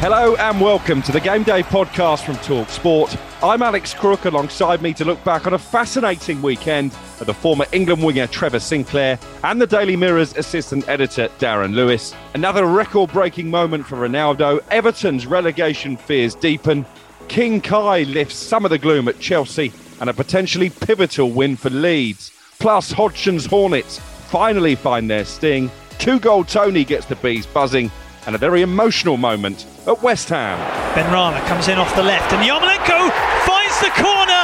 Hello 0.00 0.36
and 0.36 0.60
welcome 0.60 1.00
to 1.02 1.12
the 1.12 1.20
Game 1.20 1.44
Day 1.44 1.62
podcast 1.62 2.24
from 2.24 2.36
Talk 2.36 2.68
Sport. 2.68 3.16
I'm 3.42 3.62
Alex 3.62 3.94
Crook. 3.94 4.26
Alongside 4.26 4.82
me 4.82 4.92
to 4.92 5.04
look 5.04 5.22
back 5.24 5.46
on 5.46 5.54
a 5.54 5.58
fascinating 5.58 6.42
weekend 6.42 6.94
are 7.20 7.24
the 7.24 7.32
former 7.32 7.64
England 7.72 8.02
winger 8.02 8.26
Trevor 8.26 8.60
Sinclair 8.60 9.18
and 9.44 9.60
the 9.60 9.66
Daily 9.66 9.96
Mirror's 9.96 10.36
assistant 10.36 10.86
editor 10.88 11.28
Darren 11.38 11.74
Lewis. 11.74 12.14
Another 12.34 12.66
record-breaking 12.66 13.48
moment 13.48 13.86
for 13.86 13.96
Ronaldo. 13.96 14.62
Everton's 14.70 15.26
relegation 15.26 15.96
fears 15.96 16.34
deepen. 16.34 16.84
King 17.28 17.62
Kai 17.62 18.02
lifts 18.02 18.36
some 18.36 18.66
of 18.66 18.70
the 18.70 18.78
gloom 18.78 19.08
at 19.08 19.20
Chelsea 19.20 19.72
and 20.00 20.10
a 20.10 20.14
potentially 20.14 20.68
pivotal 20.68 21.30
win 21.30 21.56
for 21.56 21.70
Leeds. 21.70 22.30
Plus, 22.58 22.92
Hodgson's 22.92 23.46
Hornets 23.46 23.98
finally 23.98 24.74
find 24.74 25.08
their 25.08 25.24
sting. 25.24 25.70
Two 25.98 26.18
goal 26.18 26.44
Tony 26.44 26.84
gets 26.84 27.06
the 27.06 27.16
bees 27.16 27.46
buzzing 27.46 27.90
and 28.26 28.34
a 28.34 28.38
very 28.38 28.62
emotional 28.62 29.16
moment 29.16 29.66
at 29.86 30.02
West 30.02 30.28
Ham. 30.28 30.58
Benrahma 30.94 31.44
comes 31.46 31.68
in 31.68 31.78
off 31.78 31.94
the 31.94 32.02
left, 32.02 32.32
and 32.32 32.42
Yarmolenko 32.42 33.10
finds 33.44 33.76
the 33.80 33.92
corner 34.00 34.42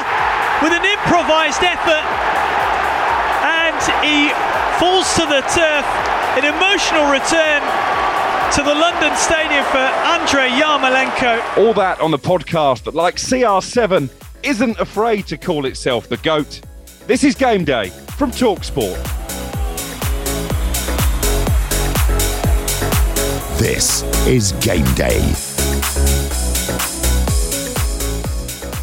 with 0.63 0.73
an 0.73 0.85
improvised 0.85 1.63
effort, 1.63 2.05
and 3.45 3.81
he 4.05 4.29
falls 4.79 5.15
to 5.15 5.25
the 5.27 5.41
turf. 5.53 5.87
An 6.37 6.45
emotional 6.45 7.11
return 7.11 7.61
to 8.53 8.63
the 8.63 8.75
London 8.75 9.15
Stadium 9.17 9.65
for 9.65 9.79
Andre 9.79 10.49
Yarmolenko. 10.49 11.59
All 11.59 11.75
that 11.75 12.01
on 12.01 12.11
the 12.11 12.19
podcast 12.19 12.85
that, 12.85 12.95
like 12.95 13.17
CR7, 13.17 14.09
isn't 14.43 14.79
afraid 14.79 15.27
to 15.27 15.37
call 15.37 15.67
itself 15.67 16.09
the 16.09 16.17
GOAT. 16.19 16.61
This 17.07 17.25
is 17.25 17.35
Game 17.35 17.65
Day 17.65 17.89
from 18.17 18.31
Talksport. 18.31 19.20
This 23.61 24.03
is 24.27 24.53
Game 24.53 24.87
Day. 24.95 25.19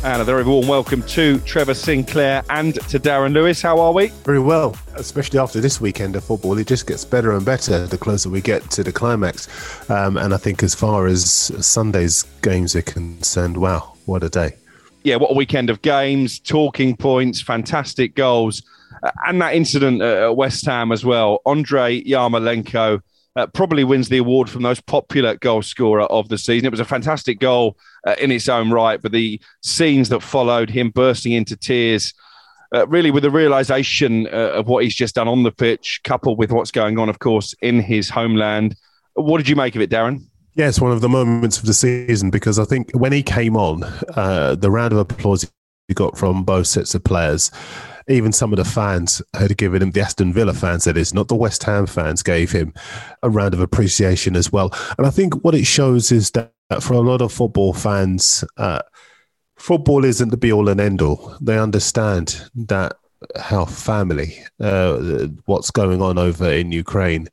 And 0.03 0.21
a 0.21 0.23
very 0.23 0.43
warm 0.43 0.67
welcome 0.67 1.01
to 1.01 1.39
Trevor 1.39 1.73
Sinclair 1.73 2.43
and 2.51 2.75
to 2.75 2.99
Darren 2.99 3.33
Lewis. 3.33 3.59
How 3.59 3.79
are 3.79 3.91
we? 3.91 4.09
Very 4.23 4.39
well, 4.39 4.77
especially 4.93 5.39
after 5.39 5.59
this 5.59 5.81
weekend 5.81 6.15
of 6.15 6.23
football. 6.23 6.55
It 6.59 6.67
just 6.67 6.85
gets 6.85 7.03
better 7.05 7.31
and 7.31 7.43
better 7.43 7.87
the 7.87 7.97
closer 7.97 8.29
we 8.29 8.39
get 8.39 8.69
to 8.69 8.83
the 8.83 8.91
climax. 8.91 9.47
Um, 9.89 10.15
and 10.15 10.31
I 10.31 10.37
think 10.37 10.61
as 10.61 10.75
far 10.75 11.07
as 11.07 11.27
Sunday's 11.27 12.21
games 12.43 12.75
are 12.75 12.83
concerned, 12.83 13.57
wow, 13.57 13.95
what 14.05 14.21
a 14.21 14.29
day. 14.29 14.57
Yeah, 15.03 15.15
what 15.15 15.31
a 15.31 15.33
weekend 15.33 15.71
of 15.71 15.81
games, 15.81 16.37
talking 16.37 16.95
points, 16.95 17.41
fantastic 17.41 18.13
goals. 18.13 18.61
Uh, 19.01 19.09
and 19.25 19.41
that 19.41 19.55
incident 19.55 20.03
at 20.03 20.37
West 20.37 20.67
Ham 20.67 20.91
as 20.91 21.03
well. 21.03 21.41
Andre 21.47 22.03
Yarmolenko 22.03 23.01
uh, 23.37 23.45
probably 23.47 23.83
wins 23.83 24.09
the 24.09 24.17
award 24.17 24.49
for 24.49 24.59
most 24.59 24.85
popular 24.87 25.35
goal 25.35 25.61
scorer 25.61 26.01
of 26.03 26.27
the 26.27 26.37
season. 26.37 26.65
It 26.65 26.71
was 26.71 26.79
a 26.79 26.85
fantastic 26.85 27.39
goal 27.39 27.77
uh, 28.05 28.15
in 28.19 28.31
its 28.31 28.49
own 28.49 28.71
right, 28.71 28.99
but 28.99 29.11
the 29.11 29.39
scenes 29.61 30.09
that 30.09 30.21
followed 30.21 30.71
him 30.71 30.89
bursting 30.89 31.33
into 31.33 31.55
tears. 31.55 32.13
Uh, 32.75 32.85
really, 32.87 33.11
with 33.11 33.23
the 33.23 33.31
realization 33.31 34.27
uh, 34.27 34.51
of 34.55 34.67
what 34.67 34.83
he's 34.83 34.95
just 34.95 35.15
done 35.15 35.27
on 35.27 35.43
the 35.43 35.51
pitch, 35.51 36.01
coupled 36.03 36.37
with 36.37 36.51
what's 36.51 36.71
going 36.71 36.99
on, 36.99 37.07
of 37.07 37.19
course, 37.19 37.55
in 37.61 37.79
his 37.79 38.09
homeland. 38.09 38.75
What 39.13 39.37
did 39.37 39.47
you 39.47 39.55
make 39.55 39.75
of 39.75 39.81
it, 39.81 39.89
Darren? 39.89 40.25
It's 40.55 40.81
one 40.81 40.91
of 40.91 41.01
the 41.01 41.07
moments 41.07 41.59
of 41.59 41.65
the 41.65 41.73
season 41.73 42.29
because 42.29 42.59
I 42.59 42.65
think 42.65 42.91
when 42.91 43.13
he 43.13 43.23
came 43.23 43.55
on, 43.55 43.83
uh, 44.15 44.55
the 44.55 44.71
round 44.71 44.91
of 44.91 44.99
applause 44.99 45.49
he 45.87 45.93
got 45.93 46.17
from 46.17 46.43
both 46.43 46.67
sets 46.67 46.93
of 46.93 47.03
players 47.03 47.51
even 48.09 48.31
some 48.31 48.53
of 48.53 48.57
the 48.57 48.65
fans 48.65 49.21
had 49.33 49.57
given 49.57 49.81
him, 49.81 49.91
the 49.91 50.01
Aston 50.01 50.33
Villa 50.33 50.53
fans, 50.53 50.85
that 50.85 50.97
is, 50.97 51.13
not 51.13 51.27
the 51.27 51.35
West 51.35 51.63
Ham 51.63 51.85
fans, 51.85 52.23
gave 52.23 52.51
him 52.51 52.73
a 53.23 53.29
round 53.29 53.53
of 53.53 53.59
appreciation 53.59 54.35
as 54.35 54.51
well. 54.51 54.73
And 54.97 55.05
I 55.05 55.09
think 55.09 55.43
what 55.43 55.55
it 55.55 55.65
shows 55.65 56.11
is 56.11 56.31
that 56.31 56.53
for 56.81 56.93
a 56.93 56.99
lot 56.99 57.21
of 57.21 57.33
football 57.33 57.73
fans, 57.73 58.43
uh, 58.57 58.81
football 59.57 60.05
isn't 60.05 60.29
the 60.29 60.37
be 60.37 60.51
all 60.51 60.69
and 60.69 60.79
end 60.79 61.01
all. 61.01 61.35
They 61.41 61.57
understand 61.57 62.49
that 62.55 62.95
how 63.35 63.65
family, 63.65 64.37
uh, 64.59 65.27
what's 65.45 65.71
going 65.71 66.01
on 66.01 66.17
over 66.17 66.49
in 66.49 66.71
Ukraine, 66.71 67.27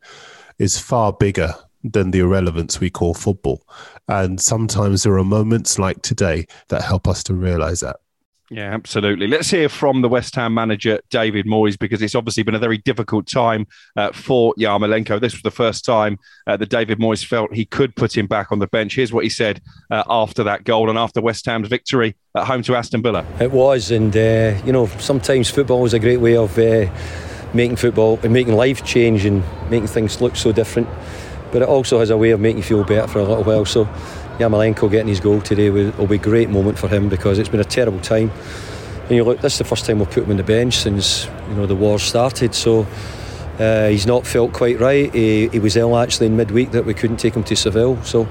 is 0.58 0.78
far 0.78 1.12
bigger 1.12 1.54
than 1.84 2.10
the 2.10 2.20
irrelevance 2.20 2.80
we 2.80 2.91
call 2.91 3.14
football. 3.14 3.62
And 4.08 4.41
sometimes 4.41 5.02
there 5.02 5.18
are 5.18 5.24
moments 5.24 5.78
like 5.78 6.02
today 6.02 6.46
that 6.68 6.82
help 6.82 7.06
us 7.06 7.22
to 7.24 7.34
realize 7.34 7.80
that. 7.80 7.96
Yeah, 8.50 8.75
absolutely. 8.75 9.27
Let's 9.27 9.50
hear 9.50 9.71
from 9.71 10.03
the 10.03 10.09
West 10.09 10.34
Ham 10.34 10.53
manager, 10.53 11.00
David 11.09 11.47
Moyes, 11.47 11.78
because 11.78 12.03
it's 12.03 12.15
obviously 12.15 12.43
been 12.43 12.55
a 12.55 12.59
very 12.59 12.77
difficult 12.78 13.27
time 13.27 13.66
uh, 13.97 14.12
for 14.12 14.55
Yarmolenko. 14.59 15.19
This 15.19 15.32
was 15.32 15.43
the 15.43 15.50
first 15.50 15.84
time 15.84 16.19
uh, 16.47 16.56
that 16.59 16.69
David 16.69 16.99
Moyes 16.99 17.25
felt 17.25 17.54
he 17.54 17.65
could 17.65 17.97
put 17.97 18.15
him 18.16 18.27
back 18.27 18.53
on 18.53 18.59
the 18.59 18.66
bench. 18.66 18.97
Here's 18.97 19.12
what 19.15 19.25
he 19.25 19.31
said 19.31 19.62
uh, 19.91 20.04
after 20.09 20.44
that 20.44 20.65
goal 20.65 20.91
and 20.91 20.99
after 20.99 21.22
West 21.22 21.47
Ham's 21.47 21.69
victory 21.69 22.16
at 22.37 22.47
home 22.47 22.62
to 22.65 22.77
Aston 22.77 23.03
Villa. 23.03 23.25
It 23.41 23.50
was, 23.50 23.91
and 23.91 24.15
uh, 24.15 24.60
you 24.66 24.72
know, 24.72 24.87
sometimes 24.99 25.49
football 25.49 25.87
is 25.87 25.94
a 25.94 25.99
great 25.99 26.19
way 26.19 26.37
of 26.37 26.59
uh, 26.59 26.87
making 27.54 27.77
football 27.77 28.21
and 28.22 28.33
making 28.33 28.54
life 28.54 28.84
change 28.84 29.25
and 29.25 29.43
making 29.71 29.87
things 29.87 30.21
look 30.21 30.37
so 30.37 30.53
different. 30.53 30.88
But 31.50 31.62
it 31.62 31.69
also 31.69 31.99
has 32.00 32.10
a 32.10 32.16
way 32.16 32.31
of 32.31 32.41
making 32.41 32.59
you 32.59 32.65
feel 32.65 32.84
better 32.84 33.09
for 33.09 33.21
a 33.21 33.25
little 33.25 33.44
while. 33.44 33.65
So 33.65 33.88
Yarmolenko 34.39 34.91
getting 34.91 35.09
his 35.09 35.21
goal 35.21 35.41
today 35.41 35.71
will, 35.71 35.93
will 35.93 36.06
be 36.06 36.17
a 36.17 36.19
great 36.19 36.50
moment 36.50 36.78
for 36.78 36.89
him 36.89 37.09
because 37.09 37.39
it's 37.39 37.49
been 37.49 37.61
a 37.61 37.65
terrible 37.65 38.00
time. 38.00 38.31
And 39.05 39.11
you 39.12 39.25
look, 39.25 39.41
this 39.41 39.55
is 39.55 39.59
the 39.59 39.65
first 39.65 39.87
time 39.87 39.99
we've 39.99 40.11
put 40.11 40.25
him 40.25 40.31
on 40.31 40.37
the 40.39 40.43
bench 40.43 40.78
since 40.78 41.27
you 41.49 41.55
know 41.55 41.67
the 41.67 41.75
war 41.77 41.99
started. 41.99 42.55
So 42.55 42.87
uh, 43.59 43.89
he's 43.89 44.06
not 44.06 44.27
felt 44.27 44.53
quite 44.53 44.81
right. 44.81 45.15
He, 45.15 45.49
he, 45.49 45.59
was 45.59 45.77
ill 45.77 45.97
actually 45.97 46.27
in 46.27 46.37
midweek 46.37 46.72
that 46.72 46.84
we 46.84 46.95
couldn't 46.95 47.19
take 47.19 47.34
him 47.34 47.45
to 47.45 47.55
Seville. 47.55 48.03
So 48.03 48.27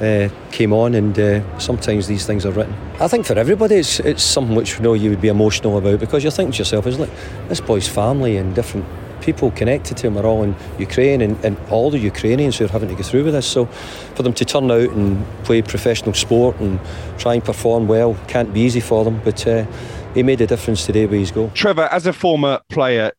uh, 0.00 0.28
came 0.50 0.72
on, 0.72 0.94
and 0.94 1.16
uh, 1.18 1.58
sometimes 1.58 2.08
these 2.08 2.26
things 2.26 2.44
are 2.44 2.50
written. 2.50 2.74
I 2.98 3.06
think 3.06 3.26
for 3.26 3.38
everybody, 3.38 3.76
it's 3.76 4.00
it's 4.00 4.24
something 4.24 4.56
which 4.56 4.76
you 4.76 4.82
know 4.82 4.94
you 4.94 5.10
would 5.10 5.20
be 5.20 5.28
emotional 5.28 5.78
about 5.78 6.00
because 6.00 6.24
you're 6.24 6.32
thinking 6.32 6.52
to 6.52 6.58
yourself, 6.58 6.86
is 6.86 6.98
like 6.98 7.10
this 7.48 7.60
boy's 7.60 7.86
family 7.86 8.36
and 8.36 8.54
different 8.54 8.86
people 9.24 9.50
connected 9.52 9.96
to 9.96 10.06
him 10.06 10.18
are 10.18 10.26
all 10.26 10.42
in 10.42 10.54
Ukraine 10.78 11.22
and, 11.22 11.42
and 11.44 11.56
all 11.70 11.90
the 11.90 11.98
Ukrainians 11.98 12.58
who 12.58 12.66
are 12.66 12.68
having 12.68 12.90
to 12.90 12.94
go 12.94 13.02
through 13.02 13.24
with 13.24 13.34
this. 13.34 13.46
So 13.46 13.66
for 14.14 14.22
them 14.22 14.34
to 14.34 14.44
turn 14.44 14.70
out 14.70 14.90
and 14.90 15.24
play 15.44 15.62
professional 15.62 16.14
sport 16.14 16.60
and 16.60 16.78
try 17.18 17.34
and 17.34 17.44
perform 17.44 17.88
well 17.88 18.16
can't 18.28 18.52
be 18.52 18.60
easy 18.60 18.80
for 18.80 19.04
them. 19.04 19.20
But 19.24 19.46
uh, 19.46 19.66
he 20.14 20.22
made 20.22 20.40
a 20.40 20.46
difference 20.46 20.84
today 20.84 21.06
with 21.06 21.20
his 21.20 21.30
goal. 21.30 21.50
Trevor, 21.54 21.88
as 21.90 22.06
a 22.06 22.12
former 22.12 22.60
player 22.68 23.12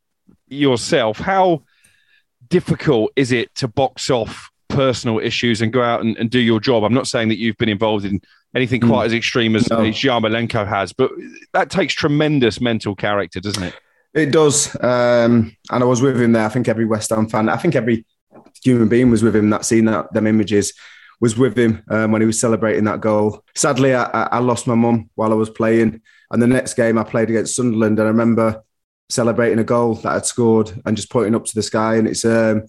yourself, 0.47 1.17
how 1.17 1.63
difficult 2.47 3.11
is 3.15 3.31
it 3.31 3.53
to 3.55 3.67
box 3.67 4.09
off 4.09 4.51
personal 4.69 5.19
issues 5.19 5.61
and 5.61 5.73
go 5.73 5.81
out 5.81 6.01
and, 6.01 6.15
and 6.17 6.29
do 6.29 6.39
your 6.39 6.59
job? 6.59 6.83
I'm 6.83 6.93
not 6.93 7.07
saying 7.07 7.29
that 7.29 7.37
you've 7.37 7.57
been 7.57 7.69
involved 7.69 8.05
in 8.05 8.21
anything 8.53 8.79
quite 8.79 9.03
mm. 9.03 9.07
as 9.07 9.13
extreme 9.13 9.55
as, 9.55 9.69
no. 9.69 9.81
as 9.81 9.95
Yarmolenko 9.95 10.67
has, 10.67 10.93
but 10.93 11.11
that 11.53 11.69
takes 11.69 11.93
tremendous 11.93 12.61
mental 12.61 12.95
character, 12.95 13.39
doesn't 13.39 13.63
it? 13.63 13.75
It 14.15 14.31
does. 14.31 14.73
Um, 14.81 15.55
and 15.69 15.83
I 15.83 15.85
was 15.85 16.01
with 16.01 16.19
him 16.19 16.31
there. 16.31 16.45
I 16.45 16.49
think 16.49 16.69
every 16.69 16.85
West 16.85 17.09
Ham 17.09 17.27
fan, 17.27 17.49
I 17.49 17.57
think 17.57 17.75
every 17.75 18.05
human 18.63 18.87
being 18.87 19.11
was 19.11 19.21
with 19.21 19.35
him 19.35 19.49
that 19.49 19.65
seen 19.65 19.85
that 19.85 20.11
them 20.13 20.25
images 20.25 20.73
was 21.19 21.37
with 21.37 21.57
him 21.57 21.83
um, 21.89 22.11
when 22.11 22.21
he 22.21 22.25
was 22.25 22.39
celebrating 22.39 22.85
that 22.85 23.01
goal. 23.01 23.43
Sadly, 23.55 23.93
I, 23.93 24.03
I 24.05 24.39
lost 24.39 24.67
my 24.67 24.75
mum 24.75 25.09
while 25.15 25.31
I 25.31 25.35
was 25.35 25.49
playing. 25.49 26.01
And 26.31 26.41
the 26.41 26.47
next 26.47 26.75
game 26.75 26.97
I 26.97 27.03
played 27.03 27.29
against 27.29 27.55
Sunderland, 27.55 27.99
and 27.99 28.07
I 28.07 28.11
remember 28.11 28.63
celebrating 29.09 29.59
a 29.59 29.63
goal 29.63 29.95
that 29.95 30.15
I'd 30.15 30.25
scored 30.25 30.71
and 30.85 30.97
just 30.97 31.11
pointing 31.11 31.35
up 31.35 31.45
to 31.45 31.55
the 31.55 31.61
sky. 31.61 31.95
And 31.95 32.07
it's 32.07 32.25
um, 32.25 32.63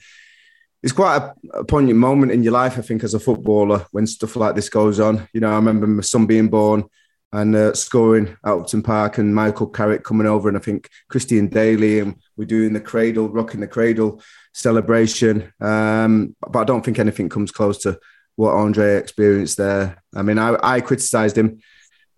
it's 0.83 0.93
quite 0.93 1.17
a, 1.17 1.59
a, 1.59 1.65
poignant 1.65 1.99
moment 1.99 2.33
in 2.33 2.43
your 2.43 2.53
life, 2.53 2.77
I 2.79 2.83
think, 2.83 3.03
as 3.03 3.15
a 3.15 3.21
footballer 3.21 3.87
when 3.93 4.07
stuff 4.07 4.37
like 4.37 4.55
this 4.55 4.69
goes 4.69 5.01
on. 5.01 5.29
You 5.33 5.41
know, 5.41 5.51
I 5.51 5.57
remember 5.57 5.87
my 5.87 6.03
son 6.03 6.27
being 6.27 6.49
born 6.49 6.85
and 7.32 7.55
uh, 7.55 7.75
scoring 7.75 8.37
at 8.44 8.52
Upton 8.52 8.82
Park 8.82 9.19
and 9.19 9.34
Michael 9.34 9.67
Carrick 9.67 10.05
coming 10.05 10.26
over 10.26 10.49
and 10.49 10.56
I 10.56 10.61
think 10.61 10.88
Christian 11.11 11.49
Dailly 11.49 12.00
and 12.00 12.17
we're 12.37 12.44
doing 12.44 12.73
the 12.73 12.81
cradle, 12.81 13.28
rocking 13.28 13.61
the 13.61 13.67
cradle 13.67 14.23
celebration. 14.55 15.52
Um, 15.61 16.37
but 16.40 16.61
I 16.61 16.64
don't 16.64 16.84
think 16.84 16.99
anything 16.99 17.28
comes 17.28 17.50
close 17.50 17.78
to 17.78 17.99
what 18.37 18.55
Andre 18.55 18.96
experienced 18.96 19.56
there. 19.56 20.02
I 20.14 20.23
mean, 20.23 20.38
I, 20.38 20.56
I 20.62 20.81
criticised 20.81 21.37
him 21.37 21.61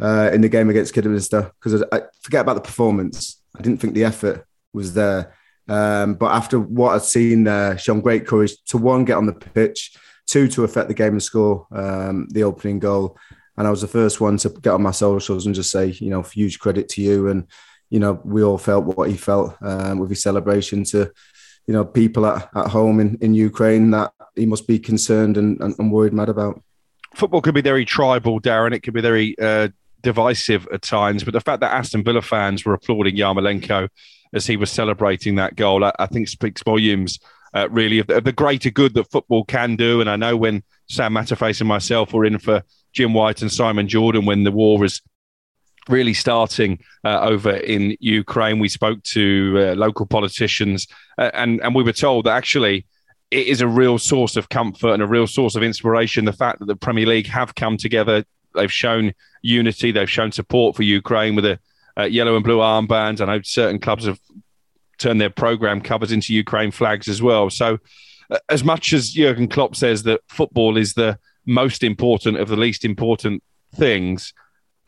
uh, 0.01 0.31
in 0.33 0.41
the 0.41 0.49
game 0.49 0.69
against 0.71 0.95
Kidderminster 0.95 1.53
because 1.59 1.83
I, 1.83 1.97
I, 1.97 2.01
forget 2.23 2.43
about 2.43 2.55
the 2.55 2.61
performance. 2.61 3.43
I 3.57 3.63
didn't 3.63 3.81
think 3.81 3.95
the 3.95 4.05
effort 4.05 4.45
was 4.73 4.95
there. 4.95 5.35
Um, 5.69 6.15
but 6.15 6.33
after 6.33 6.59
what 6.59 6.95
I'd 6.95 7.03
seen 7.03 7.45
there, 7.45 7.79
shown 7.79 8.01
great 8.01 8.27
courage 8.27 8.53
to 8.67 8.79
one, 8.79 9.05
get 9.05 9.17
on 9.17 9.27
the 9.27 9.33
pitch, 9.33 9.97
two, 10.27 10.49
to 10.49 10.65
affect 10.65 10.89
the 10.89 10.95
game 10.95 11.13
and 11.13 11.23
score 11.23 11.67
um, 11.73 12.27
the 12.31 12.45
opening 12.45 12.79
goal. 12.79 13.17
And 13.59 13.67
I 13.67 13.71
was 13.71 13.81
the 13.81 13.89
first 13.89 14.21
one 14.21 14.37
to 14.39 14.51
get 14.51 14.73
on 14.73 14.83
my 14.83 14.93
socials 14.93 15.45
and 15.45 15.55
just 15.55 15.73
say, 15.73 15.87
you 15.87 16.11
know, 16.11 16.23
huge 16.23 16.61
credit 16.61 16.89
to 16.91 17.03
you. 17.03 17.27
And, 17.27 17.49
you 17.91 17.99
know, 17.99 18.21
we 18.25 18.45
all 18.45 18.57
felt 18.57 18.85
what 18.85 19.11
he 19.11 19.17
felt 19.17 19.57
um, 19.61 19.99
with 19.99 20.11
his 20.11 20.23
celebration 20.23 20.85
to, 20.85 21.11
you 21.67 21.75
know, 21.75 21.85
people 21.85 22.25
at, 22.25 22.49
at 22.55 22.69
home 22.69 23.01
in, 23.01 23.19
in 23.21 23.35
Ukraine 23.35 23.91
that 23.91 24.13
he 24.37 24.47
must 24.47 24.69
be 24.69 24.79
concerned 24.79 25.37
and, 25.37 25.61
and, 25.61 25.75
and 25.77 25.91
worried 25.91 26.13
mad 26.13 26.29
about. 26.29 26.63
Football 27.17 27.43
could 27.43 27.55
be 27.55 27.61
very 27.61 27.85
tribal, 27.85 28.41
Darren. 28.41 28.73
It 28.73 28.81
could 28.85 28.95
be 28.95 29.01
very 29.01 29.37
uh, 29.41 29.71
divisive 30.03 30.69
at 30.73 30.83
times. 30.83 31.25
But 31.25 31.35
the 31.35 31.41
fact 31.41 31.61
that 31.61 31.73
Aston 31.73 32.05
Villa 32.05 32.23
fans 32.23 32.65
were 32.65 32.75
applauding 32.75 33.17
Yarmolenko 33.17 33.89
as 34.33 34.47
he 34.47 34.57
was 34.57 34.71
celebrating 34.71 35.35
that 35.35 35.57
goal, 35.57 35.85
I, 35.85 35.93
I 35.99 36.07
think 36.07 36.29
speaks 36.29 36.63
volumes. 36.63 37.19
Uh, 37.55 37.67
really, 37.71 37.99
of 37.99 38.07
the, 38.07 38.19
of 38.19 38.25
the, 38.25 38.33
greater 38.33 38.69
good 38.69 38.93
that 38.93 39.11
football 39.11 39.43
can 39.43 39.75
do. 39.75 40.03
And 40.03 40.11
I 40.11 40.17
know 40.17 40.37
when 40.37 40.63
Sam 40.87 41.15
Matterface 41.15 41.61
and 41.61 41.69
myself 41.69 42.13
were 42.13 42.27
in 42.27 42.39
for 42.39 42.63
Jim 42.99 43.15
White 43.15 43.43
and 43.43 43.53
Simon 43.53 43.87
Jordan 43.87 44.27
when 44.27 44.43
the 44.43 44.51
war 44.51 44.77
was 44.77 45.01
really 45.89 46.15
starting 46.15 46.81
uh, 47.05 47.21
over 47.21 47.53
in 47.53 47.97
Ukraine, 48.01 48.59
we 48.59 48.69
spoke 48.69 49.01
to 49.05 49.55
uh, 49.57 49.75
local 49.77 50.05
politicians, 50.05 50.89
uh, 51.17 51.31
and 51.33 51.61
and 51.61 51.77
we 51.77 51.85
were 51.85 51.93
told 51.93 52.27
that 52.27 52.37
actually 52.37 52.87
it 53.31 53.47
is 53.47 53.61
a 53.61 53.69
real 53.69 53.99
source 53.99 54.35
of 54.35 54.49
comfort 54.49 54.95
and 54.95 55.03
a 55.03 55.07
real 55.07 55.29
source 55.29 55.55
of 55.55 55.63
inspiration. 55.63 56.25
The 56.25 56.33
fact 56.33 56.59
that 56.59 56.67
the 56.67 56.75
Premier 56.75 57.07
League 57.07 57.29
have 57.29 57.55
come 57.55 57.77
together, 57.77 58.25
they've 58.57 58.73
shown 58.73 59.13
unity, 59.43 59.93
they've 59.93 60.11
shown 60.11 60.33
support 60.33 60.75
for 60.75 60.83
Ukraine 60.83 61.37
with 61.37 61.47
a 61.47 61.61
yellow 62.09 62.35
and 62.35 62.45
blue 62.45 62.59
armbands. 62.59 63.21
I 63.21 63.27
know 63.27 63.41
certain 63.45 63.79
clubs 63.79 64.07
have 64.07 64.19
turned 64.99 65.21
their 65.21 65.31
program 65.31 65.83
covers 65.83 66.11
into 66.11 66.35
Ukraine 66.35 66.73
flags 66.73 67.07
as 67.07 67.23
well. 67.23 67.49
So, 67.49 67.79
uh, 68.29 68.39
as 68.49 68.65
much 68.65 68.93
as 68.93 69.13
Jurgen 69.13 69.47
Klopp 69.47 69.77
says 69.77 70.03
that 70.03 70.21
football 70.27 70.77
is 70.77 70.95
the 70.95 71.17
most 71.49 71.83
important 71.83 72.39
of 72.39 72.49
the 72.49 72.57
least 72.57 72.85
important 72.85 73.43
things, 73.75 74.33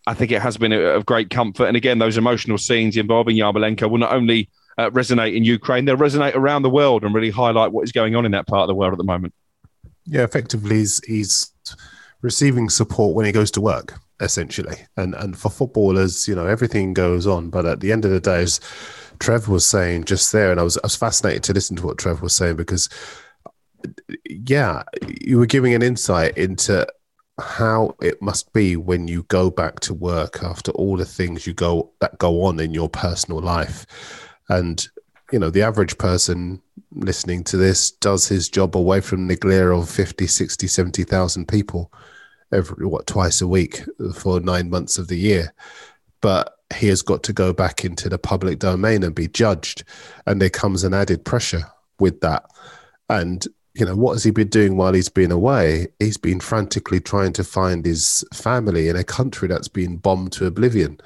I 0.07 0.15
think 0.15 0.31
it 0.31 0.43
has 0.43 0.57
been 0.57 0.73
of 0.73 1.07
great 1.07 1.31
comfort. 1.31 1.67
And 1.67 1.77
again, 1.77 1.99
those 1.99 2.17
emotional 2.17 2.59
scenes 2.59 2.97
involving 2.97 3.37
Yarmolenko 3.37 3.91
will 3.91 3.99
not 3.99 4.12
only 4.12 4.49
uh, 4.79 4.91
resonate 4.91 5.35
in 5.35 5.45
Ukraine, 5.45 5.85
they'll 5.85 5.97
resonate 5.97 6.35
around 6.35 6.62
the 6.62 6.71
world 6.71 7.03
and 7.03 7.15
really 7.15 7.31
highlight 7.31 7.73
what 7.73 7.83
is 7.83 7.93
going 7.93 8.15
on 8.15 8.25
in 8.25 8.33
that 8.33 8.47
part 8.47 8.62
of 8.62 8.69
the 8.69 8.75
world 8.75 8.93
at 8.93 8.99
the 8.99 9.05
moment. 9.05 9.35
Yeah, 10.05 10.23
effectively, 10.23 10.77
he's, 10.77 11.05
he's 11.05 11.53
receiving 12.23 12.69
support 12.69 13.15
when 13.15 13.27
he 13.27 13.33
goes 13.33 13.51
to 13.53 13.61
work 13.61 13.99
essentially. 14.21 14.77
And 14.97 15.15
and 15.15 15.37
for 15.37 15.51
footballers, 15.51 16.29
you 16.29 16.35
know, 16.35 16.47
everything 16.47 16.95
goes 16.95 17.27
on. 17.27 17.51
But 17.51 17.67
at 17.67 17.81
the 17.81 17.91
end 17.91 18.05
of 18.05 18.11
the 18.11 18.21
day, 18.21 18.43
as 18.43 18.61
Trev 19.19 19.49
was 19.49 19.67
saying 19.67 20.05
just 20.05 20.33
there, 20.33 20.51
and 20.51 20.61
I 20.61 20.63
was 20.63 20.77
I 20.79 20.85
was 20.85 20.97
fascinated 20.97 21.43
to 21.45 21.53
listen 21.53 21.77
to 21.77 21.87
what 21.87 21.99
Trev 21.99 22.23
was 22.23 22.35
saying 22.35 22.56
because 22.56 22.89
yeah, 24.29 24.82
you 25.21 25.38
were 25.38 25.47
giving 25.47 25.75
an 25.75 25.82
insight 25.82 26.37
into 26.37 26.87
how 27.41 27.94
it 28.03 28.21
must 28.21 28.53
be 28.53 28.77
when 28.77 29.09
you 29.09 29.23
go 29.25 29.50
back 29.50 29.81
to 29.81 29.94
work 29.94 30.43
after 30.43 30.73
all 30.73 30.97
the 30.97 31.05
things 31.05 31.47
you 31.47 31.55
go 31.55 31.91
that 32.00 32.19
go 32.19 32.43
on 32.44 32.61
in 32.61 32.75
your 32.75 32.88
personal 32.88 33.41
life. 33.41 33.87
And 34.49 34.87
you 35.32 35.38
know, 35.38 35.50
the 35.50 35.62
average 35.62 35.97
person 35.99 36.61
listening 36.93 37.44
to 37.44 37.56
this 37.56 37.93
does 37.93 38.27
his 38.29 38.49
job 38.49 38.77
away 38.77 39.00
from 39.00 39.29
the 39.29 39.37
glare 39.37 39.73
of 39.73 39.88
50, 39.88 40.27
60, 40.27 40.67
70,000 40.67 41.47
people 41.47 41.93
every 42.53 42.87
what 42.87 43.06
twice 43.06 43.41
a 43.41 43.47
week 43.47 43.85
for 44.15 44.41
nine 44.41 44.71
months 44.71 44.99
of 44.99 45.09
the 45.09 45.17
year, 45.17 45.55
but 46.21 46.56
he 46.75 46.88
has 46.88 47.03
got 47.03 47.23
to 47.25 47.32
go 47.32 47.53
back 47.53 47.85
into 47.85 48.09
the 48.09 48.19
public 48.19 48.59
domain 48.59 49.03
and 49.03 49.15
be 49.15 49.29
judged, 49.29 49.85
and 50.27 50.41
there 50.41 50.50
comes 50.50 50.85
an 50.85 50.94
added 50.94 51.25
pressure 51.25 51.65
with 51.99 52.21
that. 52.21 52.44
And 53.09 53.47
you 53.81 53.87
know 53.87 53.97
what 53.97 54.12
has 54.12 54.25
he 54.25 54.31
been 54.31 54.49
doing 54.49 54.77
while 54.77 54.93
he's 54.93 55.09
been 55.09 55.32
away? 55.32 55.88
He's 55.99 56.19
been 56.19 56.38
frantically 56.38 57.00
trying 57.00 57.32
to 57.32 57.43
find 57.43 57.85
his 57.85 58.23
family 58.35 58.88
in 58.88 58.97
a 58.97 59.03
country 59.03 59.49
that's 59.49 59.69
been 59.69 59.97
bombed 59.97 60.32
to 60.32 60.47
oblivion. 60.47 61.00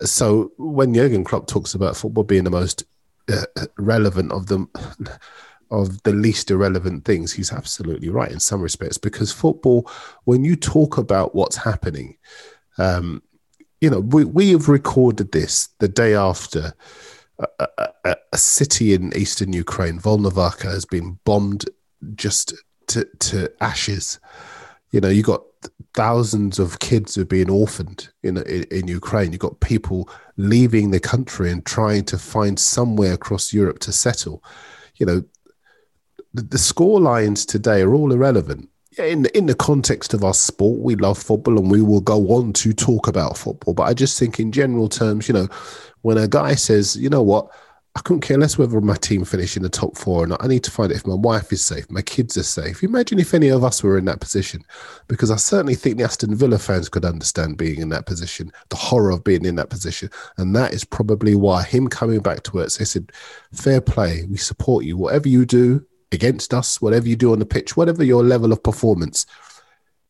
So 0.00 0.52
when 0.56 0.94
Jurgen 0.94 1.22
Klopp 1.22 1.46
talks 1.46 1.74
about 1.74 1.96
football 1.96 2.24
being 2.24 2.44
the 2.44 2.50
most 2.50 2.84
uh, 3.30 3.44
relevant 3.76 4.32
of 4.32 4.46
them 4.46 4.70
of 5.70 6.02
the 6.02 6.12
least 6.12 6.50
irrelevant 6.50 7.04
things, 7.04 7.32
he's 7.32 7.52
absolutely 7.52 8.08
right 8.08 8.32
in 8.32 8.40
some 8.40 8.62
respects. 8.62 8.96
Because 8.98 9.30
football, 9.30 9.88
when 10.24 10.44
you 10.44 10.56
talk 10.56 10.96
about 10.96 11.34
what's 11.34 11.56
happening, 11.56 12.16
um, 12.78 13.22
you 13.82 13.90
know, 13.90 14.00
we, 14.00 14.24
we 14.24 14.50
have 14.52 14.68
recorded 14.68 15.32
this 15.32 15.68
the 15.78 15.88
day 15.88 16.14
after 16.14 16.72
a, 17.58 17.68
a, 18.04 18.16
a 18.32 18.38
city 18.38 18.94
in 18.94 19.16
eastern 19.16 19.52
Ukraine, 19.52 19.98
Volnovakha, 19.98 20.70
has 20.70 20.84
been 20.84 21.18
bombed 21.24 21.68
just 22.14 22.54
to, 22.88 23.04
to 23.20 23.52
ashes. 23.60 24.18
You 24.90 25.00
know, 25.00 25.08
you 25.08 25.22
got 25.22 25.42
thousands 25.94 26.58
of 26.58 26.78
kids 26.78 27.14
who 27.14 27.22
are 27.22 27.26
being 27.26 27.50
orphaned 27.50 28.08
in, 28.22 28.36
in, 28.38 28.64
in 28.64 28.88
Ukraine. 28.88 29.32
You've 29.32 29.40
got 29.40 29.60
people 29.60 30.08
leaving 30.36 30.90
the 30.90 31.00
country 31.00 31.50
and 31.50 31.64
trying 31.64 32.04
to 32.06 32.18
find 32.18 32.58
somewhere 32.58 33.12
across 33.12 33.52
Europe 33.52 33.78
to 33.80 33.92
settle. 33.92 34.42
You 34.96 35.06
know, 35.06 35.24
the, 36.34 36.42
the 36.42 36.58
score 36.58 37.00
lines 37.00 37.44
today 37.44 37.82
are 37.82 37.94
all 37.94 38.12
irrelevant. 38.12 38.68
In 38.98 39.24
in 39.34 39.46
the 39.46 39.54
context 39.54 40.12
of 40.12 40.22
our 40.22 40.34
sport, 40.34 40.80
we 40.80 40.96
love 40.96 41.16
football 41.16 41.58
and 41.58 41.70
we 41.70 41.80
will 41.80 42.02
go 42.02 42.28
on 42.32 42.52
to 42.54 42.74
talk 42.74 43.08
about 43.08 43.38
football. 43.38 43.72
But 43.72 43.84
I 43.84 43.94
just 43.94 44.18
think, 44.18 44.38
in 44.38 44.52
general 44.52 44.88
terms, 44.90 45.28
you 45.28 45.34
know, 45.34 45.48
when 46.02 46.18
a 46.18 46.28
guy 46.28 46.54
says, 46.56 46.94
you 46.96 47.08
know 47.08 47.22
what, 47.22 47.48
I 47.94 48.00
couldn't 48.00 48.22
care 48.22 48.38
less 48.38 48.56
whether 48.56 48.80
my 48.80 48.96
team 48.96 49.22
finish 49.24 49.54
in 49.56 49.62
the 49.62 49.68
top 49.68 49.98
four 49.98 50.24
or 50.24 50.26
not. 50.26 50.42
I 50.42 50.46
need 50.46 50.64
to 50.64 50.70
find 50.70 50.90
out 50.90 50.96
if 50.96 51.06
my 51.06 51.14
wife 51.14 51.52
is 51.52 51.64
safe, 51.64 51.90
my 51.90 52.00
kids 52.00 52.38
are 52.38 52.42
safe. 52.42 52.82
Imagine 52.82 53.18
if 53.18 53.34
any 53.34 53.48
of 53.48 53.64
us 53.64 53.82
were 53.82 53.98
in 53.98 54.06
that 54.06 54.20
position, 54.20 54.64
because 55.08 55.30
I 55.30 55.36
certainly 55.36 55.74
think 55.74 55.98
the 55.98 56.04
Aston 56.04 56.34
Villa 56.34 56.58
fans 56.58 56.88
could 56.88 57.04
understand 57.04 57.58
being 57.58 57.80
in 57.80 57.90
that 57.90 58.06
position, 58.06 58.50
the 58.70 58.76
horror 58.76 59.10
of 59.10 59.24
being 59.24 59.44
in 59.44 59.56
that 59.56 59.68
position. 59.68 60.08
And 60.38 60.56
that 60.56 60.72
is 60.72 60.84
probably 60.84 61.34
why 61.34 61.64
him 61.64 61.88
coming 61.88 62.20
back 62.20 62.44
to 62.44 62.60
us, 62.60 62.78
they 62.78 62.86
said, 62.86 63.12
fair 63.52 63.82
play, 63.82 64.24
we 64.24 64.38
support 64.38 64.86
you. 64.86 64.96
Whatever 64.96 65.28
you 65.28 65.44
do, 65.44 65.84
against 66.12 66.54
us, 66.54 66.80
whatever 66.80 67.08
you 67.08 67.16
do 67.16 67.32
on 67.32 67.38
the 67.38 67.46
pitch, 67.46 67.76
whatever 67.76 68.04
your 68.04 68.22
level 68.22 68.52
of 68.52 68.62
performance, 68.62 69.26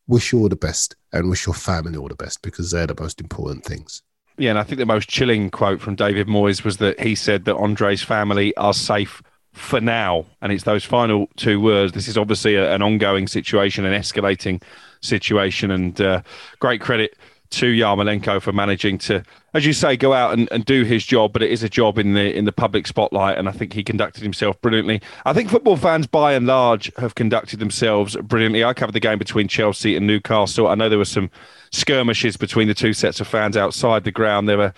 wish 0.07 0.31
you 0.31 0.39
all 0.39 0.49
the 0.49 0.55
best 0.55 0.95
and 1.13 1.29
wish 1.29 1.45
your 1.47 1.55
family 1.55 1.97
all 1.97 2.09
the 2.09 2.15
best 2.15 2.41
because 2.41 2.71
they're 2.71 2.87
the 2.87 2.95
most 2.99 3.21
important 3.21 3.63
things. 3.63 4.03
Yeah, 4.37 4.49
and 4.49 4.59
I 4.59 4.63
think 4.63 4.79
the 4.79 4.85
most 4.85 5.09
chilling 5.09 5.51
quote 5.51 5.79
from 5.79 5.95
David 5.95 6.27
Moyes 6.27 6.63
was 6.63 6.77
that 6.77 6.99
he 6.99 7.13
said 7.13 7.45
that 7.45 7.55
Andre's 7.55 8.01
family 8.01 8.55
are 8.57 8.73
safe 8.73 9.21
for 9.53 9.79
now. 9.79 10.25
And 10.41 10.51
it's 10.51 10.63
those 10.63 10.83
final 10.83 11.27
two 11.35 11.59
words. 11.59 11.93
This 11.93 12.07
is 12.07 12.17
obviously 12.17 12.55
a, 12.55 12.73
an 12.73 12.81
ongoing 12.81 13.27
situation, 13.27 13.85
an 13.85 13.99
escalating 13.99 14.61
situation. 15.01 15.69
And 15.69 16.01
uh, 16.01 16.23
great 16.59 16.81
credit 16.81 17.15
to 17.53 17.65
Yarmolenko 17.65 18.41
for 18.41 18.51
managing 18.51 18.97
to, 18.99 19.23
as 19.53 19.65
you 19.65 19.73
say, 19.73 19.95
go 19.95 20.13
out 20.13 20.33
and, 20.33 20.47
and 20.51 20.65
do 20.65 20.83
his 20.83 21.05
job. 21.05 21.33
But 21.33 21.43
it 21.43 21.51
is 21.51 21.63
a 21.63 21.69
job 21.69 21.97
in 21.97 22.13
the 22.13 22.35
in 22.35 22.45
the 22.45 22.51
public 22.51 22.87
spotlight, 22.87 23.37
and 23.37 23.47
I 23.47 23.51
think 23.51 23.73
he 23.73 23.83
conducted 23.83 24.23
himself 24.23 24.59
brilliantly. 24.61 25.01
I 25.25 25.33
think 25.33 25.49
football 25.49 25.77
fans, 25.77 26.07
by 26.07 26.33
and 26.33 26.45
large, 26.45 26.91
have 26.97 27.15
conducted 27.15 27.59
themselves 27.59 28.15
brilliantly. 28.17 28.63
I 28.63 28.73
covered 28.73 28.93
the 28.93 28.99
game 28.99 29.19
between 29.19 29.47
Chelsea 29.47 29.95
and 29.95 30.07
Newcastle. 30.07 30.67
I 30.67 30.75
know 30.75 30.89
there 30.89 30.97
were 30.97 31.05
some 31.05 31.29
skirmishes 31.71 32.37
between 32.37 32.67
the 32.67 32.73
two 32.73 32.93
sets 32.93 33.19
of 33.19 33.27
fans 33.27 33.57
outside 33.57 34.03
the 34.03 34.11
ground. 34.11 34.47
There 34.47 34.57
were 34.57 34.73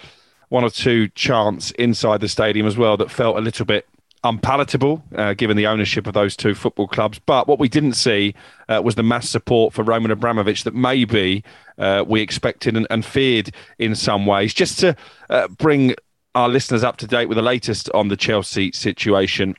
one 0.49 0.63
or 0.63 0.69
two 0.69 1.07
chants 1.09 1.71
inside 1.71 2.21
the 2.21 2.29
stadium 2.29 2.67
as 2.67 2.77
well 2.77 2.97
that 2.97 3.11
felt 3.11 3.37
a 3.37 3.41
little 3.41 3.65
bit 3.65 3.87
unpalatable 4.25 5.03
uh, 5.15 5.33
given 5.33 5.55
the 5.55 5.67
ownership 5.67 6.07
of 6.07 6.13
those 6.13 6.35
two 6.35 6.55
football 6.55 6.87
clubs. 6.87 7.19
But 7.19 7.47
what 7.47 7.59
we 7.59 7.69
didn't 7.69 7.93
see 7.93 8.33
uh, 8.67 8.81
was 8.83 8.95
the 8.95 9.03
mass 9.03 9.29
support 9.29 9.73
for 9.73 9.83
Roman 9.83 10.11
Abramovich 10.11 10.63
that 10.63 10.73
maybe 10.73 11.43
uh, 11.77 12.03
we 12.07 12.21
expected 12.21 12.75
and, 12.75 12.87
and, 12.89 13.05
feared 13.05 13.51
in 13.79 13.95
some 13.95 14.25
ways. 14.25 14.53
Just 14.53 14.79
to 14.79 14.95
uh, 15.29 15.47
bring 15.47 15.95
our 16.35 16.49
listeners 16.49 16.83
up 16.83 16.97
to 16.97 17.07
date 17.07 17.27
with 17.27 17.37
the 17.37 17.41
latest 17.41 17.89
on 17.93 18.09
the 18.09 18.17
Chelsea 18.17 18.71
situation. 18.73 19.55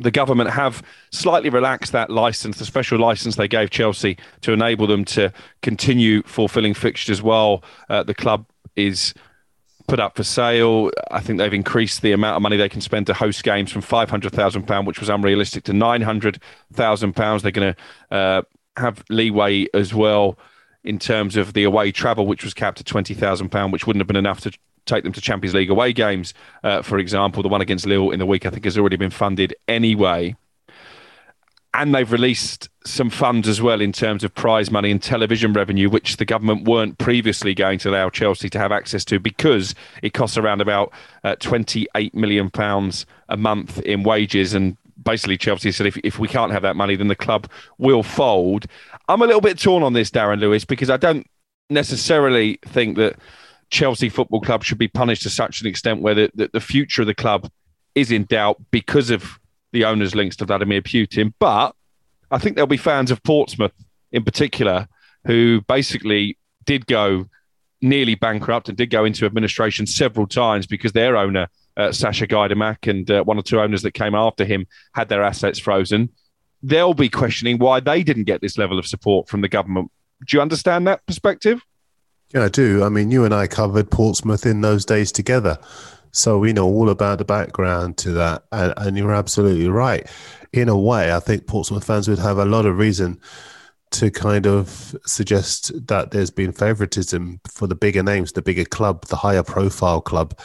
The 0.00 0.10
government 0.10 0.48
have 0.48 0.82
slightly 1.10 1.50
relaxed 1.50 1.92
that 1.92 2.08
license, 2.08 2.58
the 2.58 2.64
special 2.64 2.98
license 2.98 3.36
they 3.36 3.46
gave 3.46 3.68
Chelsea 3.68 4.16
to 4.40 4.52
enable 4.52 4.86
them 4.86 5.04
to 5.04 5.30
continue 5.60 6.22
fulfilling 6.22 6.72
fixtures 6.72 7.22
while 7.22 7.62
uh, 7.90 8.02
the 8.02 8.14
club 8.14 8.46
is 8.74 9.12
put 9.88 10.00
up 10.00 10.16
for 10.16 10.24
sale. 10.24 10.90
I 11.10 11.20
think 11.20 11.38
they've 11.38 11.52
increased 11.52 12.00
the 12.00 12.12
amount 12.12 12.36
of 12.36 12.42
money 12.42 12.56
they 12.56 12.70
can 12.70 12.80
spend 12.80 13.06
to 13.08 13.14
host 13.14 13.44
games 13.44 13.70
from 13.70 13.82
five 13.82 14.08
hundred 14.08 14.32
thousand 14.32 14.62
pound, 14.62 14.86
which 14.86 14.98
was 14.98 15.10
unrealistic, 15.10 15.64
to 15.64 15.74
nine 15.74 16.00
hundred 16.00 16.40
thousand 16.72 17.14
pounds. 17.14 17.42
They're 17.42 17.52
going 17.52 17.74
to 17.74 18.16
uh, 18.16 18.42
have 18.78 19.04
leeway 19.10 19.66
as 19.74 19.92
well 19.92 20.38
in 20.84 20.98
terms 20.98 21.36
of 21.36 21.52
the 21.52 21.64
away 21.64 21.92
travel, 21.92 22.26
which 22.26 22.44
was 22.44 22.54
capped 22.54 22.80
at 22.80 22.86
twenty 22.86 23.14
thousand 23.14 23.50
pound, 23.50 23.72
which 23.72 23.86
wouldn't 23.86 24.00
have 24.00 24.08
been 24.08 24.16
enough 24.16 24.40
to 24.40 24.52
take 24.84 25.04
them 25.04 25.12
to 25.12 25.20
Champions 25.20 25.54
League 25.54 25.70
away 25.70 25.92
games. 25.92 26.34
Uh, 26.64 26.82
for 26.82 26.98
example, 26.98 27.42
the 27.42 27.48
one 27.48 27.60
against 27.60 27.86
Lille 27.86 28.10
in 28.10 28.18
the 28.18 28.26
week, 28.26 28.46
I 28.46 28.50
think, 28.50 28.64
has 28.64 28.76
already 28.76 28.96
been 28.96 29.10
funded 29.10 29.54
anyway 29.68 30.36
and 31.74 31.94
they've 31.94 32.12
released 32.12 32.68
some 32.84 33.08
funds 33.08 33.48
as 33.48 33.62
well 33.62 33.80
in 33.80 33.92
terms 33.92 34.24
of 34.24 34.34
prize 34.34 34.70
money 34.70 34.90
and 34.90 35.02
television 35.02 35.52
revenue, 35.52 35.88
which 35.88 36.18
the 36.18 36.24
government 36.24 36.68
weren't 36.68 36.98
previously 36.98 37.54
going 37.54 37.78
to 37.78 37.90
allow 37.90 38.10
Chelsea 38.10 38.50
to 38.50 38.58
have 38.58 38.72
access 38.72 39.04
to 39.06 39.18
because 39.18 39.74
it 40.02 40.12
costs 40.12 40.36
around 40.36 40.60
about 40.60 40.92
uh, 41.24 41.34
28 41.36 42.14
million 42.14 42.50
pounds 42.50 43.06
a 43.30 43.38
month 43.38 43.80
in 43.80 44.02
wages. 44.02 44.52
And 44.52 44.76
basically, 45.02 45.38
Chelsea 45.38 45.72
said 45.72 45.86
if, 45.86 45.96
if 46.04 46.18
we 46.18 46.28
can't 46.28 46.52
have 46.52 46.62
that 46.62 46.76
money, 46.76 46.94
then 46.94 47.08
the 47.08 47.16
club 47.16 47.48
will 47.78 48.02
fold. 48.02 48.66
I'm 49.12 49.20
a 49.20 49.26
little 49.26 49.42
bit 49.42 49.58
torn 49.58 49.82
on 49.82 49.92
this, 49.92 50.10
Darren 50.10 50.40
Lewis, 50.40 50.64
because 50.64 50.88
I 50.88 50.96
don't 50.96 51.26
necessarily 51.68 52.58
think 52.64 52.96
that 52.96 53.16
Chelsea 53.68 54.08
Football 54.08 54.40
Club 54.40 54.64
should 54.64 54.78
be 54.78 54.88
punished 54.88 55.22
to 55.24 55.30
such 55.30 55.60
an 55.60 55.66
extent 55.66 56.00
where 56.00 56.14
the, 56.14 56.30
the, 56.34 56.48
the 56.54 56.60
future 56.60 57.02
of 57.02 57.06
the 57.06 57.14
club 57.14 57.50
is 57.94 58.10
in 58.10 58.24
doubt 58.24 58.56
because 58.70 59.10
of 59.10 59.38
the 59.72 59.84
owner's 59.84 60.14
links 60.14 60.36
to 60.36 60.46
Vladimir 60.46 60.80
Putin. 60.80 61.34
But 61.38 61.74
I 62.30 62.38
think 62.38 62.56
there'll 62.56 62.66
be 62.66 62.78
fans 62.78 63.10
of 63.10 63.22
Portsmouth 63.22 63.74
in 64.12 64.24
particular 64.24 64.88
who 65.26 65.60
basically 65.68 66.38
did 66.64 66.86
go 66.86 67.26
nearly 67.82 68.14
bankrupt 68.14 68.70
and 68.70 68.78
did 68.78 68.88
go 68.88 69.04
into 69.04 69.26
administration 69.26 69.86
several 69.86 70.26
times 70.26 70.66
because 70.66 70.92
their 70.92 71.18
owner, 71.18 71.48
uh, 71.76 71.92
Sasha 71.92 72.26
Gaydamak, 72.26 72.88
and 72.88 73.10
uh, 73.10 73.22
one 73.24 73.38
or 73.38 73.42
two 73.42 73.60
owners 73.60 73.82
that 73.82 73.92
came 73.92 74.14
after 74.14 74.46
him 74.46 74.66
had 74.94 75.10
their 75.10 75.22
assets 75.22 75.58
frozen. 75.58 76.08
They'll 76.62 76.94
be 76.94 77.08
questioning 77.08 77.58
why 77.58 77.80
they 77.80 78.02
didn't 78.02 78.24
get 78.24 78.40
this 78.40 78.56
level 78.56 78.78
of 78.78 78.86
support 78.86 79.28
from 79.28 79.40
the 79.40 79.48
government. 79.48 79.90
Do 80.26 80.36
you 80.36 80.40
understand 80.40 80.86
that 80.86 81.04
perspective? 81.06 81.64
Yeah, 82.32 82.44
I 82.44 82.48
do. 82.48 82.84
I 82.84 82.88
mean, 82.88 83.10
you 83.10 83.24
and 83.24 83.34
I 83.34 83.46
covered 83.46 83.90
Portsmouth 83.90 84.46
in 84.46 84.60
those 84.60 84.84
days 84.84 85.12
together. 85.12 85.58
So 86.12 86.38
we 86.38 86.52
know 86.52 86.66
all 86.66 86.90
about 86.90 87.18
the 87.18 87.24
background 87.24 87.96
to 87.98 88.12
that. 88.12 88.44
And, 88.52 88.74
and 88.76 88.96
you're 88.96 89.14
absolutely 89.14 89.68
right. 89.68 90.06
In 90.52 90.68
a 90.68 90.78
way, 90.78 91.12
I 91.12 91.20
think 91.20 91.46
Portsmouth 91.46 91.84
fans 91.84 92.08
would 92.08 92.18
have 92.18 92.38
a 92.38 92.44
lot 92.44 92.66
of 92.66 92.78
reason 92.78 93.20
to 93.92 94.10
kind 94.10 94.46
of 94.46 94.96
suggest 95.04 95.86
that 95.86 96.10
there's 96.10 96.30
been 96.30 96.52
favoritism 96.52 97.40
for 97.46 97.66
the 97.66 97.74
bigger 97.74 98.02
names, 98.02 98.32
the 98.32 98.42
bigger 98.42 98.64
club, 98.64 99.06
the 99.06 99.16
higher 99.16 99.42
profile 99.42 100.00
club, 100.00 100.38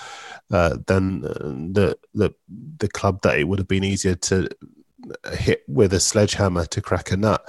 uh, 0.52 0.78
than 0.88 1.26
uh, 1.26 1.34
the, 1.74 1.98
the 2.14 2.34
the 2.78 2.88
club 2.88 3.22
that 3.22 3.38
it 3.38 3.46
would 3.46 3.60
have 3.60 3.68
been 3.68 3.84
easier 3.84 4.16
to 4.16 4.50
hit 5.34 5.64
with 5.68 5.94
a 5.94 6.00
sledgehammer 6.00 6.66
to 6.66 6.82
crack 6.82 7.12
a 7.12 7.18
nut. 7.18 7.48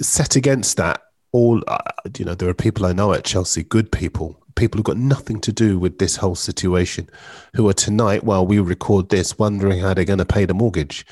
Set 0.00 0.36
against 0.36 0.76
that, 0.76 1.02
all 1.32 1.62
uh, 1.66 1.78
you 2.16 2.24
know, 2.24 2.34
there 2.34 2.48
are 2.48 2.54
people 2.54 2.86
I 2.86 2.92
know 2.92 3.12
at 3.12 3.24
Chelsea, 3.24 3.62
good 3.62 3.90
people, 3.92 4.40
people 4.54 4.78
who've 4.78 4.84
got 4.84 4.96
nothing 4.96 5.40
to 5.40 5.52
do 5.52 5.78
with 5.78 5.98
this 5.98 6.16
whole 6.16 6.34
situation, 6.34 7.08
who 7.54 7.68
are 7.68 7.74
tonight, 7.74 8.24
while 8.24 8.46
we 8.46 8.58
record 8.58 9.08
this, 9.08 9.38
wondering 9.38 9.80
how 9.80 9.94
they're 9.94 10.04
going 10.04 10.18
to 10.18 10.24
pay 10.24 10.44
the 10.44 10.54
mortgage 10.54 11.06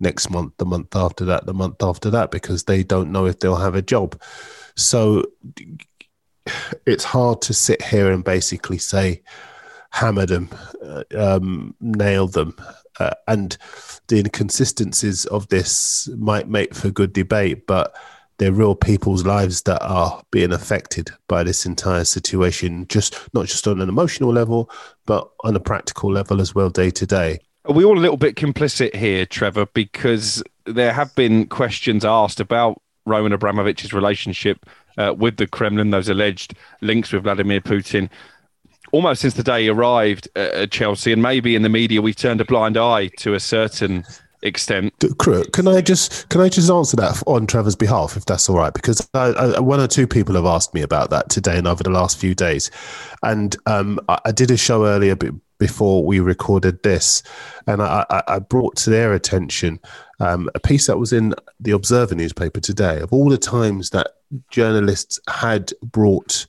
next 0.00 0.30
month, 0.30 0.54
the 0.56 0.64
month 0.64 0.96
after 0.96 1.24
that, 1.26 1.46
the 1.46 1.54
month 1.54 1.82
after 1.82 2.10
that, 2.10 2.30
because 2.30 2.64
they 2.64 2.82
don't 2.82 3.12
know 3.12 3.26
if 3.26 3.38
they'll 3.38 3.56
have 3.56 3.74
a 3.74 3.82
job. 3.82 4.20
So 4.76 5.24
it's 6.86 7.04
hard 7.04 7.42
to 7.42 7.54
sit 7.54 7.82
here 7.82 8.10
and 8.10 8.24
basically 8.24 8.78
say, 8.78 9.22
hammer 9.90 10.26
them, 10.26 10.48
uh, 10.82 11.04
um, 11.16 11.74
nail 11.80 12.26
them. 12.26 12.56
Uh, 13.00 13.14
and 13.26 13.56
the 14.08 14.18
inconsistencies 14.18 15.24
of 15.26 15.48
this 15.48 16.08
might 16.16 16.48
make 16.48 16.74
for 16.74 16.90
good 16.90 17.12
debate, 17.12 17.66
but 17.66 17.94
they're 18.38 18.52
real 18.52 18.74
people's 18.74 19.26
lives 19.26 19.62
that 19.62 19.82
are 19.82 20.22
being 20.30 20.52
affected 20.52 21.10
by 21.28 21.42
this 21.42 21.66
entire 21.66 22.04
situation, 22.04 22.86
just 22.88 23.18
not 23.34 23.46
just 23.46 23.66
on 23.66 23.80
an 23.80 23.88
emotional 23.88 24.32
level, 24.32 24.70
but 25.06 25.30
on 25.44 25.56
a 25.56 25.60
practical 25.60 26.10
level 26.10 26.40
as 26.40 26.54
well, 26.54 26.70
day 26.70 26.90
to 26.90 27.06
day. 27.06 27.38
Are 27.66 27.74
we 27.74 27.84
all 27.84 27.98
a 27.98 28.00
little 28.00 28.16
bit 28.16 28.36
complicit 28.36 28.94
here, 28.96 29.26
Trevor? 29.26 29.66
Because 29.66 30.42
there 30.64 30.92
have 30.92 31.14
been 31.14 31.46
questions 31.46 32.04
asked 32.04 32.40
about 32.40 32.80
Roman 33.04 33.32
Abramovich's 33.32 33.92
relationship 33.92 34.64
uh, 34.96 35.14
with 35.16 35.36
the 35.36 35.46
Kremlin, 35.46 35.90
those 35.90 36.08
alleged 36.08 36.54
links 36.80 37.12
with 37.12 37.24
Vladimir 37.24 37.60
Putin. 37.60 38.08
Almost 38.92 39.22
since 39.22 39.34
the 39.34 39.42
day 39.42 39.62
he 39.62 39.68
arrived 39.68 40.28
at 40.36 40.70
Chelsea, 40.70 41.12
and 41.12 41.22
maybe 41.22 41.54
in 41.54 41.62
the 41.62 41.68
media, 41.68 42.02
we've 42.02 42.16
turned 42.16 42.40
a 42.40 42.44
blind 42.44 42.76
eye 42.76 43.08
to 43.18 43.34
a 43.34 43.40
certain 43.40 44.04
extent. 44.42 44.92
Crook, 45.18 45.52
can 45.52 45.68
I 45.68 45.80
just 45.80 46.28
can 46.28 46.40
I 46.40 46.48
just 46.48 46.70
answer 46.70 46.96
that 46.96 47.22
on 47.26 47.46
Trevor's 47.46 47.76
behalf, 47.76 48.16
if 48.16 48.24
that's 48.24 48.48
all 48.48 48.56
right? 48.56 48.72
Because 48.72 49.08
I, 49.14 49.26
I, 49.28 49.60
one 49.60 49.80
or 49.80 49.86
two 49.86 50.06
people 50.06 50.34
have 50.34 50.46
asked 50.46 50.74
me 50.74 50.82
about 50.82 51.10
that 51.10 51.28
today 51.28 51.58
and 51.58 51.66
over 51.66 51.82
the 51.82 51.90
last 51.90 52.18
few 52.18 52.34
days, 52.34 52.70
and 53.22 53.56
um, 53.66 54.00
I, 54.08 54.18
I, 54.26 54.32
did 54.32 54.50
a 54.50 54.56
show 54.56 54.86
earlier 54.86 55.16
before 55.58 56.04
we 56.04 56.20
recorded 56.20 56.82
this, 56.82 57.22
and 57.66 57.82
I, 57.82 58.40
brought 58.48 58.76
to 58.76 58.90
their 58.90 59.12
attention 59.12 59.78
um, 60.18 60.48
a 60.54 60.60
piece 60.60 60.86
that 60.86 60.98
was 60.98 61.12
in 61.12 61.34
the 61.60 61.72
Observer 61.72 62.14
newspaper 62.14 62.60
today 62.60 63.00
of 63.00 63.12
all 63.12 63.28
the 63.28 63.38
times 63.38 63.90
that 63.90 64.14
journalists 64.50 65.20
had 65.28 65.72
brought 65.82 66.46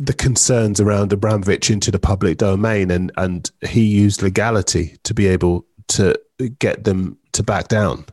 the 0.00 0.14
concerns 0.14 0.80
around 0.80 1.12
Abramovich 1.12 1.70
into 1.70 1.90
the 1.90 1.98
public 1.98 2.38
domain, 2.38 2.90
and 2.90 3.12
and 3.16 3.50
he 3.60 3.84
used 3.84 4.22
legality 4.22 4.96
to 5.04 5.14
be 5.14 5.26
able 5.26 5.66
to 5.88 6.18
get 6.58 6.84
them 6.84 7.18
to 7.32 7.42
back 7.42 7.68
down. 7.68 8.06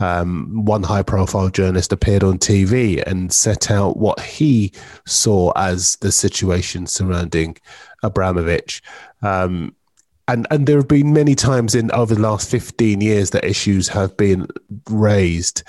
Um, 0.00 0.64
one 0.64 0.84
high 0.84 1.02
profile 1.02 1.48
journalist 1.48 1.92
appeared 1.92 2.22
on 2.22 2.38
TV 2.38 3.02
and 3.04 3.32
set 3.32 3.70
out 3.70 3.96
what 3.96 4.20
he 4.20 4.72
saw 5.06 5.52
as 5.56 5.96
the 5.96 6.12
situation 6.12 6.86
surrounding 6.86 7.56
Abramovich. 8.02 8.80
Um, 9.22 9.74
and, 10.28 10.46
and 10.50 10.66
there 10.66 10.76
have 10.76 10.88
been 10.88 11.12
many 11.12 11.34
times 11.34 11.74
in 11.74 11.90
over 11.90 12.14
the 12.14 12.20
last 12.20 12.48
15 12.48 13.00
years 13.00 13.30
that 13.30 13.44
issues 13.44 13.88
have 13.88 14.16
been 14.16 14.46
raised. 14.88 15.64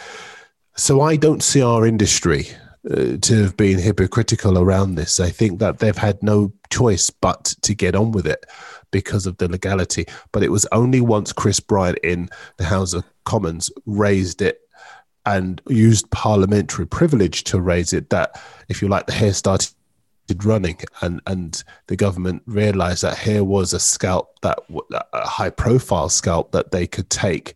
So 0.75 1.01
I 1.01 1.15
don't 1.15 1.41
see 1.41 1.63
our 1.63 1.87
industry 1.87 2.49
uh, 2.91 3.17
to 3.21 3.43
have 3.43 3.55
been 3.57 3.79
hypocritical 3.79 4.57
around 4.57 4.95
this. 4.95 5.19
I 5.19 5.29
think 5.29 5.59
that 5.59 5.79
they've 5.79 5.97
had 5.97 6.21
no 6.23 6.51
choice 6.71 7.09
but 7.09 7.55
to 7.61 7.73
get 7.73 7.95
on 7.95 8.11
with 8.11 8.27
it 8.27 8.45
because 8.91 9.25
of 9.25 9.37
the 9.37 9.47
legality. 9.47 10.05
But 10.31 10.43
it 10.43 10.51
was 10.51 10.65
only 10.71 11.01
once 11.01 11.31
Chris 11.31 11.59
Bryant 11.59 11.99
in 12.03 12.29
the 12.57 12.65
House 12.65 12.93
of 12.93 13.03
Commons 13.25 13.69
raised 13.85 14.41
it 14.41 14.61
and 15.25 15.61
used 15.67 16.09
parliamentary 16.11 16.87
privilege 16.87 17.43
to 17.45 17.61
raise 17.61 17.93
it 17.93 18.09
that, 18.09 18.41
if 18.69 18.81
you 18.81 18.87
like, 18.87 19.05
the 19.05 19.13
hare 19.13 19.33
started 19.33 19.73
running 20.43 20.77
and 21.01 21.21
and 21.25 21.63
the 21.87 21.95
government 21.95 22.43
realized 22.45 23.01
that 23.01 23.17
here 23.17 23.43
was 23.43 23.73
a 23.73 23.79
scalp 23.79 24.39
that 24.41 24.59
a 24.91 25.27
high 25.27 25.49
profile 25.49 26.07
scalp 26.07 26.51
that 26.51 26.71
they 26.71 26.85
could 26.85 27.09
take 27.09 27.55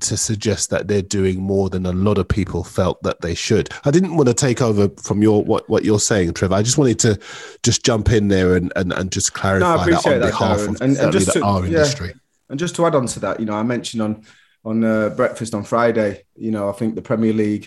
to 0.00 0.16
suggest 0.16 0.70
that 0.70 0.88
they're 0.88 1.02
doing 1.02 1.40
more 1.40 1.68
than 1.68 1.86
a 1.86 1.92
lot 1.92 2.18
of 2.18 2.28
people 2.28 2.64
felt 2.64 3.02
that 3.02 3.20
they 3.20 3.34
should. 3.34 3.68
I 3.84 3.90
didn't 3.90 4.16
want 4.16 4.28
to 4.28 4.34
take 4.34 4.62
over 4.62 4.88
from 5.02 5.22
your 5.22 5.44
what, 5.44 5.68
what 5.68 5.84
you're 5.84 6.00
saying, 6.00 6.34
Trevor. 6.34 6.54
I 6.54 6.62
just 6.62 6.78
wanted 6.78 6.98
to 7.00 7.18
just 7.62 7.84
jump 7.84 8.10
in 8.10 8.28
there 8.28 8.56
and, 8.56 8.72
and, 8.76 8.92
and 8.92 9.12
just 9.12 9.34
clarify 9.34 9.76
no, 9.76 9.90
that 9.90 10.06
on 10.06 10.20
that, 10.20 10.26
behalf 10.26 10.58
Darren. 10.58 10.68
of 10.68 10.80
and, 10.80 10.96
and 10.96 11.12
just 11.12 11.32
to, 11.32 11.44
our 11.44 11.60
yeah, 11.60 11.66
industry. 11.66 12.14
And 12.48 12.58
just 12.58 12.74
to 12.76 12.86
add 12.86 12.94
on 12.94 13.06
to 13.06 13.20
that, 13.20 13.40
you 13.40 13.46
know, 13.46 13.54
I 13.54 13.62
mentioned 13.62 14.02
on 14.02 14.24
on 14.64 14.84
uh, 14.84 15.08
breakfast 15.10 15.54
on 15.54 15.64
Friday, 15.64 16.22
you 16.36 16.52
know, 16.52 16.68
I 16.68 16.72
think 16.72 16.94
the 16.94 17.02
Premier 17.02 17.32
League 17.32 17.66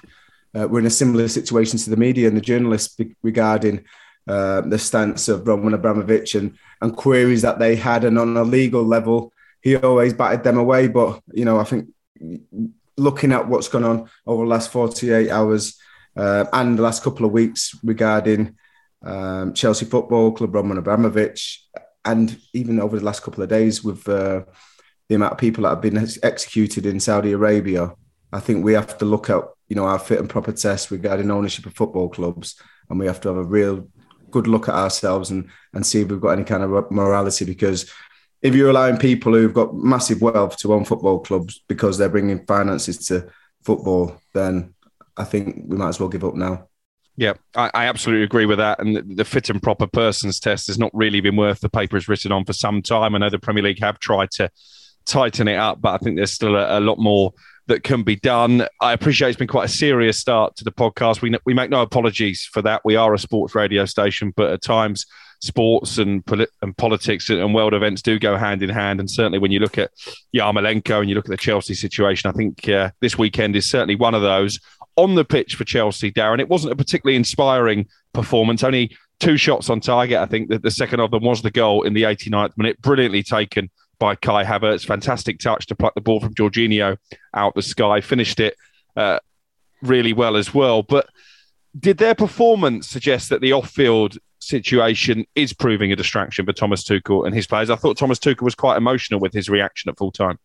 uh, 0.55 0.67
we're 0.67 0.79
in 0.79 0.85
a 0.85 0.91
similar 0.91 1.27
situation 1.27 1.77
to 1.77 1.89
the 1.89 1.97
media 1.97 2.27
and 2.27 2.37
the 2.37 2.41
journalists 2.41 2.97
regarding 3.21 3.83
uh, 4.27 4.61
the 4.61 4.79
stance 4.79 5.27
of 5.27 5.47
Roman 5.47 5.73
Abramovich 5.73 6.35
and 6.35 6.57
and 6.81 6.95
queries 6.95 7.41
that 7.41 7.59
they 7.59 7.75
had, 7.75 8.03
and 8.03 8.17
on 8.17 8.35
a 8.37 8.43
legal 8.43 8.83
level, 8.83 9.33
he 9.61 9.75
always 9.75 10.13
batted 10.13 10.43
them 10.43 10.57
away. 10.57 10.87
But 10.87 11.21
you 11.33 11.45
know, 11.45 11.59
I 11.59 11.63
think 11.63 11.89
looking 12.97 13.31
at 13.31 13.47
what's 13.47 13.67
gone 13.67 13.83
on 13.83 14.09
over 14.25 14.43
the 14.43 14.49
last 14.49 14.71
48 14.71 15.29
hours 15.29 15.77
uh, 16.15 16.45
and 16.53 16.77
the 16.77 16.83
last 16.83 17.03
couple 17.03 17.25
of 17.25 17.31
weeks 17.31 17.77
regarding 17.83 18.55
um, 19.03 19.53
Chelsea 19.53 19.85
Football 19.85 20.31
Club, 20.31 20.55
Roman 20.55 20.77
Abramovich, 20.77 21.63
and 22.03 22.37
even 22.53 22.79
over 22.79 22.97
the 22.97 23.05
last 23.05 23.23
couple 23.23 23.43
of 23.43 23.49
days 23.49 23.83
with 23.83 24.07
uh, 24.07 24.41
the 25.09 25.15
amount 25.15 25.33
of 25.33 25.37
people 25.37 25.63
that 25.63 25.69
have 25.69 25.81
been 25.81 26.07
executed 26.23 26.85
in 26.85 26.99
Saudi 26.99 27.31
Arabia, 27.31 27.93
I 28.31 28.39
think 28.39 28.63
we 28.63 28.73
have 28.73 28.97
to 28.97 29.05
look 29.05 29.29
at 29.29 29.43
you 29.67 29.75
know 29.75 29.85
our 29.85 29.99
fit 29.99 30.19
and 30.19 30.29
proper 30.29 30.51
test 30.51 30.91
regarding 30.91 31.31
ownership 31.31 31.65
of 31.65 31.75
football 31.75 32.09
clubs, 32.09 32.55
and 32.89 32.99
we 32.99 33.07
have 33.07 33.21
to 33.21 33.29
have 33.29 33.37
a 33.37 33.43
real 33.43 33.87
good 34.31 34.47
look 34.47 34.67
at 34.67 34.75
ourselves 34.75 35.31
and 35.31 35.49
and 35.73 35.85
see 35.85 36.01
if 36.01 36.09
we've 36.09 36.21
got 36.21 36.31
any 36.31 36.43
kind 36.43 36.63
of 36.63 36.91
morality 36.91 37.45
because 37.45 37.91
if 38.45 38.53
you're 38.53 38.69
allowing 38.69 38.97
people 38.97 39.33
who've 39.33 39.55
got 39.55 39.73
massive 39.73 40.21
wealth 40.21 40.55
to 40.57 40.71
own 40.71 40.85
football 40.85 41.19
clubs 41.19 41.63
because 41.67 41.97
they're 41.97 42.09
bringing 42.09 42.45
finances 42.45 43.07
to 43.07 43.27
football, 43.63 44.21
then 44.35 44.75
I 45.17 45.23
think 45.23 45.63
we 45.65 45.75
might 45.77 45.89
as 45.89 45.99
well 45.99 46.09
give 46.09 46.23
up 46.23 46.35
now. 46.35 46.67
Yeah, 47.17 47.33
I, 47.55 47.71
I, 47.73 47.85
absolutely 47.87 48.23
agree 48.23 48.45
with 48.45 48.59
that. 48.59 48.79
And 48.79 48.97
the, 48.97 49.01
the, 49.01 49.25
fit 49.25 49.49
and 49.49 49.63
proper 49.63 49.87
persons 49.87 50.39
test 50.39 50.67
has 50.67 50.77
not 50.77 50.91
really 50.93 51.21
been 51.21 51.37
worth 51.37 51.61
the 51.61 51.69
paper 51.69 51.97
it's 51.97 52.07
written 52.07 52.31
on 52.31 52.45
for 52.45 52.53
some 52.53 52.83
time. 52.83 53.15
I 53.15 53.17
know 53.17 53.31
the 53.31 53.39
Premier 53.39 53.63
League 53.63 53.79
have 53.79 53.97
tried 53.97 54.29
to 54.31 54.51
tighten 55.05 55.47
it 55.47 55.57
up, 55.57 55.81
but 55.81 55.95
I 55.95 55.97
think 55.97 56.17
there's 56.17 56.33
still 56.33 56.55
a, 56.55 56.77
a 56.77 56.81
lot 56.81 56.99
more 56.99 57.33
that 57.65 57.81
can 57.81 58.03
be 58.03 58.17
done. 58.17 58.67
I 58.79 58.93
appreciate 58.93 59.29
it's 59.29 59.39
been 59.39 59.47
quite 59.47 59.65
a 59.65 59.73
serious 59.73 60.19
start 60.19 60.55
to 60.57 60.63
the 60.63 60.71
podcast. 60.71 61.23
We 61.23 61.35
we 61.45 61.55
make 61.55 61.71
no 61.71 61.81
apologies 61.81 62.47
for 62.51 62.61
that. 62.61 62.81
We 62.85 62.95
are 62.95 63.11
a 63.13 63.17
sports 63.17 63.55
radio 63.55 63.85
station, 63.85 64.33
but 64.35 64.51
at 64.51 64.61
times 64.61 65.07
sports 65.45 65.97
and, 65.97 66.25
polit- 66.25 66.49
and 66.61 66.75
politics 66.77 67.29
and 67.29 67.53
world 67.53 67.73
events 67.73 68.01
do 68.01 68.19
go 68.19 68.37
hand 68.37 68.63
in 68.63 68.69
hand. 68.69 68.99
And 68.99 69.09
certainly 69.09 69.39
when 69.39 69.51
you 69.51 69.59
look 69.59 69.77
at 69.77 69.91
Yarmolenko 70.35 70.99
and 70.99 71.09
you 71.09 71.15
look 71.15 71.25
at 71.25 71.31
the 71.31 71.37
Chelsea 71.37 71.73
situation, 71.73 72.29
I 72.29 72.33
think 72.33 72.67
uh, 72.67 72.91
this 73.01 73.17
weekend 73.17 73.55
is 73.55 73.69
certainly 73.69 73.95
one 73.95 74.15
of 74.15 74.21
those. 74.21 74.59
On 74.97 75.15
the 75.15 75.25
pitch 75.25 75.55
for 75.55 75.65
Chelsea, 75.65 76.11
Darren, 76.11 76.39
it 76.39 76.49
wasn't 76.49 76.73
a 76.73 76.75
particularly 76.75 77.15
inspiring 77.15 77.87
performance. 78.13 78.63
Only 78.63 78.95
two 79.19 79.37
shots 79.37 79.69
on 79.69 79.79
target. 79.79 80.17
I 80.17 80.25
think 80.25 80.49
that 80.49 80.63
the 80.63 80.71
second 80.71 80.99
of 80.99 81.11
them 81.11 81.23
was 81.23 81.41
the 81.41 81.51
goal 81.51 81.83
in 81.83 81.93
the 81.93 82.03
89th 82.03 82.57
minute, 82.57 82.81
brilliantly 82.81 83.23
taken 83.23 83.69
by 83.99 84.15
Kai 84.15 84.43
Havertz. 84.43 84.85
Fantastic 84.85 85.39
touch 85.39 85.67
to 85.67 85.75
pluck 85.75 85.93
the 85.95 86.01
ball 86.01 86.19
from 86.19 86.33
Jorginho 86.33 86.97
out 87.33 87.55
the 87.55 87.61
sky. 87.61 88.01
Finished 88.01 88.39
it 88.39 88.55
uh, 88.95 89.19
really 89.81 90.13
well 90.13 90.35
as 90.35 90.53
well. 90.53 90.81
But 90.83 91.07
did 91.77 91.97
their 91.97 92.15
performance 92.15 92.87
suggest 92.87 93.29
that 93.29 93.41
the 93.41 93.51
off-field 93.51 94.17
situation 94.45 95.25
is 95.35 95.53
proving 95.53 95.91
a 95.91 95.95
distraction 95.95 96.45
for 96.45 96.53
Thomas 96.53 96.83
Tuchel 96.83 97.25
and 97.25 97.35
his 97.35 97.47
players? 97.47 97.69
I 97.69 97.75
thought 97.75 97.97
Thomas 97.97 98.19
Tuchel 98.19 98.41
was 98.41 98.55
quite 98.55 98.77
emotional 98.77 99.19
with 99.19 99.33
his 99.33 99.49
reaction 99.49 99.89
at 99.89 99.97
full 99.97 100.11
time. 100.11 100.39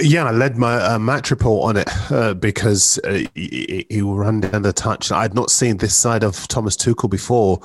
Yeah, 0.00 0.24
I 0.24 0.30
led 0.30 0.56
my 0.56 0.76
uh, 0.76 0.98
match 0.98 1.30
report 1.30 1.68
on 1.68 1.76
it 1.76 1.88
uh, 2.10 2.32
because 2.34 2.98
uh, 3.04 3.24
he, 3.34 3.86
he 3.90 4.00
ran 4.00 4.40
down 4.40 4.62
the 4.62 4.72
touch. 4.72 5.12
I'd 5.12 5.34
not 5.34 5.50
seen 5.50 5.76
this 5.76 5.94
side 5.94 6.24
of 6.24 6.48
Thomas 6.48 6.76
Tuchel 6.76 7.10
before. 7.10 7.60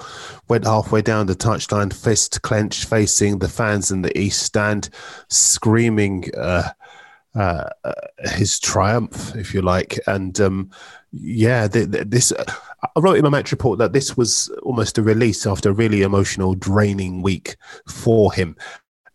Went 0.49 0.65
halfway 0.65 1.01
down 1.01 1.27
the 1.27 1.35
touchline, 1.35 1.93
fist 1.93 2.41
clenched, 2.41 2.89
facing 2.89 3.39
the 3.39 3.47
fans 3.47 3.89
in 3.89 4.01
the 4.01 4.17
east 4.17 4.41
stand, 4.41 4.89
screaming 5.29 6.29
uh, 6.35 6.69
uh, 7.35 7.69
uh, 7.83 7.93
his 8.31 8.59
triumph, 8.59 9.35
if 9.35 9.53
you 9.53 9.61
like. 9.61 9.97
And 10.05 10.39
um, 10.41 10.71
yeah, 11.13 11.67
the, 11.67 11.85
the, 11.85 12.05
this. 12.05 12.33
I 12.95 12.99
wrote 12.99 13.17
in 13.17 13.23
my 13.23 13.29
match 13.29 13.51
report 13.51 13.79
that 13.79 13.93
this 13.93 14.17
was 14.17 14.49
almost 14.63 14.97
a 14.97 15.03
release 15.03 15.45
after 15.47 15.69
a 15.69 15.73
really 15.73 16.01
emotional, 16.01 16.55
draining 16.55 17.21
week 17.21 17.55
for 17.87 18.33
him 18.33 18.57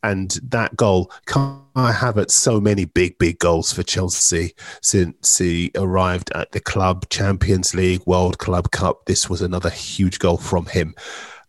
and 0.02 0.38
that 0.42 0.76
goal, 0.76 1.10
Kai 1.26 1.58
Havertz 1.76 2.30
so 2.30 2.60
many 2.60 2.84
big, 2.84 3.18
big 3.18 3.38
goals 3.38 3.72
for 3.72 3.82
Chelsea 3.82 4.54
since 4.80 5.38
he 5.38 5.70
arrived 5.74 6.30
at 6.34 6.52
the 6.52 6.60
club, 6.60 7.08
Champions 7.08 7.74
League, 7.74 8.02
World 8.06 8.38
Club 8.38 8.70
Cup. 8.70 9.06
This 9.06 9.28
was 9.28 9.42
another 9.42 9.70
huge 9.70 10.18
goal 10.18 10.36
from 10.36 10.66
him. 10.66 10.94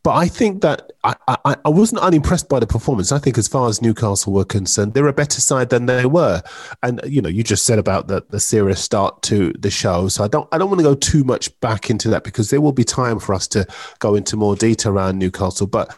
But 0.03 0.15
I 0.15 0.27
think 0.27 0.61
that 0.61 0.91
I, 1.03 1.15
I, 1.27 1.55
I, 1.65 1.69
wasn't 1.69 2.01
unimpressed 2.01 2.47
by 2.47 2.59
the 2.59 2.67
performance. 2.67 3.11
I 3.11 3.19
think, 3.19 3.37
as 3.37 3.49
far 3.49 3.67
as 3.67 3.81
Newcastle 3.81 4.31
were 4.31 4.45
concerned, 4.45 4.93
they're 4.93 5.07
a 5.07 5.13
better 5.13 5.41
side 5.41 5.69
than 5.69 5.87
they 5.87 6.05
were. 6.05 6.41
And 6.81 7.01
you 7.05 7.21
know, 7.21 7.29
you 7.29 7.43
just 7.43 7.65
said 7.65 7.79
about 7.79 8.07
the, 8.07 8.25
the 8.29 8.39
serious 8.39 8.81
start 8.81 9.21
to 9.23 9.53
the 9.59 9.69
show, 9.69 10.07
so 10.07 10.23
I 10.23 10.29
don't 10.29 10.47
I 10.53 10.57
don't 10.57 10.69
want 10.69 10.79
to 10.79 10.83
go 10.83 10.95
too 10.95 11.25
much 11.25 11.57
back 11.59 11.89
into 11.89 12.09
that 12.09 12.23
because 12.23 12.49
there 12.49 12.61
will 12.61 12.71
be 12.71 12.85
time 12.85 13.19
for 13.19 13.33
us 13.33 13.47
to 13.49 13.67
go 13.99 14.15
into 14.15 14.37
more 14.37 14.55
detail 14.55 14.93
around 14.93 15.19
Newcastle. 15.19 15.67
But 15.67 15.97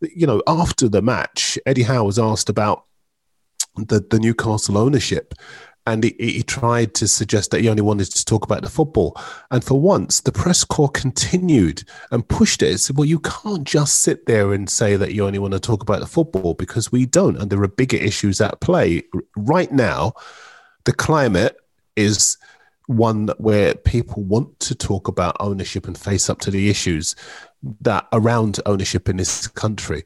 you 0.00 0.26
know, 0.26 0.42
after 0.46 0.88
the 0.88 1.00
match, 1.00 1.58
Eddie 1.64 1.84
Howe 1.84 2.04
was 2.04 2.18
asked 2.18 2.50
about 2.50 2.84
the, 3.76 4.00
the 4.00 4.18
Newcastle 4.18 4.76
ownership. 4.76 5.34
And 5.86 6.04
he, 6.04 6.14
he 6.18 6.42
tried 6.42 6.94
to 6.94 7.08
suggest 7.08 7.50
that 7.50 7.60
he 7.60 7.68
only 7.68 7.82
wanted 7.82 8.10
to 8.12 8.24
talk 8.24 8.44
about 8.44 8.62
the 8.62 8.70
football. 8.70 9.16
And 9.50 9.64
for 9.64 9.80
once, 9.80 10.20
the 10.20 10.30
press 10.30 10.62
corps 10.62 10.88
continued 10.88 11.82
and 12.10 12.26
pushed 12.26 12.62
it. 12.62 12.70
It 12.70 12.78
said, 12.78 12.96
well, 12.96 13.04
you 13.04 13.18
can't 13.18 13.64
just 13.64 14.00
sit 14.00 14.26
there 14.26 14.52
and 14.52 14.70
say 14.70 14.96
that 14.96 15.12
you 15.12 15.26
only 15.26 15.40
want 15.40 15.54
to 15.54 15.60
talk 15.60 15.82
about 15.82 16.00
the 16.00 16.06
football 16.06 16.54
because 16.54 16.92
we 16.92 17.04
don't. 17.04 17.36
And 17.36 17.50
there 17.50 17.62
are 17.62 17.68
bigger 17.68 17.96
issues 17.96 18.40
at 18.40 18.60
play. 18.60 19.02
Right 19.36 19.72
now, 19.72 20.14
the 20.84 20.92
climate 20.92 21.56
is 21.96 22.36
one 22.86 23.28
where 23.38 23.74
people 23.74 24.22
want 24.22 24.60
to 24.60 24.74
talk 24.74 25.08
about 25.08 25.36
ownership 25.40 25.86
and 25.86 25.96
face 25.96 26.28
up 26.28 26.40
to 26.40 26.50
the 26.50 26.68
issues 26.68 27.14
that 27.80 28.06
around 28.12 28.60
ownership 28.66 29.08
in 29.08 29.16
this 29.16 29.46
country. 29.48 30.04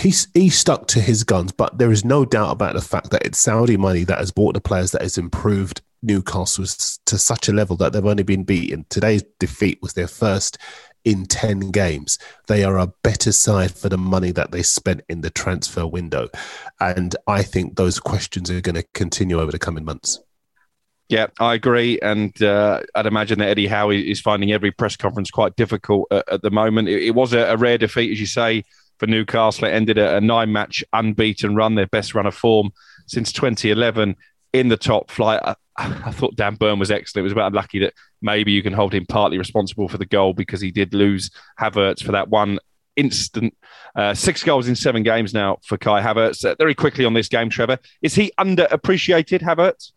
He's 0.00 0.28
he 0.34 0.50
stuck 0.50 0.86
to 0.88 1.00
his 1.00 1.24
guns, 1.24 1.52
but 1.52 1.78
there 1.78 1.90
is 1.90 2.04
no 2.04 2.24
doubt 2.24 2.50
about 2.52 2.74
the 2.74 2.82
fact 2.82 3.10
that 3.10 3.24
it's 3.24 3.38
Saudi 3.38 3.76
money 3.76 4.04
that 4.04 4.18
has 4.18 4.30
bought 4.30 4.54
the 4.54 4.60
players 4.60 4.90
that 4.92 5.02
has 5.02 5.18
improved 5.18 5.80
Newcastle 6.02 6.64
to 7.06 7.18
such 7.18 7.48
a 7.48 7.52
level 7.52 7.76
that 7.76 7.92
they've 7.92 8.04
only 8.04 8.22
been 8.22 8.44
beaten. 8.44 8.84
Today's 8.90 9.24
defeat 9.38 9.78
was 9.80 9.94
their 9.94 10.06
first 10.06 10.58
in 11.04 11.24
10 11.24 11.70
games. 11.70 12.18
They 12.48 12.64
are 12.64 12.78
a 12.78 12.92
better 13.02 13.32
side 13.32 13.72
for 13.72 13.88
the 13.88 13.96
money 13.96 14.32
that 14.32 14.50
they 14.50 14.62
spent 14.62 15.02
in 15.08 15.20
the 15.20 15.30
transfer 15.30 15.86
window. 15.86 16.28
And 16.80 17.14
I 17.26 17.42
think 17.42 17.76
those 17.76 18.00
questions 18.00 18.50
are 18.50 18.60
going 18.60 18.74
to 18.74 18.84
continue 18.92 19.40
over 19.40 19.52
the 19.52 19.58
coming 19.58 19.84
months. 19.84 20.20
Yeah, 21.08 21.28
I 21.38 21.54
agree, 21.54 22.00
and 22.00 22.40
uh, 22.42 22.80
I'd 22.96 23.06
imagine 23.06 23.38
that 23.38 23.48
Eddie 23.48 23.68
Howe 23.68 23.90
is 23.90 24.20
finding 24.20 24.50
every 24.50 24.72
press 24.72 24.96
conference 24.96 25.30
quite 25.30 25.54
difficult 25.54 26.08
at, 26.10 26.28
at 26.28 26.42
the 26.42 26.50
moment. 26.50 26.88
It, 26.88 27.04
it 27.04 27.14
was 27.14 27.32
a, 27.32 27.42
a, 27.42 27.56
rare 27.56 27.78
defeat, 27.78 28.10
as 28.10 28.18
you 28.18 28.26
say, 28.26 28.64
for 28.98 29.06
Newcastle. 29.06 29.68
It 29.68 29.72
ended 29.72 29.98
a, 29.98 30.16
a 30.16 30.20
nine-match 30.20 30.82
unbeaten 30.92 31.54
run, 31.54 31.76
their 31.76 31.86
best 31.86 32.14
run 32.16 32.26
of 32.26 32.34
form 32.34 32.72
since 33.06 33.30
2011 33.32 34.16
in 34.52 34.66
the 34.66 34.76
top 34.76 35.12
flight. 35.12 35.40
I, 35.44 35.54
I 35.76 36.10
thought 36.10 36.34
Dan 36.34 36.56
Burn 36.56 36.80
was 36.80 36.90
excellent. 36.90 37.22
It 37.22 37.24
was 37.24 37.32
about 37.32 37.52
unlucky 37.52 37.78
that 37.80 37.94
maybe 38.20 38.50
you 38.50 38.62
can 38.62 38.72
hold 38.72 38.92
him 38.92 39.06
partly 39.06 39.38
responsible 39.38 39.88
for 39.88 39.98
the 39.98 40.06
goal 40.06 40.32
because 40.32 40.60
he 40.60 40.72
did 40.72 40.92
lose 40.92 41.30
Havertz 41.60 42.02
for 42.02 42.12
that 42.12 42.30
one 42.30 42.58
instant. 42.96 43.56
Uh, 43.94 44.14
six 44.14 44.42
goals 44.42 44.66
in 44.66 44.74
seven 44.74 45.02
games 45.02 45.32
now 45.32 45.58
for 45.62 45.78
Kai 45.78 46.02
Havertz. 46.02 46.44
Uh, 46.44 46.56
very 46.58 46.74
quickly 46.74 47.04
on 47.04 47.14
this 47.14 47.28
game, 47.28 47.48
Trevor, 47.48 47.78
is 48.02 48.14
he 48.14 48.32
underappreciated, 48.40 49.42
Havertz? 49.42 49.92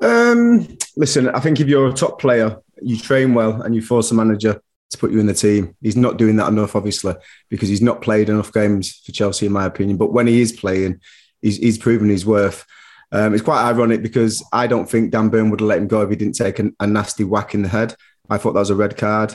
Um, 0.00 0.76
listen, 0.96 1.28
I 1.28 1.40
think 1.40 1.60
if 1.60 1.68
you're 1.68 1.88
a 1.88 1.92
top 1.92 2.20
player, 2.20 2.58
you 2.82 2.98
train 2.98 3.34
well, 3.34 3.62
and 3.62 3.74
you 3.74 3.82
force 3.82 4.10
a 4.10 4.14
manager 4.14 4.60
to 4.90 4.98
put 4.98 5.10
you 5.10 5.20
in 5.20 5.26
the 5.26 5.34
team. 5.34 5.76
He's 5.80 5.96
not 5.96 6.18
doing 6.18 6.36
that 6.36 6.48
enough, 6.48 6.76
obviously, 6.76 7.14
because 7.48 7.68
he's 7.68 7.82
not 7.82 8.02
played 8.02 8.28
enough 8.28 8.52
games 8.52 9.00
for 9.04 9.12
Chelsea, 9.12 9.46
in 9.46 9.52
my 9.52 9.64
opinion. 9.64 9.96
But 9.96 10.12
when 10.12 10.26
he 10.26 10.40
is 10.40 10.52
playing, 10.52 11.00
he's, 11.42 11.56
he's 11.56 11.78
proven 11.78 12.08
his 12.08 12.26
worth. 12.26 12.64
Um, 13.12 13.32
it's 13.32 13.42
quite 13.42 13.64
ironic 13.64 14.02
because 14.02 14.44
I 14.52 14.66
don't 14.66 14.88
think 14.88 15.12
Dan 15.12 15.28
Burn 15.28 15.50
would 15.50 15.60
have 15.60 15.68
let 15.68 15.78
him 15.78 15.86
go 15.86 16.02
if 16.02 16.10
he 16.10 16.16
didn't 16.16 16.34
take 16.34 16.58
a, 16.58 16.70
a 16.80 16.86
nasty 16.86 17.24
whack 17.24 17.54
in 17.54 17.62
the 17.62 17.68
head. 17.68 17.94
I 18.28 18.38
thought 18.38 18.52
that 18.54 18.60
was 18.60 18.70
a 18.70 18.76
red 18.76 18.96
card. 18.96 19.34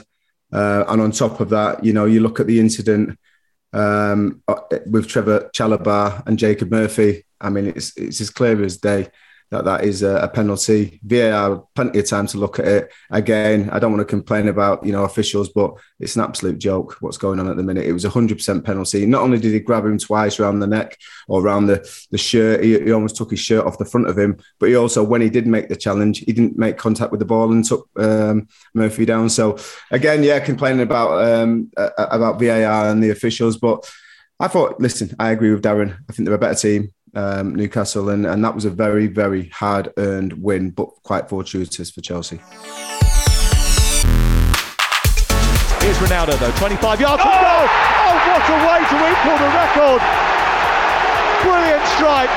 Uh, 0.52 0.84
and 0.88 1.02
on 1.02 1.12
top 1.12 1.40
of 1.40 1.50
that, 1.50 1.84
you 1.84 1.94
know, 1.94 2.06
you 2.06 2.20
look 2.20 2.40
at 2.40 2.48
the 2.48 2.60
incident 2.60 3.18
um, 3.72 4.42
with 4.88 5.08
Trevor 5.08 5.50
Chalobah 5.56 6.26
and 6.26 6.40
Jacob 6.40 6.72
Murphy. 6.72 7.26
I 7.40 7.50
mean, 7.50 7.68
it's 7.68 7.96
it's 7.96 8.20
as 8.20 8.30
clear 8.30 8.64
as 8.64 8.78
day 8.78 9.10
that 9.52 9.66
that 9.66 9.84
is 9.84 10.04
a, 10.04 10.30
penalty. 10.34 11.00
VAR, 11.04 11.64
plenty 11.74 12.00
of 12.00 12.08
time 12.08 12.28
to 12.28 12.38
look 12.38 12.60
at 12.60 12.68
it. 12.68 12.94
Again, 13.10 13.70
I 13.72 13.80
don't 13.80 13.92
want 13.92 14.02
to 14.02 14.06
complain 14.06 14.48
about 14.48 14.86
you 14.86 14.92
know 14.92 15.04
officials, 15.06 15.50
but 15.50 15.74
it's 16.00 16.16
an 16.16 16.22
absolute 16.22 16.60
joke 16.60 16.98
what's 17.00 17.18
going 17.18 17.40
on 17.40 17.50
at 17.50 17.58
the 17.58 17.64
minute. 17.64 17.86
It 17.86 17.94
was 17.94 18.06
a 18.06 18.10
hundred 18.10 18.38
percent 18.38 18.64
penalty. 18.64 19.06
Not 19.06 19.24
only 19.24 19.40
did 19.40 19.54
he 19.54 19.60
grab 19.60 19.86
him 19.86 19.98
twice 19.98 20.40
around 20.40 20.60
the 20.60 20.68
neck 20.68 20.98
or 21.28 21.42
around 21.42 21.66
the 21.66 21.90
the 22.12 22.18
shirt, 22.18 22.64
he, 22.64 22.80
he, 22.80 22.92
almost 22.92 23.16
took 23.16 23.32
his 23.32 23.40
shirt 23.40 23.66
off 23.66 23.80
the 23.80 23.86
front 23.86 24.08
of 24.08 24.18
him. 24.18 24.38
But 24.60 24.70
he 24.70 24.76
also, 24.76 25.04
when 25.04 25.22
he 25.22 25.30
did 25.30 25.48
make 25.48 25.68
the 25.68 25.76
challenge, 25.76 26.20
he 26.20 26.32
didn't 26.32 26.58
make 26.58 26.78
contact 26.78 27.12
with 27.12 27.20
the 27.20 27.26
ball 27.26 27.52
and 27.52 27.66
took 27.66 27.90
um, 27.98 28.48
Murphy 28.76 29.06
down. 29.06 29.30
So 29.30 29.58
again, 29.90 30.24
yeah, 30.24 30.40
complaining 30.40 30.82
about 30.82 31.24
um, 31.24 31.72
about 31.98 32.40
VAR 32.40 32.90
and 32.90 33.04
the 33.04 33.10
officials, 33.10 33.58
but. 33.58 33.90
I 34.42 34.48
thought, 34.48 34.80
listen, 34.80 35.14
I 35.20 35.32
agree 35.32 35.52
with 35.52 35.66
Darren. 35.66 35.98
I 36.10 36.14
think 36.14 36.26
they're 36.26 36.34
a 36.34 36.40
better 36.40 36.56
team 36.56 36.94
um, 37.16 37.56
Newcastle, 37.56 38.10
and, 38.10 38.26
and 38.26 38.44
that 38.44 38.56
was 38.56 38.66
a 38.66 38.70
very, 38.70 39.08
very 39.08 39.50
hard 39.50 39.92
earned 39.98 40.34
win, 40.34 40.72
but 40.72 40.88
quite 41.04 41.30
fortuitous 41.30 41.90
for 41.92 42.02
Chelsea. 42.02 42.38
Here's 45.82 45.98
Ronaldo, 45.98 46.38
though, 46.40 46.52
25 46.58 47.02
yards 47.02 47.24
from 47.24 47.32
oh! 47.32 47.40
goal. 47.40 47.68
Oh, 48.06 48.18
what 48.30 48.44
a 48.46 48.58
way 48.68 48.80
to 48.84 48.98
equal 49.10 49.38
the 49.40 49.52
record! 49.56 50.02
Brilliant 51.42 51.86
strike 51.96 52.30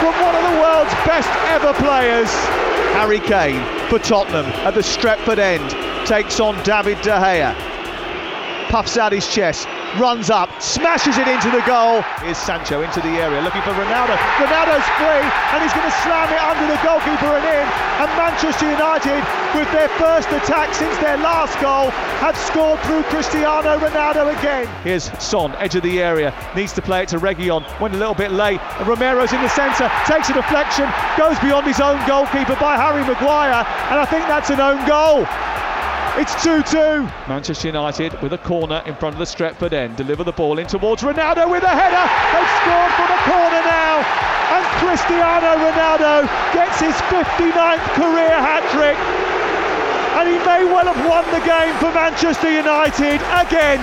from 0.00 0.14
one 0.20 0.34
of 0.34 0.42
the 0.42 0.60
world's 0.60 0.94
best 1.06 1.30
ever 1.46 1.72
players. 1.74 2.30
Harry 2.94 3.20
Kane 3.20 3.62
for 3.88 3.98
Tottenham 3.98 4.46
at 4.66 4.74
the 4.74 4.80
Stretford 4.80 5.38
end 5.38 5.70
takes 6.06 6.40
on 6.40 6.60
David 6.64 7.00
De 7.02 7.10
Gea. 7.10 7.54
Puffs 8.70 8.96
out 8.96 9.12
his 9.12 9.32
chest, 9.32 9.68
runs 9.96 10.30
up, 10.30 10.50
smashes 10.60 11.16
it 11.16 11.28
into 11.28 11.50
the 11.50 11.64
goal. 11.64 12.02
Here's 12.20 12.36
Sancho 12.36 12.82
into 12.82 13.00
the 13.00 13.14
area 13.16 13.40
looking 13.40 13.62
for 13.62 13.72
Ronaldo. 13.72 14.16
Ronaldo's 14.36 14.84
free 15.00 15.24
and 15.54 15.62
he's 15.62 15.72
going 15.72 15.88
to 15.88 15.96
slam 16.04 16.28
it 16.28 16.40
under 16.42 16.66
the 16.68 16.78
goalkeeper 16.84 17.32
and 17.32 17.46
in. 17.48 17.66
And 17.98 18.10
Manchester 18.14 18.70
United, 18.70 19.22
with 19.56 19.70
their 19.72 19.88
first 19.96 20.28
attack 20.28 20.74
since 20.74 20.96
their 20.98 21.16
last 21.16 21.58
goal, 21.60 21.90
have 22.20 22.36
scored 22.36 22.78
through 22.80 23.02
Cristiano 23.04 23.78
Ronaldo 23.78 24.36
again. 24.38 24.66
Here's 24.84 25.10
Son, 25.22 25.54
edge 25.56 25.74
of 25.74 25.82
the 25.82 26.00
area, 26.02 26.34
needs 26.54 26.72
to 26.74 26.82
play 26.82 27.02
it 27.02 27.08
to 27.10 27.18
Reguilon. 27.18 27.64
Went 27.80 27.94
a 27.94 27.98
little 27.98 28.14
bit 28.14 28.32
late. 28.32 28.60
And 28.78 28.86
Romero's 28.86 29.32
in 29.32 29.42
the 29.42 29.48
centre, 29.48 29.90
takes 30.06 30.28
a 30.28 30.34
deflection, 30.34 30.88
goes 31.16 31.38
beyond 31.40 31.66
his 31.66 31.80
own 31.80 31.98
goalkeeper 32.06 32.56
by 32.60 32.76
Harry 32.76 33.02
Maguire, 33.02 33.64
and 33.90 33.98
I 33.98 34.04
think 34.04 34.26
that's 34.26 34.50
an 34.50 34.60
own 34.60 34.86
goal. 34.86 35.26
It's 36.20 36.34
2 36.42 36.64
2. 36.64 36.78
Manchester 37.30 37.68
United 37.68 38.20
with 38.20 38.32
a 38.32 38.38
corner 38.38 38.82
in 38.86 38.96
front 38.96 39.14
of 39.14 39.20
the 39.20 39.24
Stretford 39.24 39.72
end. 39.72 39.94
Deliver 39.94 40.24
the 40.24 40.32
ball 40.32 40.58
in 40.58 40.66
towards 40.66 41.02
Ronaldo 41.02 41.48
with 41.48 41.62
a 41.62 41.68
header. 41.68 42.06
They've 42.34 42.50
scored 42.58 42.90
from 42.98 43.06
a 43.06 43.22
corner 43.22 43.62
now. 43.62 44.02
And 44.50 44.66
Cristiano 44.82 45.54
Ronaldo 45.62 46.26
gets 46.52 46.80
his 46.80 46.96
59th 47.06 47.94
career 47.94 48.34
hat 48.34 48.66
trick. 48.74 48.98
And 50.18 50.28
he 50.28 50.38
may 50.44 50.64
well 50.64 50.92
have 50.92 51.06
won 51.06 51.24
the 51.30 51.38
game 51.46 51.76
for 51.76 51.92
Manchester 51.94 52.50
United 52.50 53.22
again. 53.46 53.78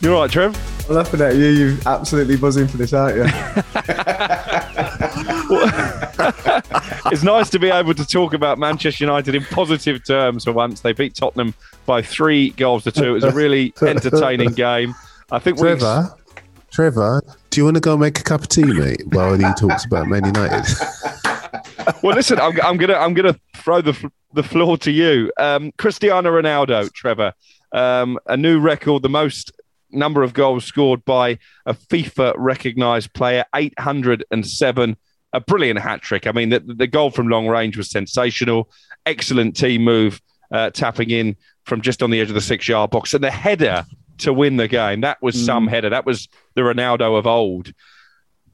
You're 0.00 0.14
right, 0.14 0.30
Trev. 0.30 0.56
I'm 0.88 0.94
laughing 0.96 1.20
at 1.20 1.36
you. 1.36 1.48
You're 1.48 1.76
absolutely 1.84 2.38
buzzing 2.38 2.68
for 2.68 2.78
this, 2.78 2.94
aren't 2.94 3.16
you? 3.16 3.24
it's 6.18 7.22
nice 7.22 7.50
to 7.50 7.58
be 7.58 7.70
able 7.70 7.94
to 7.94 8.04
talk 8.04 8.34
about 8.34 8.58
Manchester 8.58 9.04
United 9.04 9.34
in 9.34 9.44
positive 9.44 10.04
terms 10.04 10.44
for 10.44 10.52
once. 10.52 10.80
They 10.80 10.92
beat 10.92 11.14
Tottenham 11.14 11.54
by 11.86 12.02
three 12.02 12.50
goals 12.50 12.84
to 12.84 12.92
two. 12.92 13.10
It 13.10 13.12
was 13.12 13.24
a 13.24 13.32
really 13.32 13.72
entertaining 13.82 14.52
game. 14.52 14.94
I 15.30 15.38
think 15.38 15.58
Trevor, 15.58 16.14
we... 16.26 16.42
Trevor, 16.70 17.22
do 17.50 17.60
you 17.60 17.64
want 17.64 17.76
to 17.76 17.80
go 17.80 17.96
make 17.96 18.18
a 18.18 18.22
cup 18.22 18.42
of 18.42 18.48
tea, 18.48 18.64
mate, 18.64 19.02
while 19.08 19.36
he 19.36 19.44
talks 19.54 19.84
about 19.84 20.08
Man 20.08 20.24
United? 20.24 20.64
well, 22.02 22.14
listen, 22.14 22.38
I'm, 22.38 22.60
I'm, 22.62 22.76
gonna 22.76 22.94
I'm 22.94 23.14
gonna 23.14 23.38
throw 23.56 23.80
the 23.80 24.10
the 24.32 24.42
floor 24.42 24.76
to 24.78 24.90
you, 24.90 25.32
um, 25.38 25.72
Cristiano 25.78 26.30
Ronaldo, 26.30 26.92
Trevor. 26.92 27.32
Um, 27.72 28.18
a 28.26 28.36
new 28.36 28.60
record, 28.60 29.02
the 29.02 29.08
most 29.08 29.52
number 29.90 30.22
of 30.22 30.32
goals 30.34 30.64
scored 30.64 31.04
by 31.04 31.38
a 31.66 31.74
FIFA 31.74 32.34
recognised 32.36 33.12
player, 33.14 33.44
807. 33.54 34.96
A 35.34 35.40
brilliant 35.40 35.80
hat 35.80 36.00
trick. 36.00 36.26
I 36.26 36.32
mean, 36.32 36.48
the, 36.48 36.60
the 36.60 36.86
goal 36.86 37.10
from 37.10 37.28
long 37.28 37.46
range 37.46 37.76
was 37.76 37.90
sensational. 37.90 38.70
Excellent 39.04 39.56
team 39.56 39.82
move, 39.82 40.22
uh, 40.50 40.70
tapping 40.70 41.10
in 41.10 41.36
from 41.64 41.82
just 41.82 42.02
on 42.02 42.10
the 42.10 42.20
edge 42.20 42.28
of 42.28 42.34
the 42.34 42.40
six 42.40 42.66
yard 42.68 42.90
box. 42.90 43.12
And 43.12 43.22
the 43.22 43.30
header 43.30 43.84
to 44.18 44.32
win 44.32 44.56
the 44.56 44.68
game, 44.68 45.02
that 45.02 45.20
was 45.20 45.34
mm. 45.34 45.44
some 45.44 45.66
header. 45.66 45.90
That 45.90 46.06
was 46.06 46.28
the 46.54 46.62
Ronaldo 46.62 47.18
of 47.18 47.26
old. 47.26 47.72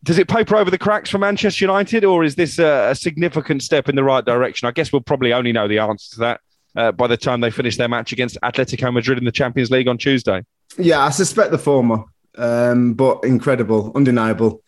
Does 0.03 0.19
it 0.19 0.29
paper 0.29 0.57
over 0.57 0.71
the 0.71 0.79
cracks 0.79 1.11
for 1.11 1.19
Manchester 1.19 1.65
United, 1.65 2.05
or 2.05 2.25
is 2.25 2.35
this 2.35 2.59
a, 2.59 2.91
a 2.91 2.95
significant 2.95 3.63
step 3.63 3.89
in 3.89 3.95
the 3.97 4.05
right 4.05 4.25
direction? 4.25 4.67
I 4.67 4.71
guess 4.71 4.93
we'll 4.93 5.03
probably 5.03 5.35
only 5.35 5.53
know 5.53 5.69
the 5.69 5.79
answer 5.79 6.15
to 6.15 6.21
that 6.21 6.41
uh, 6.75 6.93
by 6.93 7.07
the 7.07 7.19
time 7.19 7.41
they 7.41 7.51
finish 7.51 7.77
their 7.77 7.89
match 7.89 8.13
against 8.13 8.39
Atletico 8.43 8.93
Madrid 8.93 9.19
in 9.19 9.25
the 9.25 9.33
Champions 9.33 9.71
League 9.71 9.89
on 9.89 9.99
Tuesday. 9.99 10.43
Yeah, 10.79 11.05
I 11.05 11.11
suspect 11.11 11.51
the 11.51 11.59
former, 11.59 12.05
um, 12.37 12.95
but 12.95 13.25
incredible, 13.25 13.93
undeniable. 13.95 14.63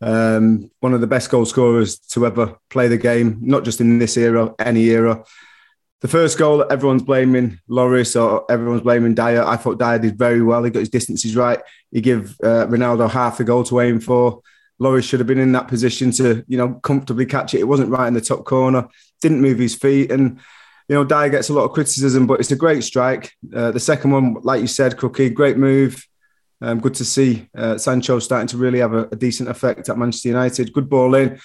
Um, 0.00 0.70
one 0.80 0.94
of 0.94 1.00
the 1.00 1.06
best 1.06 1.30
goal 1.30 1.44
scorers 1.44 1.98
to 1.98 2.26
ever 2.26 2.56
play 2.70 2.88
the 2.88 2.98
game, 2.98 3.38
not 3.40 3.64
just 3.64 3.80
in 3.80 3.98
this 3.98 4.16
era, 4.16 4.54
any 4.58 4.84
era. 4.84 5.24
The 6.02 6.08
first 6.08 6.36
goal, 6.36 6.64
everyone's 6.70 7.02
blaming 7.02 7.58
Lloris 7.68 8.20
or 8.20 8.50
everyone's 8.50 8.82
blaming 8.82 9.14
Dier. 9.14 9.42
I 9.42 9.56
thought 9.56 9.78
Dier 9.78 9.98
did 9.98 10.18
very 10.18 10.42
well. 10.42 10.62
He 10.62 10.70
got 10.70 10.80
his 10.80 10.90
distances 10.90 11.34
right. 11.34 11.60
He 11.90 12.02
gave 12.02 12.36
uh, 12.42 12.66
Ronaldo 12.66 13.10
half 13.10 13.38
the 13.38 13.44
goal 13.44 13.64
to 13.64 13.80
aim 13.80 14.00
for. 14.00 14.42
Lloris 14.80 15.04
should 15.04 15.20
have 15.20 15.26
been 15.26 15.38
in 15.38 15.52
that 15.52 15.68
position 15.68 16.10
to, 16.12 16.44
you 16.48 16.58
know, 16.58 16.74
comfortably 16.74 17.24
catch 17.24 17.54
it. 17.54 17.60
It 17.60 17.68
wasn't 17.68 17.90
right 17.90 18.06
in 18.06 18.14
the 18.14 18.20
top 18.20 18.44
corner. 18.44 18.88
Didn't 19.22 19.40
move 19.40 19.58
his 19.58 19.74
feet, 19.74 20.12
and 20.12 20.38
you 20.88 20.94
know, 20.94 21.04
Dier 21.04 21.30
gets 21.30 21.48
a 21.48 21.52
lot 21.52 21.64
of 21.64 21.72
criticism, 21.72 22.26
but 22.26 22.40
it's 22.40 22.52
a 22.52 22.56
great 22.56 22.84
strike. 22.84 23.32
Uh, 23.54 23.72
the 23.72 23.80
second 23.80 24.10
one, 24.10 24.36
like 24.42 24.60
you 24.60 24.66
said, 24.66 24.96
Crookie, 24.96 25.32
great 25.32 25.56
move. 25.56 26.06
Um, 26.60 26.80
good 26.80 26.94
to 26.94 27.04
see 27.04 27.48
uh, 27.56 27.76
Sancho 27.76 28.18
starting 28.18 28.48
to 28.48 28.56
really 28.56 28.78
have 28.78 28.94
a, 28.94 29.04
a, 29.12 29.16
decent 29.16 29.50
effect 29.50 29.88
at 29.88 29.98
Manchester 29.98 30.28
United. 30.28 30.72
Good 30.72 30.88
ball 30.88 31.14
in. 31.14 31.38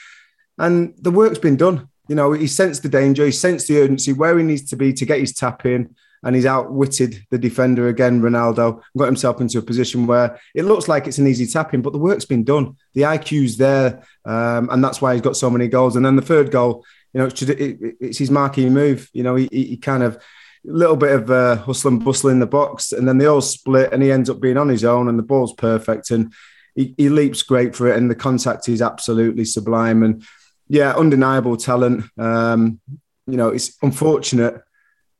And 0.58 0.94
the 0.98 1.12
work's 1.12 1.40
been 1.40 1.58
done. 1.58 1.90
You 2.08 2.16
know, 2.16 2.32
he 2.32 2.48
sensed 2.48 2.84
the 2.84 2.90
danger, 2.90 3.26
he 3.26 3.32
sensed 3.32 3.68
the 3.68 3.80
urgency 3.80 4.14
where 4.14 4.38
he 4.38 4.44
needs 4.44 4.70
to 4.70 4.76
be 4.76 4.94
to 4.94 5.06
get 5.06 5.20
his 5.20 5.34
tap 5.34 5.66
in. 5.66 5.96
And 6.24 6.36
he's 6.36 6.46
outwitted 6.46 7.26
the 7.32 7.40
defender 7.40 7.88
again, 7.88 8.22
Ronaldo, 8.22 8.82
got 8.96 9.06
himself 9.06 9.42
into 9.42 9.58
a 9.58 9.64
position 9.64 10.06
where 10.06 10.40
it 10.54 10.66
looks 10.66 10.88
like 10.88 11.08
it's 11.08 11.18
an 11.18 11.26
easy 11.26 11.48
tap 11.48 11.74
in, 11.74 11.82
but 11.82 11.94
the 11.94 12.00
work's 12.00 12.26
been 12.26 12.44
done. 12.44 12.76
The 12.94 13.02
IQ's 13.02 13.58
there. 13.58 14.04
Um, 14.24 14.70
and 14.70 14.84
that's 14.84 15.02
why 15.02 15.14
he's 15.14 15.24
got 15.24 15.36
so 15.36 15.50
many 15.50 15.68
goals. 15.68 15.96
And 15.96 16.06
then 16.06 16.16
the 16.16 16.22
third 16.22 16.52
goal, 16.52 16.86
you 17.12 17.20
know, 17.20 17.26
it's, 17.26 17.42
it's 17.42 18.20
his 18.20 18.30
marquee 18.30 18.70
move. 18.70 19.10
You 19.14 19.24
know, 19.24 19.36
he, 19.36 19.50
he 19.52 19.78
kind 19.78 20.04
of 20.04 20.24
little 20.64 20.96
bit 20.96 21.12
of 21.12 21.32
uh, 21.32 21.58
hustle 21.58 21.92
and 21.92 22.04
bustle 22.04 22.30
in 22.30 22.40
the 22.40 22.46
box, 22.46 22.92
and 22.92 23.08
then 23.08 23.18
they 23.18 23.26
all 23.26 23.42
split, 23.42 23.92
and 23.94 24.04
he 24.04 24.12
ends 24.12 24.30
up 24.30 24.40
being 24.40 24.58
on 24.58 24.70
his 24.70 24.84
own, 24.84 25.08
and 25.08 25.18
the 25.18 25.24
ball's 25.24 25.54
perfect, 25.54 26.12
and 26.12 26.34
he, 26.76 26.94
he 26.98 27.10
leaps 27.10 27.42
great 27.42 27.76
for 27.76 27.88
it, 27.88 27.98
and 27.98 28.10
the 28.10 28.16
contact 28.16 28.70
is 28.70 28.82
absolutely 28.82 29.46
sublime, 29.46 30.04
and 30.04 30.24
yeah, 30.68 30.94
undeniable 30.94 31.58
talent. 31.58 32.06
Um, 32.18 32.80
you 33.28 33.38
know, 33.38 33.50
it's 33.50 33.78
unfortunate 33.82 34.62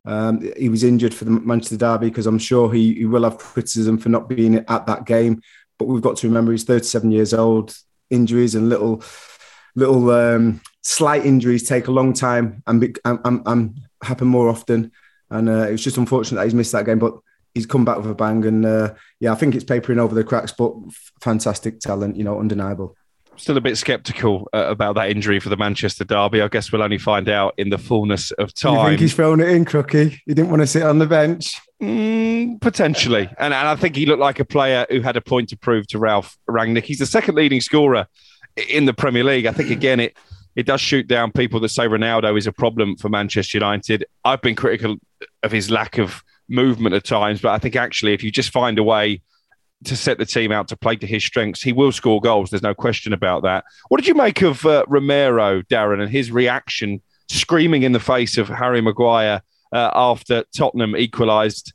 um, 0.06 0.42
he 0.58 0.70
was 0.70 0.84
injured 0.84 1.14
for 1.14 1.26
the 1.26 1.32
Manchester 1.32 1.78
Derby 1.78 2.10
because 2.10 2.26
I'm 2.26 2.40
sure 2.40 2.72
he, 2.72 2.94
he 2.96 3.06
will 3.06 3.24
have 3.24 3.38
criticism 3.38 3.98
for 3.98 4.10
not 4.10 4.28
being 4.28 4.56
at 4.56 4.86
that 4.88 5.06
game. 5.06 5.42
But 5.78 5.88
we've 5.88 6.02
got 6.02 6.18
to 6.18 6.28
remember 6.28 6.52
he's 6.52 6.64
37 6.64 7.12
years 7.12 7.34
old. 7.34 7.76
Injuries 8.10 8.56
and 8.56 8.70
little 8.70 9.04
little 9.76 10.10
um, 10.12 10.62
slight 10.82 11.26
injuries 11.26 11.68
take 11.68 11.88
a 11.88 11.92
long 11.92 12.12
time 12.12 12.62
and, 12.68 12.82
be, 12.82 12.94
and, 13.06 13.20
and, 13.24 13.42
and 13.46 13.80
happen 14.04 14.28
more 14.28 14.50
often. 14.50 14.92
And 15.32 15.50
uh, 15.50 15.68
it 15.68 15.72
was 15.72 15.84
just 15.84 15.98
unfortunate 15.98 16.38
that 16.38 16.46
he's 16.46 16.54
missed 16.54 16.74
that 16.74 16.86
game, 16.86 17.00
but 17.00 17.18
he's 17.54 17.66
come 17.66 17.86
back 17.86 17.98
with 17.98 18.08
a 18.08 18.14
bang. 18.14 18.46
And 18.46 18.66
uh, 18.66 18.94
yeah, 19.20 19.32
I 19.32 19.36
think 19.36 19.56
it's 19.56 19.64
papering 19.64 20.00
over 20.00 20.14
the 20.14 20.24
cracks, 20.24 20.52
but 20.52 20.74
fantastic 21.22 21.80
talent, 21.80 22.16
you 22.16 22.24
know, 22.24 22.40
undeniable. 22.40 22.96
Still 23.38 23.58
a 23.58 23.62
bit 23.62 23.78
sceptical 23.78 24.50
uh, 24.54 24.66
about 24.68 24.96
that 24.96 25.10
injury 25.10 25.40
for 25.40 25.50
the 25.50 25.58
Manchester 25.58 26.04
derby. 26.04 26.42
I 26.42 26.48
guess 26.48 26.72
we'll 26.72 26.84
only 26.84 26.98
find 26.98 27.30
out 27.30 27.54
in 27.58 27.70
the 27.70 27.78
fullness 27.78 28.32
of 28.32 28.54
time. 28.54 28.76
You 28.76 28.90
think 28.90 29.00
he's 29.00 29.16
thrown 29.16 29.40
it 29.40 29.50
in, 29.50 29.66
Crookie? 29.66 30.20
He 30.26 30.34
didn't 30.34 30.50
want 30.50 30.62
to 30.62 30.68
sit 30.68 30.84
on 30.84 31.00
the 31.00 31.08
bench. 31.08 31.60
Mm, 31.82 32.62
potentially, 32.62 33.28
and, 33.40 33.54
and 33.54 33.68
I 33.68 33.76
think 33.76 33.96
he 33.96 34.06
looked 34.06 34.20
like 34.20 34.40
a 34.40 34.46
player 34.46 34.86
who 34.92 35.02
had 35.02 35.18
a 35.18 35.22
point 35.22 35.50
to 35.50 35.58
prove 35.58 35.88
to 35.88 35.98
Ralf 35.98 36.38
Rangnick. 36.48 36.84
He's 36.84 37.00
the 37.00 37.08
second 37.08 37.34
leading 37.34 37.62
scorer 37.62 38.06
in 38.70 38.86
the 38.86 38.94
Premier 38.94 39.24
League. 39.24 39.48
I 39.48 39.52
think 39.52 39.72
again 39.72 40.00
it 40.00 40.16
it 40.56 40.66
does 40.66 40.82
shoot 40.82 41.08
down 41.08 41.32
people 41.32 41.60
that 41.62 41.70
say 41.70 41.88
Ronaldo 41.88 42.38
is 42.38 42.48
a 42.48 42.52
problem 42.52 42.98
for 42.98 43.10
Manchester 43.10 43.58
United. 43.58 44.06
I've 44.26 44.42
been 44.42 44.56
critical 44.56 44.98
of 45.44 45.52
his 45.52 45.70
lack 45.70 45.98
of 45.98 46.24
movement 46.50 46.96
at 46.96 47.04
times, 47.04 47.42
but 47.42 47.52
I 47.52 47.58
think 47.58 47.76
actually 47.76 48.14
if 48.14 48.24
you 48.24 48.32
just 48.32 48.52
find 48.52 48.78
a 48.78 48.84
way 48.84 49.22
to 49.86 49.96
set 49.96 50.18
the 50.18 50.26
team 50.26 50.52
out 50.52 50.68
to 50.68 50.78
play 50.78 50.96
to 50.96 51.08
his 51.08 51.24
strengths, 51.24 51.62
he 51.62 51.74
will 51.74 51.92
score 51.92 52.22
goals. 52.22 52.50
There's 52.50 52.62
no 52.62 52.74
question 52.74 53.14
about 53.14 53.44
that. 53.44 53.64
What 53.88 54.00
did 54.00 54.08
you 54.08 54.14
make 54.14 54.42
of 54.42 54.66
uh, 54.66 54.86
Romero, 54.88 55.62
Darren, 55.64 56.02
and 56.02 56.12
his 56.12 56.32
reaction, 56.32 57.02
screaming 57.30 57.84
in 57.84 57.92
the 57.92 58.00
face 58.00 58.38
of 58.38 58.48
Harry 58.48 58.82
Maguire 58.82 59.42
uh, 59.72 59.92
after 59.94 60.44
Tottenham 60.56 60.96
equalised, 60.96 61.74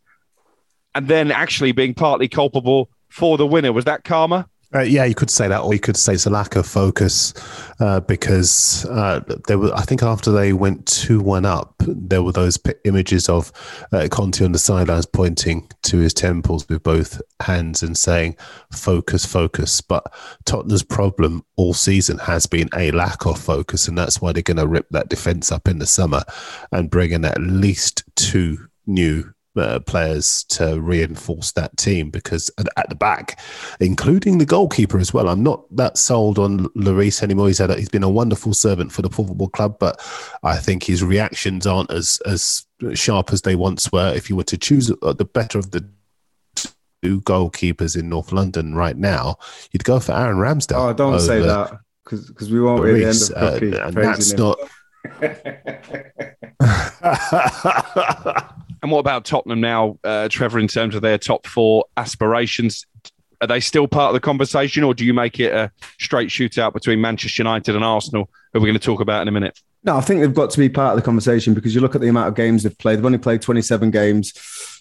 and 0.95 1.09
then 1.09 1.33
actually 1.33 1.73
being 1.73 1.95
partly 1.95 2.29
culpable 2.29 2.91
for 3.09 3.37
the 3.37 3.47
winner? 3.47 3.73
Was 3.73 3.87
that 3.87 4.05
karma? 4.05 4.49
Uh, 4.75 4.81
yeah, 4.81 5.05
you 5.05 5.15
could 5.15 5.31
say 5.31 5.47
that, 5.47 5.61
or 5.61 5.73
you 5.73 5.81
could 5.81 5.97
say 5.97 6.15
it's 6.15 6.27
a 6.27 6.31
lack 6.31 6.57
of 6.57 6.67
focus 6.67 7.33
uh, 7.79 8.01
because 8.01 8.85
uh, 8.87 9.21
there 9.47 9.59
were. 9.59 9.73
I 9.73 9.83
think 9.83 10.03
after 10.03 10.33
they 10.33 10.53
went 10.53 10.87
two 10.87 11.21
one 11.21 11.47
up, 11.47 11.75
there 11.87 12.23
were 12.23 12.33
those 12.33 12.57
p- 12.57 12.73
images 12.85 13.29
of 13.29 13.53
uh, 13.93 14.09
Conte 14.11 14.45
on 14.45 14.51
the 14.51 14.59
sidelines 14.59 15.07
pointing 15.07 15.69
to 15.85 15.99
his 15.99 16.13
temples 16.13 16.69
with 16.69 16.83
both 16.83 17.23
hands 17.41 17.85
and 17.85 17.97
saying, 17.97 18.37
"Focus, 18.73 19.25
focus." 19.25 19.81
But 19.81 20.13
Tottenham's 20.47 20.83
problem 20.83 21.45
all 21.57 21.73
season 21.73 22.19
has 22.19 22.47
been 22.47 22.69
a 22.75 22.91
lack 22.91 23.25
of 23.25 23.39
focus, 23.39 23.87
and 23.87 23.97
that's 23.97 24.21
why 24.21 24.33
they're 24.33 24.43
going 24.43 24.57
to 24.57 24.67
rip 24.67 24.89
that 24.91 25.09
defense 25.09 25.53
up 25.53 25.69
in 25.69 25.79
the 25.79 25.87
summer 25.87 26.23
and 26.73 26.91
bring 26.91 27.13
in 27.13 27.25
at 27.25 27.41
least 27.41 28.03
two 28.17 28.67
new 28.85 29.33
uh, 29.57 29.81
players 29.81 30.45
to 30.45 30.81
reinforce 30.81 31.53
that 31.53 31.77
team 31.77 32.11
because 32.11 32.51
at 32.59 32.89
the 32.89 32.95
back, 32.95 33.41
including 33.81 34.39
the 34.39 34.47
goalkeeper 34.47 34.99
as 34.99 35.13
well, 35.13 35.29
I'm 35.29 35.43
not 35.43 35.65
that 35.77 35.99
sold 35.99 36.39
on 36.39 36.67
Lloris 36.71 37.23
anymore. 37.23 37.49
He's 37.49 37.59
had 37.59 37.71
a, 37.71 37.77
he's 37.77 37.89
been 37.89 38.03
a 38.03 38.09
wonderful 38.09 38.55
servant 38.55 38.93
for 38.93 39.03
the 39.03 39.11
football 39.11 39.49
club, 39.49 39.79
but 39.79 40.01
I 40.43 40.57
think 40.57 40.85
his 40.85 41.03
reactions 41.03 41.67
aren't 41.67 41.91
as 41.91 42.21
as 42.27 42.67
sharp 42.95 43.33
as 43.33 43.43
they 43.43 43.57
once 43.57 43.91
were. 43.93 44.13
If 44.15 44.29
you 44.29 44.37
were 44.37 44.45
to 44.45 44.59
choose 44.59 44.91
uh, 45.03 45.13
the 45.13 45.25
better 45.25 45.59
of 45.59 45.71
the 45.71 45.89
two 47.03 47.21
goalkeepers 47.23 47.99
in 47.99 48.09
North 48.09 48.33
London 48.33 48.75
right 48.75 48.97
now, 48.97 49.37
you'd 49.73 49.85
go 49.85 50.01
for 50.01 50.13
Aaron 50.13 50.39
Ramsdale. 50.39 50.91
Oh, 50.91 50.93
don't 50.93 51.21
say 51.21 51.41
that 51.41 51.79
because 52.05 52.51
we 52.51 52.61
won't 52.61 52.83
really 52.83 53.05
end 53.05 53.31
up 53.35 53.63
uh, 53.63 53.87
and 53.87 53.97
that's 53.97 54.33
him. 54.33 54.39
not. 54.39 54.59
And 58.87 58.93
what 58.93 59.01
about 59.01 59.25
Tottenham 59.25 59.61
now, 59.61 59.99
uh, 60.05 60.29
Trevor, 60.29 60.61
in 60.61 60.69
terms 60.69 60.95
of 60.95 61.03
their 61.03 61.19
top 61.19 61.45
four 61.47 61.87
aspirations? 61.97 62.87
Are 63.41 63.49
they 63.49 63.59
still 63.59 63.89
part 63.89 64.11
of 64.11 64.15
the 64.15 64.21
conversation, 64.21 64.85
or 64.85 64.95
do 64.95 65.05
you 65.05 65.13
make 65.13 65.41
it 65.41 65.53
a 65.53 65.73
straight 65.99 66.29
shootout 66.29 66.73
between 66.73 67.01
Manchester 67.01 67.43
United 67.43 67.75
and 67.75 67.85
Arsenal, 67.85 68.31
who 68.53 68.61
we're 68.61 68.67
going 68.67 68.79
to 68.79 68.81
talk 68.85 69.01
about 69.01 69.23
in 69.23 69.29
a 69.29 69.33
minute? 69.33 69.59
No, 69.83 69.97
I 69.97 70.01
think 70.03 70.21
they've 70.21 70.33
got 70.33 70.51
to 70.51 70.59
be 70.59 70.69
part 70.69 70.97
of 70.97 70.97
the 70.97 71.05
conversation 71.05 71.53
because 71.53 71.75
you 71.75 71.81
look 71.81 71.97
at 71.97 72.01
the 72.01 72.09
amount 72.09 72.29
of 72.29 72.37
games 72.37 72.63
they've 72.63 72.79
played. 72.79 72.99
They've 72.99 73.05
only 73.05 73.19
played 73.19 73.43
27 73.43 73.91
games. 73.91 74.33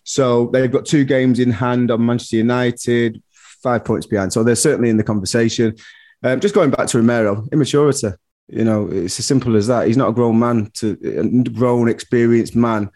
So 0.03 0.47
they've 0.47 0.71
got 0.71 0.85
two 0.85 1.03
games 1.03 1.39
in 1.39 1.49
hand 1.49 1.89
on 1.89 2.05
Manchester 2.05 2.37
United, 2.37 3.23
five 3.63 3.85
points 3.85 4.05
behind. 4.05 4.33
So 4.33 4.43
they're 4.43 4.55
certainly 4.55 4.89
in 4.89 4.97
the 4.97 5.03
conversation. 5.03 5.75
Um, 6.23 6.39
just 6.39 6.53
going 6.53 6.69
back 6.69 6.87
to 6.89 6.97
Romero, 6.97 7.47
immaturity. 7.51 8.09
You 8.47 8.63
know, 8.63 8.87
it's 8.91 9.19
as 9.19 9.25
simple 9.25 9.55
as 9.55 9.67
that. 9.67 9.87
He's 9.87 9.97
not 9.97 10.09
a 10.09 10.13
grown 10.13 10.37
man 10.37 10.69
to 10.75 10.97
a 11.03 11.49
grown, 11.49 11.89
experienced 11.89 12.55
man 12.55 12.91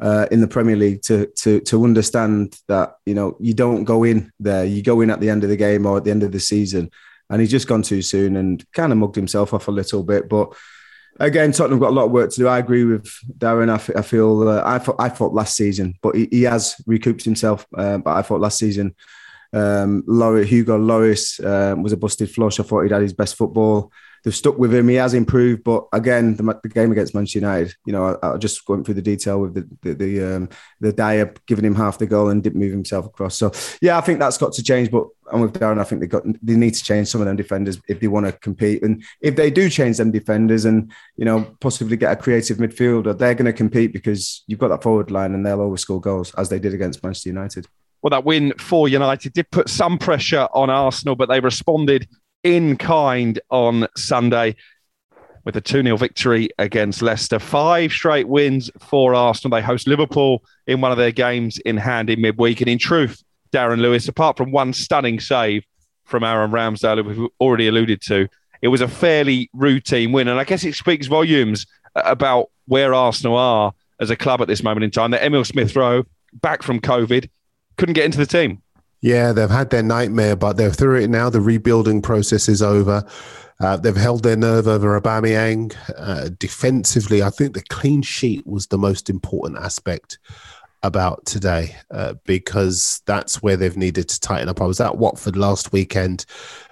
uh, 0.00 0.26
in 0.30 0.40
the 0.40 0.48
Premier 0.48 0.76
League 0.76 1.02
to 1.02 1.26
to 1.26 1.60
to 1.60 1.84
understand 1.84 2.58
that 2.68 2.96
you 3.04 3.14
know 3.14 3.36
you 3.38 3.54
don't 3.54 3.84
go 3.84 4.04
in 4.04 4.32
there. 4.40 4.64
You 4.64 4.82
go 4.82 5.00
in 5.02 5.10
at 5.10 5.20
the 5.20 5.30
end 5.30 5.44
of 5.44 5.50
the 5.50 5.56
game 5.56 5.86
or 5.86 5.98
at 5.98 6.04
the 6.04 6.10
end 6.10 6.22
of 6.22 6.32
the 6.32 6.40
season, 6.40 6.90
and 7.28 7.40
he's 7.40 7.50
just 7.50 7.68
gone 7.68 7.82
too 7.82 8.02
soon 8.02 8.36
and 8.36 8.64
kind 8.72 8.92
of 8.92 8.98
mugged 8.98 9.16
himself 9.16 9.52
off 9.52 9.68
a 9.68 9.72
little 9.72 10.02
bit. 10.02 10.28
But 10.28 10.54
again, 11.20 11.52
Tottenham 11.52 11.80
got 11.80 11.90
a 11.90 11.94
lot 11.94 12.06
of 12.06 12.10
work 12.10 12.30
to 12.30 12.36
do. 12.36 12.48
I 12.48 12.58
agree 12.58 12.84
with 12.84 13.06
Darren. 13.38 13.70
I, 13.70 13.74
f- 13.74 13.96
I 13.96 14.02
feel 14.02 14.48
uh, 14.48 14.62
I 14.64 14.78
thought 14.78 14.96
I 14.98 15.10
thought 15.10 15.34
last 15.34 15.54
season, 15.54 15.94
but 16.02 16.14
he, 16.14 16.28
he 16.30 16.42
has 16.44 16.76
recouped 16.86 17.24
himself. 17.24 17.66
Uh, 17.76 17.98
but 17.98 18.16
I 18.16 18.22
thought 18.22 18.40
last 18.40 18.58
season, 18.58 18.94
um, 19.52 20.02
Laurie, 20.06 20.46
Hugo 20.46 20.78
Lloris 20.78 21.44
um, 21.44 21.82
was 21.82 21.92
a 21.92 21.96
busted 21.98 22.30
flush. 22.30 22.58
I 22.58 22.62
thought 22.62 22.82
he'd 22.82 22.92
had 22.92 23.02
his 23.02 23.12
best 23.12 23.36
football 23.36 23.92
they've 24.24 24.34
stuck 24.34 24.58
with 24.58 24.74
him. 24.74 24.88
He 24.88 24.94
has 24.96 25.14
improved, 25.14 25.64
but 25.64 25.86
again, 25.92 26.34
the, 26.36 26.58
the 26.62 26.68
game 26.68 26.90
against 26.90 27.14
Manchester 27.14 27.38
United, 27.38 27.74
you 27.84 27.92
know, 27.92 28.18
I, 28.22 28.32
I 28.32 28.36
just 28.38 28.66
went 28.68 28.84
through 28.84 28.94
the 28.94 29.02
detail 29.02 29.40
with 29.40 29.54
the 29.54 29.68
the 29.82 29.94
the, 29.94 30.36
um, 30.36 30.48
the 30.80 30.92
Dier 30.92 31.34
giving 31.46 31.64
him 31.64 31.74
half 31.74 31.98
the 31.98 32.06
goal 32.06 32.30
and 32.30 32.42
didn't 32.42 32.58
move 32.58 32.72
himself 32.72 33.06
across. 33.06 33.36
So 33.36 33.52
yeah, 33.80 33.98
I 33.98 34.00
think 34.00 34.18
that's 34.18 34.38
got 34.38 34.52
to 34.54 34.62
change. 34.62 34.90
But 34.90 35.06
I'm 35.30 35.40
with 35.40 35.52
Darren. 35.52 35.80
I 35.80 35.84
think 35.84 36.00
they 36.00 36.06
got 36.06 36.24
they 36.42 36.56
need 36.56 36.74
to 36.74 36.82
change 36.82 37.08
some 37.08 37.20
of 37.20 37.26
them 37.26 37.36
defenders 37.36 37.78
if 37.88 38.00
they 38.00 38.08
want 38.08 38.26
to 38.26 38.32
compete. 38.32 38.82
And 38.82 39.04
if 39.20 39.36
they 39.36 39.50
do 39.50 39.68
change 39.68 39.98
them 39.98 40.10
defenders 40.10 40.64
and 40.64 40.90
you 41.16 41.24
know 41.24 41.44
possibly 41.60 41.96
get 41.96 42.12
a 42.12 42.16
creative 42.16 42.56
midfielder, 42.56 43.16
they're 43.16 43.34
going 43.34 43.46
to 43.46 43.52
compete 43.52 43.92
because 43.92 44.42
you've 44.46 44.58
got 44.58 44.68
that 44.68 44.82
forward 44.82 45.10
line 45.10 45.34
and 45.34 45.44
they'll 45.44 45.60
always 45.60 45.82
score 45.82 46.00
goals 46.00 46.34
as 46.34 46.48
they 46.48 46.58
did 46.58 46.74
against 46.74 47.02
Manchester 47.02 47.28
United. 47.28 47.66
Well, 48.02 48.10
that 48.10 48.24
win 48.24 48.52
for 48.58 48.86
United 48.86 49.32
did 49.32 49.50
put 49.50 49.70
some 49.70 49.96
pressure 49.96 50.46
on 50.52 50.68
Arsenal, 50.68 51.16
but 51.16 51.30
they 51.30 51.40
responded 51.40 52.06
in 52.44 52.76
kind 52.76 53.40
on 53.50 53.88
Sunday 53.96 54.54
with 55.44 55.56
a 55.56 55.60
2 55.60 55.82
0 55.82 55.96
victory 55.96 56.48
against 56.58 57.02
Leicester. 57.02 57.38
Five 57.38 57.92
straight 57.92 58.28
wins 58.28 58.70
for 58.78 59.14
Arsenal. 59.14 59.56
They 59.56 59.62
host 59.62 59.86
Liverpool 59.86 60.42
in 60.66 60.80
one 60.80 60.92
of 60.92 60.98
their 60.98 61.10
games 61.10 61.58
in 61.58 61.76
hand 61.76 62.10
in 62.10 62.20
midweek. 62.20 62.60
And 62.60 62.70
in 62.70 62.78
truth, 62.78 63.22
Darren 63.52 63.80
Lewis, 63.80 64.08
apart 64.08 64.36
from 64.36 64.52
one 64.52 64.72
stunning 64.72 65.20
save 65.20 65.64
from 66.04 66.24
Aaron 66.24 66.50
Ramsdale, 66.50 67.04
we've 67.04 67.28
already 67.40 67.68
alluded 67.68 68.00
to, 68.02 68.28
it 68.62 68.68
was 68.68 68.80
a 68.80 68.88
fairly 68.88 69.50
routine 69.52 70.12
win. 70.12 70.28
And 70.28 70.40
I 70.40 70.44
guess 70.44 70.64
it 70.64 70.74
speaks 70.74 71.06
volumes 71.06 71.66
about 71.94 72.50
where 72.66 72.94
Arsenal 72.94 73.36
are 73.36 73.72
as 74.00 74.10
a 74.10 74.16
club 74.16 74.40
at 74.40 74.48
this 74.48 74.62
moment 74.62 74.84
in 74.84 74.90
time. 74.90 75.10
That 75.10 75.22
Emile 75.22 75.44
Smith 75.44 75.76
Rowe, 75.76 76.04
back 76.34 76.62
from 76.62 76.80
COVID, 76.80 77.28
couldn't 77.76 77.94
get 77.94 78.04
into 78.04 78.18
the 78.18 78.26
team. 78.26 78.62
Yeah, 79.04 79.32
they've 79.32 79.50
had 79.50 79.68
their 79.68 79.82
nightmare, 79.82 80.34
but 80.34 80.56
they're 80.56 80.72
through 80.72 81.02
it 81.02 81.10
now. 81.10 81.28
The 81.28 81.38
rebuilding 81.38 82.00
process 82.00 82.48
is 82.48 82.62
over. 82.62 83.04
Uh, 83.60 83.76
they've 83.76 83.94
held 83.94 84.22
their 84.22 84.34
nerve 84.34 84.66
over 84.66 84.98
Aubameyang. 84.98 85.76
Uh, 85.94 86.30
defensively, 86.38 87.22
I 87.22 87.28
think 87.28 87.52
the 87.52 87.62
clean 87.68 88.00
sheet 88.00 88.46
was 88.46 88.68
the 88.68 88.78
most 88.78 89.10
important 89.10 89.58
aspect 89.58 90.18
about 90.82 91.26
today 91.26 91.76
uh, 91.90 92.14
because 92.24 93.02
that's 93.04 93.42
where 93.42 93.58
they've 93.58 93.76
needed 93.76 94.08
to 94.08 94.20
tighten 94.20 94.48
up. 94.48 94.62
I 94.62 94.64
was 94.64 94.80
at 94.80 94.96
Watford 94.96 95.36
last 95.36 95.70
weekend 95.70 96.24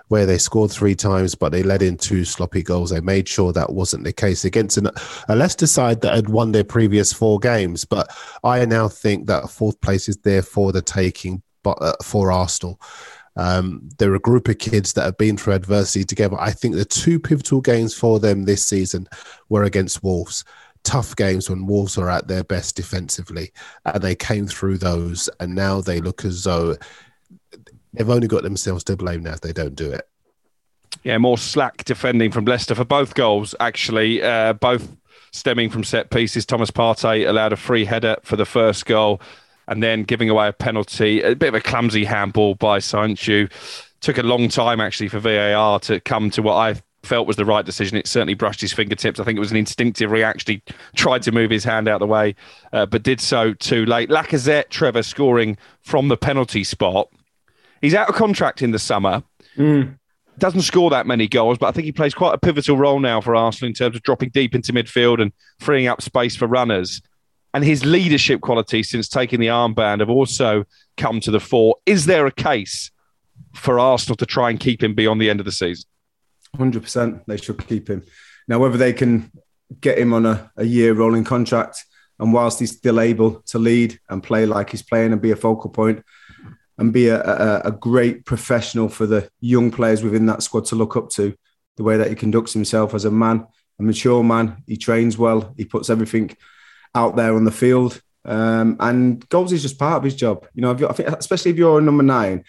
where 0.09 0.25
they 0.25 0.38
scored 0.38 0.71
three 0.71 0.95
times, 0.95 1.35
but 1.35 1.53
they 1.53 1.62
let 1.62 1.83
in 1.83 1.99
two 1.99 2.25
sloppy 2.25 2.62
goals. 2.62 2.88
They 2.88 3.01
made 3.03 3.29
sure 3.29 3.53
that 3.53 3.75
wasn't 3.75 4.05
the 4.05 4.12
case 4.14 4.47
against 4.47 4.79
an, 4.79 4.88
a 5.29 5.37
Leicester 5.37 5.66
side 5.66 6.01
that 6.01 6.14
had 6.14 6.31
won 6.31 6.53
their 6.53 6.64
previous 6.64 7.12
four 7.12 7.38
games. 7.38 7.85
But 7.85 8.09
I 8.42 8.64
now 8.64 8.88
think 8.88 9.27
that 9.27 9.51
fourth 9.51 9.79
place 9.83 10.09
is 10.09 10.16
there 10.16 10.42
for 10.42 10.73
the 10.73 10.81
taking 10.81 11.42
for 12.03 12.33
Arsenal. 12.33 12.81
Um, 13.37 13.88
they're 13.98 14.14
a 14.14 14.20
group 14.20 14.48
of 14.48 14.59
kids 14.59 14.92
that 14.92 15.05
have 15.05 15.16
been 15.16 15.37
through 15.37 15.55
adversity 15.55 16.05
together. 16.05 16.37
I 16.38 16.51
think 16.51 16.75
the 16.75 16.85
two 16.85 17.18
pivotal 17.18 17.61
games 17.61 17.94
for 17.94 18.20
them 18.20 18.44
this 18.44 18.64
season 18.64 19.09
were 19.48 19.64
against 19.64 20.03
Wolves. 20.03 20.44
Tough 20.85 21.16
games 21.16 21.48
when 21.48 21.66
Wolves 21.66 21.96
are 21.96 22.11
at 22.11 22.29
their 22.29 22.44
best 22.44 22.77
defensively, 22.77 23.53
and 23.85 24.03
they 24.03 24.14
came 24.14 24.46
through 24.46 24.79
those. 24.79 25.31
And 25.40 25.55
now 25.55 25.81
they 25.81 26.01
look 26.01 26.25
as 26.25 26.44
though 26.44 26.77
they've 27.92 28.11
only 28.11 28.29
got 28.29 28.42
themselves 28.42 28.85
to 28.85 28.96
blame 28.96 29.22
now 29.22 29.33
if 29.33 29.40
they 29.40 29.53
don't 29.53 29.77
do 29.77 29.92
it. 29.92 30.09
Yeah, 31.05 31.18
more 31.18 31.38
slack 31.38 31.85
defending 31.85 32.31
from 32.31 32.44
Leicester 32.44 32.75
for 32.75 32.85
both 32.85 33.14
goals, 33.14 33.55
actually, 33.61 34.22
uh, 34.22 34.53
both 34.53 34.94
stemming 35.33 35.70
from 35.70 35.85
set 35.85 36.11
pieces. 36.11 36.44
Thomas 36.44 36.70
Partey 36.70 37.27
allowed 37.27 37.53
a 37.53 37.57
free 37.57 37.87
header 37.87 38.16
for 38.22 38.37
the 38.37 38.44
first 38.44 38.85
goal 38.85 39.20
and 39.68 39.83
then 39.83 40.03
giving 40.05 40.31
away 40.31 40.48
a 40.48 40.53
penalty, 40.53 41.22
a 41.22 41.35
bit 41.35 41.48
of 41.48 41.55
a 41.55 41.61
clumsy 41.61 42.05
handball 42.05 42.55
by 42.55 42.79
Söyüncü. 42.79 43.51
Took 44.01 44.18
a 44.18 44.22
long 44.22 44.48
time 44.48 44.81
actually 44.81 45.09
for 45.09 45.20
VAR 45.20 45.79
to 45.81 46.01
come 46.01 46.31
to 46.31 46.42
what 46.42 46.55
I 46.55 46.83
felt 47.05 47.27
was 47.27 47.37
the 47.37 47.44
right 47.44 47.64
decision. 47.64 47.96
It 47.96 48.07
certainly 48.07 48.35
brushed 48.35 48.61
his 48.61 48.72
fingertips. 48.72 49.20
I 49.20 49.25
think 49.25 49.37
it 49.37 49.40
was 49.40 49.51
an 49.51 49.57
instinctive 49.57 50.11
reaction. 50.11 50.55
He 50.55 50.75
tried 50.96 51.22
to 51.22 51.33
move 51.33 51.51
his 51.51 51.64
hand 51.64 51.88
out 51.88 51.96
of 51.96 52.01
the 52.01 52.12
way, 52.12 52.35
uh, 52.72 52.87
but 52.87 53.03
did 53.03 53.20
so 53.20 53.55
too 53.55 53.85
late. 53.87 54.09
Lacazette, 54.09 54.70
Trevor 54.70 55.03
scoring 55.03 55.57
from 55.83 56.09
the 56.09 56.16
penalty 56.16 56.64
spot. 56.64 57.09
He's 57.81 57.94
out 57.94 58.09
of 58.09 58.14
contract 58.14 58.62
in 58.62 58.70
the 58.70 58.79
summer. 58.79 59.22
Mm. 59.57 59.98
Doesn't 60.38 60.62
score 60.62 60.90
that 60.90 61.07
many 61.07 61.29
goals, 61.29 61.59
but 61.59 61.66
I 61.66 61.72
think 61.72 61.85
he 61.85 61.92
plays 61.92 62.14
quite 62.14 62.35
a 62.35 62.38
pivotal 62.38 62.77
role 62.77 63.01
now 63.01 63.20
for 63.20 63.35
Arsenal 63.35 63.68
in 63.68 63.75
terms 63.75 63.96
of 63.96 64.03
dropping 64.03 64.31
deep 64.31 64.55
into 64.55 64.72
midfield 64.72 65.20
and 65.20 65.33
freeing 65.59 65.88
up 65.88 66.01
space 66.01 66.37
for 66.37 66.46
runners 66.46 67.03
and 67.55 67.65
his 67.65 67.85
leadership 67.85 68.41
qualities 68.41 68.91
since 68.91 69.09
taking 69.09 69.41
the 69.41 69.49
armband 69.49 70.01
have 70.01 70.11
also 70.11 70.65
come 70.97 71.21
to 71.21 71.31
the 71.31 71.41
fore. 71.41 71.77
Is 71.87 72.07
there 72.07 72.27
a 72.27 72.33
case 72.33 72.91
for 73.55 73.79
Arsenal 73.79 74.17
to 74.17 74.27
try 74.27 74.51
and 74.51 74.59
keep 74.59 74.83
him 74.83 74.95
beyond 74.95 75.21
the 75.21 75.29
end 75.29 75.41
of 75.41 75.47
the 75.47 75.53
season? 75.53 75.88
100%. 76.57 77.25
They 77.27 77.37
should 77.37 77.67
keep 77.67 77.88
him. 77.88 78.03
Now, 78.49 78.59
whether 78.59 78.79
they 78.79 78.93
can 78.93 79.31
get 79.81 79.99
him 79.99 80.12
on 80.12 80.27
a, 80.27 80.51
a 80.57 80.65
year 80.65 80.95
rolling 80.95 81.25
contract 81.25 81.85
and 82.19 82.33
whilst 82.33 82.61
he's 82.61 82.77
still 82.77 83.01
able 83.01 83.41
to 83.47 83.59
lead 83.59 83.99
and 84.09 84.23
play 84.23 84.47
like 84.47 84.71
he's 84.71 84.83
playing 84.83 85.12
and 85.12 85.21
be 85.21 85.31
a 85.31 85.37
focal 85.37 85.71
point 85.71 86.05
and 86.79 86.93
be 86.93 87.09
a, 87.09 87.23
a, 87.23 87.61
a 87.67 87.73
great 87.73 88.25
professional 88.25 88.88
for 88.88 89.07
the 89.07 89.29
young 89.41 89.71
players 89.71 90.03
within 90.03 90.27
that 90.27 90.43
squad 90.43 90.65
to 90.67 90.77
look 90.77 90.97
up 90.97 91.11
to, 91.11 91.35
the 91.77 91.83
way 91.83 91.97
that 91.97 92.09
he 92.09 92.15
conducts 92.15 92.53
himself 92.53 92.95
as 92.95 93.05
a 93.05 93.11
man, 93.11 93.47
a 93.79 93.83
mature 93.83 94.23
man, 94.23 94.62
he 94.67 94.77
trains 94.77 95.17
well, 95.17 95.55
he 95.57 95.65
puts 95.65 95.91
everything 95.91 96.37
out 96.95 97.17
there 97.17 97.35
on 97.35 97.45
the 97.45 97.51
field. 97.51 98.01
Um, 98.25 98.77
and 98.79 99.29
goals 99.29 99.53
is 99.53 99.63
just 99.63 99.79
part 99.79 99.97
of 99.97 100.05
his 100.05 100.15
job. 100.15 100.47
You 100.55 100.63
know, 100.63 100.71
if 100.71 100.83
I 100.83 100.93
think, 100.93 101.09
especially 101.09 101.51
if 101.51 101.57
you're 101.57 101.79
a 101.79 101.83
number 101.83 102.03
nine 102.03 102.45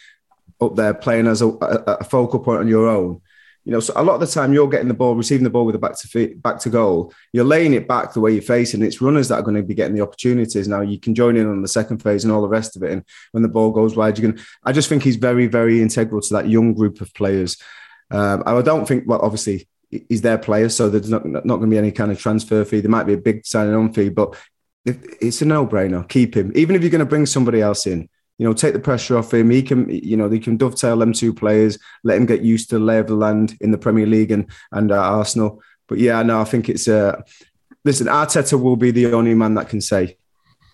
up 0.62 0.76
there 0.76 0.94
playing 0.94 1.28
as 1.28 1.42
a, 1.42 1.48
a, 1.48 1.98
a, 2.00 2.04
focal 2.04 2.40
point 2.40 2.60
on 2.60 2.68
your 2.68 2.88
own. 2.88 3.22
You 3.66 3.72
know, 3.72 3.80
so 3.80 3.94
a 3.96 4.04
lot 4.04 4.16
of 4.16 4.20
the 4.20 4.28
time 4.28 4.54
you're 4.54 4.70
getting 4.70 4.90
the 4.90 4.94
ball, 4.94 5.16
receiving 5.16 5.46
the 5.46 5.50
ball 5.50 5.66
with 5.66 5.76
a 5.76 5.80
back 5.80 5.98
to 6.00 6.08
feet, 6.08 6.42
back 6.42 6.60
to 6.60 6.70
goal. 6.70 7.14
You're 7.32 7.46
laying 7.46 7.74
it 7.74 7.88
back 7.88 8.14
the 8.14 8.20
way 8.20 8.34
you're 8.34 8.42
facing. 8.42 8.82
It's 8.82 9.02
runners 9.02 9.30
that 9.30 9.36
are 9.36 9.42
going 9.42 9.56
to 9.56 9.64
be 9.64 9.74
getting 9.74 9.96
the 9.96 10.04
opportunities. 10.04 10.68
Now 10.68 10.82
you 10.82 11.00
can 11.00 11.16
join 11.16 11.38
in 11.38 11.48
on 11.48 11.62
the 11.62 11.68
second 11.68 12.04
phase 12.04 12.24
and 12.24 12.34
all 12.34 12.42
the 12.42 12.50
rest 12.50 12.76
of 12.76 12.84
it. 12.84 12.92
And 12.92 13.04
when 13.32 13.42
the 13.42 13.50
ball 13.50 13.72
goes 13.72 13.96
wide, 13.96 14.18
you 14.18 14.34
can. 14.34 14.44
I 14.64 14.74
just 14.74 14.90
think 14.90 15.04
he's 15.04 15.16
very, 15.16 15.48
very 15.48 15.82
integral 15.82 16.22
to 16.22 16.34
that 16.34 16.50
young 16.50 16.74
group 16.74 17.00
of 17.00 17.14
players. 17.14 17.58
Um, 18.12 18.44
I 18.46 18.62
don't 18.62 18.86
think. 18.86 19.06
Well, 19.08 19.22
obviously 19.22 19.68
he's 20.10 20.22
their 20.22 20.38
player, 20.38 20.70
so 20.70 20.90
there's 20.90 21.10
not, 21.10 21.26
not 21.26 21.58
going 21.58 21.62
to 21.62 21.68
be 21.68 21.78
any 21.78 21.92
kind 21.92 22.12
of 22.12 22.20
transfer 22.20 22.64
fee. 22.66 22.82
There 22.82 22.92
might 22.92 23.06
be 23.06 23.14
a 23.14 23.18
big 23.18 23.46
signing 23.46 23.74
on 23.74 23.94
fee, 23.94 24.10
but 24.10 24.36
it's 24.86 25.42
a 25.42 25.46
no 25.46 25.66
brainer. 25.66 26.08
Keep 26.08 26.36
him, 26.36 26.52
even 26.56 26.76
if 26.76 26.82
you're 26.82 26.92
going 26.92 27.00
to 27.00 27.06
bring 27.06 27.26
somebody 27.26 27.62
else 27.62 27.88
in. 27.88 28.10
You 28.40 28.48
know, 28.48 28.54
take 28.54 28.74
the 28.74 28.80
pressure 28.80 29.18
off 29.18 29.34
him. 29.34 29.52
He 29.52 29.62
can, 29.62 29.88
you 29.90 30.18
know, 30.18 30.28
they 30.28 30.40
can 30.40 30.58
dovetail 30.58 30.98
them 30.98 31.14
two 31.14 31.34
players, 31.34 31.78
let 32.04 32.18
him 32.18 32.26
get 32.26 32.42
used 32.42 32.70
to 32.70 32.80
the 32.80 32.84
lay 32.84 32.98
of 32.98 33.08
the 33.08 33.16
land 33.16 33.56
in 33.62 33.72
the 33.72 33.78
Premier 33.78 34.08
League 34.08 34.32
and 34.32 34.50
and 34.72 34.92
uh, 34.92 35.00
Arsenal. 35.00 35.62
But 35.88 36.00
yeah, 36.00 36.22
no, 36.24 36.42
I 36.42 36.44
think 36.44 36.68
it's 36.68 36.88
uh, 36.88 37.22
listen. 37.86 38.08
Arteta 38.08 38.60
will 38.60 38.76
be 38.76 38.92
the 38.92 39.14
only 39.14 39.36
man 39.36 39.54
that 39.54 39.70
can 39.70 39.82
say 39.82 40.18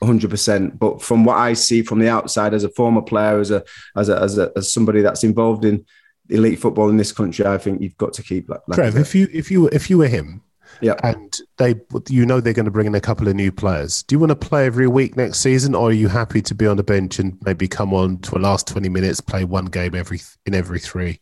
100%. 0.01 0.79
But 0.79 1.01
from 1.01 1.25
what 1.25 1.37
I 1.37 1.53
see 1.53 1.81
from 1.81 1.99
the 1.99 2.09
outside, 2.09 2.53
as 2.53 2.63
a 2.63 2.69
former 2.69 3.01
player, 3.01 3.39
as 3.39 3.51
a 3.51 3.63
as 3.95 4.09
a 4.09 4.21
as, 4.21 4.37
a, 4.37 4.51
as 4.55 4.73
somebody 4.73 5.01
that's 5.01 5.23
involved 5.23 5.65
in 5.65 5.85
elite 6.29 6.59
football 6.59 6.89
in 6.89 6.97
this 6.97 7.11
country, 7.11 7.45
I 7.45 7.57
think 7.57 7.81
you've 7.81 7.97
got 7.97 8.13
to 8.13 8.23
keep 8.23 8.49
like. 8.49 8.61
Trev, 8.73 8.95
if 8.95 9.15
you 9.15 9.27
if 9.31 9.51
you 9.51 9.67
if 9.67 9.89
you 9.89 9.97
were 9.97 10.07
him, 10.07 10.41
yeah, 10.81 10.95
and 11.03 11.37
they 11.57 11.75
you 12.09 12.25
know 12.25 12.39
they're 12.39 12.53
going 12.53 12.65
to 12.65 12.71
bring 12.71 12.87
in 12.87 12.95
a 12.95 13.01
couple 13.01 13.27
of 13.27 13.35
new 13.35 13.51
players. 13.51 14.03
Do 14.03 14.15
you 14.15 14.19
want 14.19 14.29
to 14.29 14.35
play 14.35 14.65
every 14.65 14.87
week 14.87 15.17
next 15.17 15.39
season, 15.39 15.75
or 15.75 15.89
are 15.89 15.93
you 15.93 16.07
happy 16.07 16.41
to 16.43 16.55
be 16.55 16.67
on 16.67 16.77
the 16.77 16.83
bench 16.83 17.19
and 17.19 17.37
maybe 17.45 17.67
come 17.67 17.93
on 17.93 18.19
to 18.19 18.37
a 18.37 18.39
last 18.39 18.67
twenty 18.67 18.89
minutes, 18.89 19.21
play 19.21 19.43
one 19.43 19.65
game 19.65 19.95
every 19.95 20.19
in 20.45 20.55
every 20.55 20.79
three? 20.79 21.19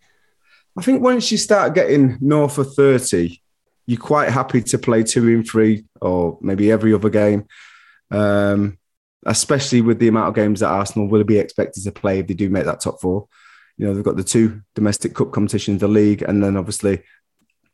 I 0.77 0.81
think 0.81 1.01
once 1.01 1.31
you 1.31 1.37
start 1.37 1.73
getting 1.73 2.17
north 2.21 2.57
of 2.57 2.73
thirty, 2.73 3.41
you're 3.85 3.99
quite 3.99 4.29
happy 4.29 4.61
to 4.61 4.77
play 4.77 5.03
two 5.03 5.27
in 5.27 5.43
three 5.43 5.85
or 6.01 6.37
maybe 6.41 6.71
every 6.71 6.93
other 6.93 7.09
game. 7.09 7.47
Um, 8.11 8.77
especially 9.25 9.81
with 9.81 9.99
the 9.99 10.07
amount 10.07 10.29
of 10.29 10.35
games 10.35 10.61
that 10.61 10.69
Arsenal 10.69 11.09
will 11.09 11.23
be 11.25 11.37
expected 11.37 11.83
to 11.83 11.91
play 11.91 12.19
if 12.19 12.27
they 12.27 12.33
do 12.33 12.49
make 12.49 12.63
that 12.63 12.79
top 12.79 13.01
four 13.01 13.27
you 13.77 13.85
know, 13.85 13.93
they've 13.93 14.03
got 14.03 14.17
the 14.17 14.23
two 14.23 14.61
domestic 14.75 15.13
cup 15.13 15.31
competitions, 15.31 15.81
the 15.81 15.87
league, 15.87 16.21
and 16.23 16.43
then 16.43 16.57
obviously 16.57 17.03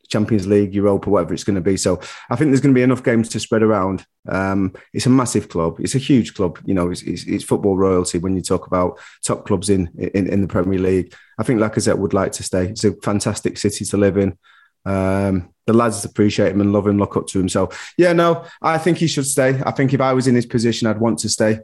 Champions 0.10 0.46
League, 0.46 0.76
Europa, 0.76 1.10
whatever 1.10 1.34
it's 1.34 1.44
going 1.44 1.56
to 1.56 1.62
be. 1.62 1.78
So 1.78 2.00
I 2.30 2.36
think 2.36 2.52
there's 2.52 2.62
going 2.62 2.74
to 2.74 2.78
be 2.78 2.84
enough 2.84 3.04
games 3.04 3.30
to 3.30 3.40
spread 3.40 3.64
around. 3.64 4.06
Um, 4.28 4.74
it's 4.94 5.06
a 5.06 5.10
massive 5.10 5.50
club. 5.50 5.78
It's 5.80 5.96
a 5.96 6.00
huge 6.00 6.34
club. 6.34 6.60
You 6.66 6.74
know, 6.74 6.92
it's, 6.92 7.02
it's, 7.02 7.24
it's, 7.26 7.44
football 7.44 7.78
royalty 7.78 8.20
when 8.20 8.36
you 8.36 8.42
talk 8.42 8.68
about 8.68 9.00
top 9.24 9.46
clubs 9.46 9.70
in, 9.70 9.90
in, 9.98 10.28
in 10.28 10.42
the 10.42 10.48
Premier 10.48 10.80
League. 10.80 11.16
I 11.40 11.44
think 11.44 11.60
Lacazette 11.60 11.98
would 11.98 12.14
like 12.14 12.32
to 12.34 12.44
stay. 12.44 12.68
It's 12.68 12.84
a 12.84 12.94
fantastic 13.02 13.58
city 13.58 13.86
to 13.86 13.98
live 13.98 14.18
in. 14.18 14.38
Um, 14.86 15.54
the 15.66 15.74
lads 15.74 16.04
appreciate 16.04 16.52
him 16.52 16.62
and 16.62 16.74
love 16.74 16.88
him, 16.88 16.98
look 16.98 17.16
up 17.16 17.28
to 17.28 17.40
him. 17.40 17.48
So 17.48 17.72
yeah, 17.98 18.14
no, 18.14 18.46
I 18.62 18.78
think 18.78 18.98
he 18.98 19.08
should 19.08 19.26
stay. 19.26 19.62
I 19.66 19.72
think 19.72 19.94
if 19.94 20.02
I 20.02 20.14
was 20.14 20.28
in 20.28 20.36
his 20.36 20.46
position, 20.46 20.88
I'd 20.88 21.00
want 21.00 21.20
to 21.20 21.30
stay, 21.30 21.60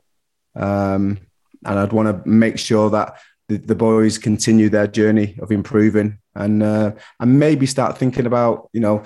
um, 0.55 1.19
and 1.65 1.79
I'd 1.79 1.91
want 1.91 2.23
to 2.23 2.29
make 2.29 2.57
sure 2.57 2.89
that 2.91 3.19
the, 3.49 3.57
the, 3.57 3.75
boys 3.75 4.17
continue 4.17 4.69
their 4.69 4.87
journey 4.87 5.37
of 5.41 5.51
improving 5.51 6.19
and 6.35 6.63
uh, 6.63 6.91
and 7.19 7.39
maybe 7.39 7.65
start 7.65 7.97
thinking 7.97 8.25
about 8.25 8.69
you 8.71 8.79
know 8.79 9.03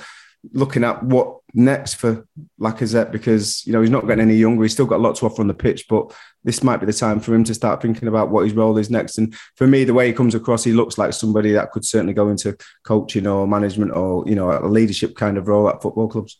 looking 0.51 0.83
at 0.83 1.01
what 1.01 1.39
next 1.53 1.95
for 1.95 2.27
Lacazette 2.59 3.11
because 3.11 3.65
you 3.65 3.71
know 3.71 3.81
he's 3.81 3.89
not 3.89 4.05
getting 4.07 4.21
any 4.21 4.35
younger. 4.35 4.63
He's 4.63 4.73
still 4.73 4.85
got 4.85 4.97
a 4.97 5.03
lot 5.03 5.15
to 5.15 5.25
offer 5.25 5.41
on 5.41 5.47
the 5.47 5.53
pitch, 5.53 5.85
but 5.87 6.13
this 6.43 6.63
might 6.63 6.77
be 6.77 6.85
the 6.85 6.93
time 6.93 7.19
for 7.19 7.33
him 7.33 7.43
to 7.45 7.53
start 7.53 7.81
thinking 7.81 8.07
about 8.07 8.29
what 8.29 8.43
his 8.43 8.53
role 8.53 8.77
is 8.77 8.89
next. 8.89 9.17
And 9.17 9.33
for 9.55 9.65
me, 9.67 9.83
the 9.83 9.93
way 9.93 10.07
he 10.07 10.13
comes 10.13 10.35
across, 10.35 10.63
he 10.63 10.73
looks 10.73 10.97
like 10.97 11.13
somebody 11.13 11.51
that 11.53 11.71
could 11.71 11.85
certainly 11.85 12.13
go 12.13 12.29
into 12.29 12.57
coaching 12.83 13.27
or 13.27 13.47
management 13.47 13.91
or 13.91 14.27
you 14.27 14.35
know 14.35 14.51
a 14.51 14.67
leadership 14.67 15.15
kind 15.15 15.37
of 15.37 15.47
role 15.47 15.69
at 15.69 15.81
football 15.81 16.07
clubs. 16.07 16.39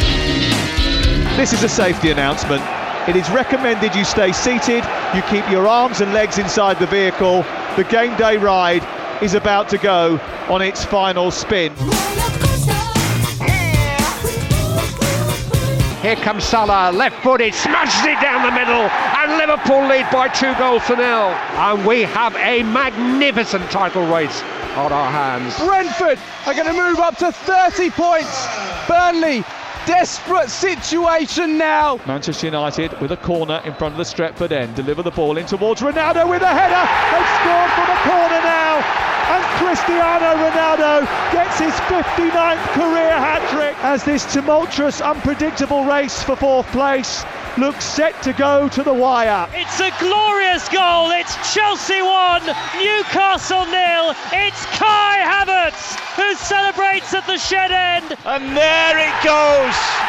This 1.37 1.53
is 1.53 1.63
a 1.63 1.69
safety 1.69 2.11
announcement. 2.11 2.61
It 3.09 3.15
is 3.15 3.27
recommended 3.31 3.95
you 3.95 4.03
stay 4.03 4.31
seated, 4.31 4.83
you 5.15 5.21
keep 5.23 5.49
your 5.49 5.65
arms 5.65 6.01
and 6.01 6.13
legs 6.13 6.37
inside 6.37 6.77
the 6.77 6.85
vehicle. 6.85 7.43
The 7.77 7.85
game 7.85 8.15
day 8.17 8.37
ride 8.37 8.85
is 9.23 9.33
about 9.33 9.69
to 9.69 9.77
go 9.77 10.19
on 10.49 10.61
its 10.61 10.83
final 10.85 11.31
spin. 11.31 11.73
Here 16.01 16.15
comes 16.17 16.43
Salah, 16.43 16.91
left 16.91 17.23
footed, 17.23 17.55
smashes 17.55 18.05
it 18.05 18.21
down 18.21 18.45
the 18.45 18.51
middle, 18.51 18.83
and 18.83 19.37
Liverpool 19.37 19.87
lead 19.87 20.11
by 20.11 20.27
two 20.27 20.53
goals 20.55 20.85
to 20.87 20.95
nil. 20.95 21.29
And 21.57 21.85
we 21.85 22.01
have 22.01 22.35
a 22.35 22.61
magnificent 22.63 23.71
title 23.71 24.05
race 24.05 24.43
on 24.75 24.91
our 24.91 25.09
hands. 25.09 25.57
Brentford 25.59 26.19
are 26.45 26.53
going 26.53 26.67
to 26.67 26.73
move 26.73 26.99
up 26.99 27.17
to 27.17 27.31
30 27.31 27.89
points. 27.91 28.47
Burnley 28.87 29.43
Desperate 29.85 30.49
situation 30.49 31.57
now. 31.57 31.99
Manchester 32.05 32.47
United 32.47 32.99
with 33.01 33.11
a 33.11 33.17
corner 33.17 33.61
in 33.65 33.73
front 33.73 33.93
of 33.93 33.97
the 33.97 34.03
Stretford 34.03 34.51
end. 34.51 34.75
Deliver 34.75 35.01
the 35.01 35.11
ball 35.11 35.37
in 35.37 35.45
towards 35.47 35.81
Ronaldo 35.81 36.29
with 36.29 36.43
a 36.43 36.53
header. 36.53 36.85
They've 37.09 37.31
scored 37.41 37.71
from 37.73 37.89
a 37.89 37.99
corner 38.05 38.41
now. 38.45 38.77
And 39.31 39.43
Cristiano 39.57 40.37
Ronaldo 40.37 41.05
gets 41.31 41.57
his 41.57 41.73
59th 41.89 42.67
career 42.73 43.11
hat 43.11 43.41
trick 43.49 43.75
as 43.83 44.03
this 44.03 44.31
tumultuous, 44.31 45.01
unpredictable 45.01 45.83
race 45.85 46.21
for 46.21 46.35
fourth 46.35 46.67
place 46.67 47.25
looks 47.57 47.85
set 47.85 48.21
to 48.23 48.33
go 48.33 48.69
to 48.69 48.83
the 48.83 48.93
wire. 48.93 49.47
It's 49.53 49.79
a 49.79 49.91
glorious 49.99 50.67
goal. 50.69 51.11
It's 51.11 51.35
Chelsea 51.53 52.01
1, 52.01 52.45
Newcastle 52.77 53.65
nil. 53.65 54.15
It's 54.31 54.65
Kai 54.77 55.19
Havertz 55.23 55.97
who 56.15 56.35
celebrates 56.35 57.13
at 57.13 57.25
the 57.27 57.37
shed 57.37 57.71
end. 57.71 58.17
And 58.25 58.55
there 58.55 58.97
it 58.97 59.15
goes. 59.23 60.00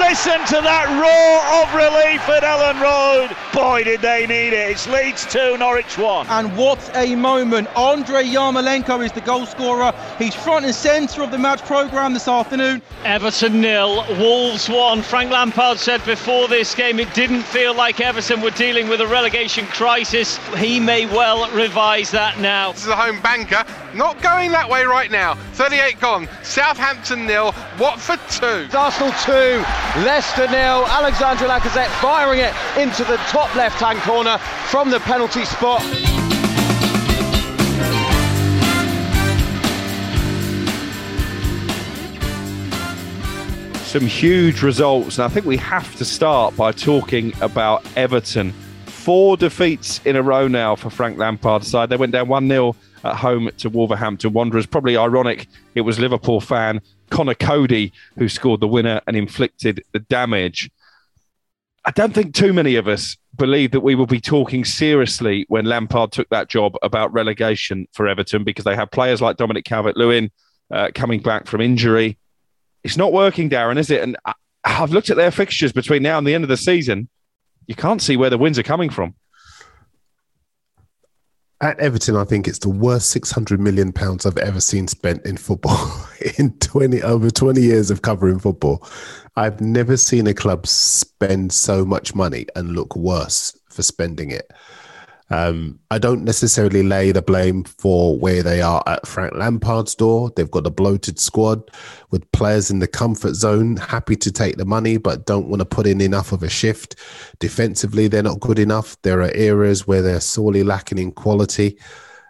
Listen 0.00 0.40
to 0.46 0.60
that 0.62 0.86
roar 0.98 1.62
of 1.62 1.74
relief 1.74 2.28
at 2.28 2.42
Elland 2.42 2.80
Road. 2.80 3.36
Boy, 3.52 3.84
did 3.84 4.00
they 4.00 4.26
need 4.26 4.52
it. 4.52 4.70
It's 4.70 4.88
Leeds 4.88 5.26
2, 5.26 5.58
Norwich 5.58 5.96
1. 5.98 6.26
And 6.28 6.56
what 6.56 6.90
a 6.94 7.14
moment. 7.14 7.68
Andrei 7.76 8.24
Yarmolenko 8.24 9.04
is 9.04 9.12
the 9.12 9.20
goal 9.20 9.46
scorer. 9.46 9.92
He's 10.18 10.34
front 10.34 10.64
and 10.64 10.74
centre 10.74 11.22
of 11.22 11.30
the 11.30 11.38
match 11.38 11.62
programme 11.62 12.14
this 12.14 12.26
afternoon. 12.26 12.82
Everton 13.04 13.60
nil, 13.60 14.04
Wolves 14.18 14.68
1. 14.68 15.02
Frank 15.02 15.30
Lampard 15.30 15.78
said 15.78 16.04
before 16.04 16.48
this 16.48 16.74
game 16.74 16.98
it 16.98 17.12
didn't 17.14 17.42
feel 17.42 17.74
like 17.74 18.00
Everton 18.00 18.40
were 18.40 18.50
dealing 18.50 18.88
with 18.88 19.00
a 19.00 19.06
relegation 19.06 19.66
crisis. 19.66 20.38
He 20.56 20.80
may 20.80 21.06
well 21.06 21.50
revise 21.52 22.10
that 22.10 22.38
now. 22.40 22.72
This 22.72 22.82
is 22.82 22.88
a 22.88 22.96
home 22.96 23.20
banker. 23.20 23.64
Not 23.96 24.20
going 24.20 24.50
that 24.52 24.68
way 24.68 24.84
right 24.84 25.10
now. 25.10 25.36
38 25.54 25.98
gone. 26.00 26.28
Southampton 26.42 27.24
nil, 27.24 27.54
Watford 27.78 28.20
2. 28.28 28.68
Arsenal 28.76 29.10
2, 29.24 29.32
Leicester 30.04 30.46
nil. 30.48 30.84
Alexandre 30.84 31.46
Lacazette 31.46 31.88
firing 32.02 32.40
it 32.40 32.52
into 32.78 33.04
the 33.04 33.16
top 33.28 33.54
left 33.54 33.80
hand 33.80 33.98
corner 34.00 34.36
from 34.68 34.90
the 34.90 35.00
penalty 35.00 35.46
spot. 35.46 35.80
Some 43.86 44.06
huge 44.06 44.62
results, 44.62 45.16
and 45.16 45.24
I 45.24 45.28
think 45.28 45.46
we 45.46 45.56
have 45.56 45.96
to 45.96 46.04
start 46.04 46.54
by 46.54 46.72
talking 46.72 47.32
about 47.40 47.82
Everton. 47.96 48.52
Four 48.84 49.38
defeats 49.38 50.02
in 50.04 50.16
a 50.16 50.22
row 50.22 50.48
now 50.48 50.76
for 50.76 50.90
Frank 50.90 51.16
Lampard's 51.16 51.68
side. 51.68 51.88
They 51.88 51.96
went 51.96 52.12
down 52.12 52.28
1 52.28 52.46
0 52.46 52.76
at 53.06 53.16
home 53.16 53.50
to 53.58 53.68
Wolverhampton 53.68 54.32
Wanderers. 54.32 54.66
Probably 54.66 54.96
ironic 54.96 55.48
it 55.74 55.82
was 55.82 55.98
Liverpool 55.98 56.40
fan 56.40 56.80
Conor 57.10 57.34
Coady 57.34 57.92
who 58.18 58.28
scored 58.28 58.60
the 58.60 58.68
winner 58.68 59.00
and 59.06 59.16
inflicted 59.16 59.82
the 59.92 60.00
damage. 60.00 60.70
I 61.84 61.92
don't 61.92 62.12
think 62.12 62.34
too 62.34 62.52
many 62.52 62.74
of 62.74 62.88
us 62.88 63.16
believe 63.36 63.70
that 63.70 63.80
we 63.80 63.94
will 63.94 64.06
be 64.06 64.20
talking 64.20 64.64
seriously 64.64 65.44
when 65.48 65.66
Lampard 65.66 66.10
took 66.10 66.28
that 66.30 66.48
job 66.48 66.74
about 66.82 67.12
relegation 67.12 67.86
for 67.92 68.08
Everton 68.08 68.42
because 68.42 68.64
they 68.64 68.74
have 68.74 68.90
players 68.90 69.20
like 69.20 69.36
Dominic 69.36 69.64
Calvert 69.64 69.96
Lewin 69.96 70.30
uh, 70.70 70.90
coming 70.94 71.20
back 71.20 71.46
from 71.46 71.60
injury. 71.60 72.18
It's 72.82 72.96
not 72.96 73.12
working, 73.12 73.48
Darren, 73.50 73.78
is 73.78 73.90
it? 73.90 74.02
And 74.02 74.16
I, 74.24 74.34
I've 74.64 74.90
looked 74.92 75.10
at 75.10 75.16
their 75.16 75.30
fixtures 75.30 75.72
between 75.72 76.02
now 76.02 76.18
and 76.18 76.26
the 76.26 76.34
end 76.34 76.44
of 76.44 76.48
the 76.48 76.56
season. 76.56 77.08
You 77.66 77.74
can't 77.74 78.02
see 78.02 78.16
where 78.16 78.30
the 78.30 78.38
wins 78.38 78.58
are 78.58 78.64
coming 78.64 78.90
from. 78.90 79.14
At 81.62 81.80
Everton, 81.80 82.16
I 82.16 82.24
think 82.24 82.46
it's 82.46 82.58
the 82.58 82.68
worst 82.68 83.10
six 83.10 83.30
hundred 83.30 83.60
million 83.60 83.90
pounds 83.90 84.26
I've 84.26 84.36
ever 84.36 84.60
seen 84.60 84.88
spent 84.88 85.24
in 85.24 85.38
football 85.38 85.90
in 86.38 86.52
twenty 86.58 87.02
over 87.02 87.30
twenty 87.30 87.62
years 87.62 87.90
of 87.90 88.02
covering 88.02 88.38
football. 88.38 88.86
I've 89.36 89.58
never 89.62 89.96
seen 89.96 90.26
a 90.26 90.34
club 90.34 90.66
spend 90.66 91.52
so 91.52 91.82
much 91.86 92.14
money 92.14 92.46
and 92.56 92.72
look 92.72 92.94
worse 92.94 93.58
for 93.70 93.82
spending 93.82 94.30
it. 94.30 94.52
Um, 95.28 95.80
I 95.90 95.98
don't 95.98 96.22
necessarily 96.22 96.84
lay 96.84 97.10
the 97.10 97.22
blame 97.22 97.64
for 97.64 98.16
where 98.16 98.42
they 98.42 98.62
are 98.62 98.82
at 98.86 99.06
Frank 99.06 99.34
Lampard's 99.34 99.94
door. 99.94 100.30
They've 100.36 100.50
got 100.50 100.66
a 100.66 100.70
bloated 100.70 101.18
squad 101.18 101.68
with 102.10 102.30
players 102.32 102.70
in 102.70 102.78
the 102.78 102.86
comfort 102.86 103.34
zone, 103.34 103.76
happy 103.76 104.14
to 104.16 104.30
take 104.30 104.56
the 104.56 104.64
money, 104.64 104.98
but 104.98 105.26
don't 105.26 105.48
want 105.48 105.60
to 105.60 105.66
put 105.66 105.86
in 105.86 106.00
enough 106.00 106.30
of 106.30 106.42
a 106.42 106.48
shift. 106.48 106.96
Defensively, 107.40 108.06
they're 108.06 108.22
not 108.22 108.40
good 108.40 108.58
enough. 108.58 108.96
There 109.02 109.20
are 109.20 109.32
areas 109.34 109.86
where 109.86 110.02
they're 110.02 110.20
sorely 110.20 110.62
lacking 110.62 110.98
in 110.98 111.10
quality. 111.10 111.78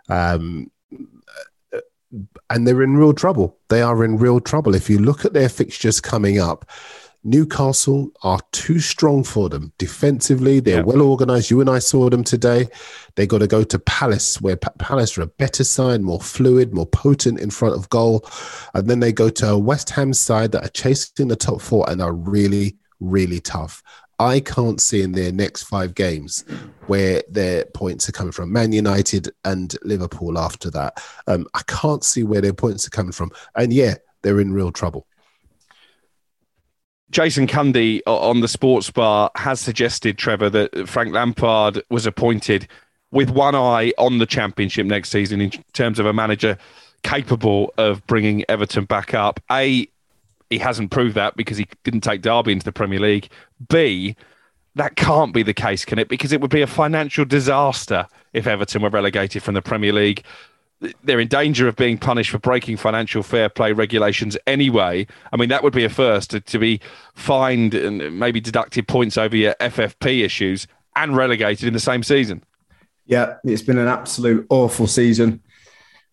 Um, 0.09 0.71
and 2.49 2.67
they're 2.67 2.83
in 2.83 2.97
real 2.97 3.13
trouble. 3.13 3.59
They 3.69 3.83
are 3.83 4.05
in 4.05 4.17
real 4.17 4.41
trouble. 4.41 4.75
If 4.75 4.89
you 4.89 4.99
look 4.99 5.25
at 5.25 5.35
their 5.35 5.49
fixtures 5.49 6.01
coming 6.01 6.39
up, 6.39 6.71
Newcastle 7.27 8.13
are 8.23 8.39
too 8.53 8.79
strong 8.79 9.25
for 9.25 9.49
them 9.49 9.73
defensively. 9.79 10.61
They're 10.61 10.85
well 10.85 11.03
organised. 11.03 11.51
You 11.51 11.61
and 11.61 11.69
I 11.69 11.81
saw 11.81 12.09
them 12.09 12.23
today. 12.23 12.69
They 13.17 13.27
got 13.27 13.39
to 13.39 13.49
go 13.49 13.65
to 13.65 13.79
Palace, 13.81 14.41
where 14.41 14.57
Palace 14.57 15.19
are 15.19 15.23
a 15.23 15.27
better 15.27 15.65
side, 15.65 16.03
more 16.03 16.21
fluid, 16.21 16.73
more 16.73 16.87
potent 16.87 17.41
in 17.41 17.51
front 17.51 17.75
of 17.75 17.91
goal, 17.91 18.25
and 18.75 18.89
then 18.89 19.01
they 19.01 19.13
go 19.13 19.29
to 19.29 19.51
a 19.51 19.59
West 19.59 19.91
Ham 19.91 20.13
side 20.13 20.53
that 20.53 20.65
are 20.65 20.69
chasing 20.69 21.27
the 21.27 21.35
top 21.35 21.61
four 21.61 21.85
and 21.91 22.01
are 22.01 22.13
really, 22.13 22.77
really 23.01 23.41
tough. 23.41 23.83
I 24.21 24.39
can't 24.39 24.81
see 24.81 25.03
in 25.03 25.13
their 25.13 25.33
next 25.33 25.65
five 25.65 25.95
games 25.95 26.45
where 26.87 27.25
their 27.29 27.65
points 27.67 28.09
are 28.09 28.13
coming 28.13 28.33
from. 28.33 28.53
Man 28.53 28.73
United 28.73 29.31
and 29.45 29.75
Liverpool 29.83 30.39
after 30.39 30.71
that. 30.71 31.03
Um, 31.27 31.47
I 31.55 31.63
can't 31.67 32.05
see 32.05 32.23
where 32.23 32.41
their 32.41 32.55
points 32.55 32.87
are 32.87 32.91
coming 32.91 33.13
from. 33.13 33.33
And 33.57 33.73
yeah, 33.73 33.97
they're 34.23 34.41
in 34.41 34.53
real 34.53 34.73
trouble. 34.73 35.07
Jason 37.11 37.47
Cundy 37.47 38.01
on 38.07 38.41
the 38.41 38.49
Sports 38.49 38.91
Bar 38.91 39.31
has 39.37 39.61
suggested, 39.61 40.19
Trevor, 40.19 40.51
that 40.51 40.89
Frank 40.89 41.15
Lampard 41.15 41.83
was 41.89 42.07
appointed 42.07 42.67
with 43.13 43.31
one 43.31 43.55
eye 43.55 43.93
on 43.99 44.19
the 44.19 44.27
Championship 44.27 44.87
next 44.87 45.11
season 45.11 45.41
in 45.41 45.51
terms 45.73 45.99
of 45.99 46.07
a 46.07 46.13
manager 46.13 46.59
capable 47.03 47.73
of 47.79 48.05
bringing 48.07 48.45
Everton 48.49 48.85
back 48.85 49.15
up. 49.15 49.41
A, 49.51 49.89
he 50.51 50.59
hasn't 50.59 50.91
proved 50.91 51.15
that 51.15 51.37
because 51.37 51.57
he 51.57 51.67
didn't 51.85 52.01
take 52.01 52.23
Derby 52.23 52.53
into 52.53 52.65
the 52.65 52.73
Premier 52.73 52.99
League. 52.99 53.29
B, 53.69 54.17
that 54.75 54.97
can't 54.97 55.33
be 55.33 55.43
the 55.43 55.55
case, 55.55 55.85
can 55.85 55.99
it? 55.99 56.09
Because 56.09 56.33
it 56.33 56.41
would 56.41 56.51
be 56.51 56.63
a 56.63 56.67
financial 56.67 57.25
disaster 57.25 58.07
if 58.33 58.47
Everton 58.47 58.83
were 58.83 58.91
relegated 58.91 59.43
from 59.43 59.55
the 59.55 59.63
Premier 59.63 59.93
League. 59.93 60.25
They're 61.03 61.21
in 61.21 61.29
danger 61.29 61.69
of 61.69 61.77
being 61.77 61.97
punished 61.97 62.31
for 62.31 62.39
breaking 62.39 62.77
financial 62.77 63.23
fair 63.23 63.49
play 63.49 63.73
regulations 63.73 64.37
anyway. 64.47 65.07
I 65.33 65.37
mean, 65.37 65.49
that 65.49 65.63
would 65.63 65.73
be 65.73 65.85
a 65.85 65.89
first 65.89 66.31
to, 66.31 66.41
to 66.41 66.59
be 66.59 66.81
fined 67.15 67.75
and 67.75 68.19
maybe 68.19 68.41
deducted 68.41 68.87
points 68.87 69.17
over 69.17 69.35
your 69.35 69.55
FFP 69.55 70.23
issues 70.23 70.67
and 70.95 71.17
relegated 71.17 71.67
in 71.67 71.73
the 71.73 71.81
same 71.81 72.03
season. 72.03 72.45
Yeah, 73.07 73.37
it's 73.45 73.63
been 73.63 73.79
an 73.79 73.89
absolute 73.89 74.47
awful 74.51 74.87
season. 74.87 75.43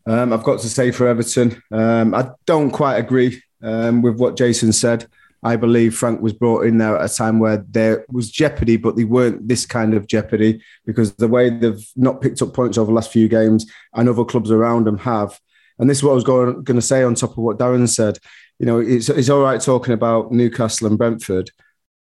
Um, 0.05 0.32
I've 0.32 0.43
got 0.43 0.59
to 0.59 0.70
say 0.70 0.91
for 0.91 1.07
Everton, 1.07 1.61
um, 1.72 2.14
I 2.14 2.30
don't 2.45 2.72
quite 2.72 2.97
agree 2.97 3.41
um, 3.61 4.01
with 4.01 4.18
what 4.18 4.38
Jason 4.38 4.72
said. 4.74 5.07
I 5.44 5.56
believe 5.56 5.96
Frank 5.96 6.22
was 6.22 6.34
brought 6.34 6.66
in 6.66 6.78
there 6.78 6.98
at 6.98 7.12
a 7.12 7.14
time 7.14 7.39
where 7.39 7.58
there 7.70 8.06
was 8.10 8.32
jeopardy, 8.32 8.78
but 8.78 8.96
they 8.96 9.04
weren't 9.04 9.48
this 9.48 9.66
kind 9.66 9.94
of 9.94 10.08
jeopardy 10.08 10.62
because 10.86 11.14
the 11.16 11.28
way 11.28 11.50
they've 11.50 11.86
not 11.96 12.22
picked 12.22 12.41
up 12.41 12.54
points 12.54 12.78
over 12.78 12.88
the 12.88 12.96
last 12.96 13.12
few 13.12 13.28
games 13.28 13.66
and 13.94 14.08
other 14.08 14.26
clubs 14.26 14.52
around 14.52 14.86
them 14.86 14.98
have. 15.00 15.39
And 15.80 15.89
this 15.89 15.98
is 15.98 16.04
what 16.04 16.12
I 16.12 16.16
was 16.16 16.24
going, 16.24 16.64
going 16.64 16.80
to 16.80 16.82
say 16.82 17.04
on 17.04 17.16
top 17.16 17.32
of 17.32 17.38
what 17.38 17.58
Darren 17.58 17.89
said. 17.89 18.20
You 18.60 18.66
know, 18.66 18.80
it's, 18.80 19.10
it's 19.10 19.30
all 19.30 19.41
right 19.41 19.60
talking 19.60 19.94
about 19.94 20.32
Newcastle 20.32 20.88
and 20.88 20.98
Brentford. 20.98 21.52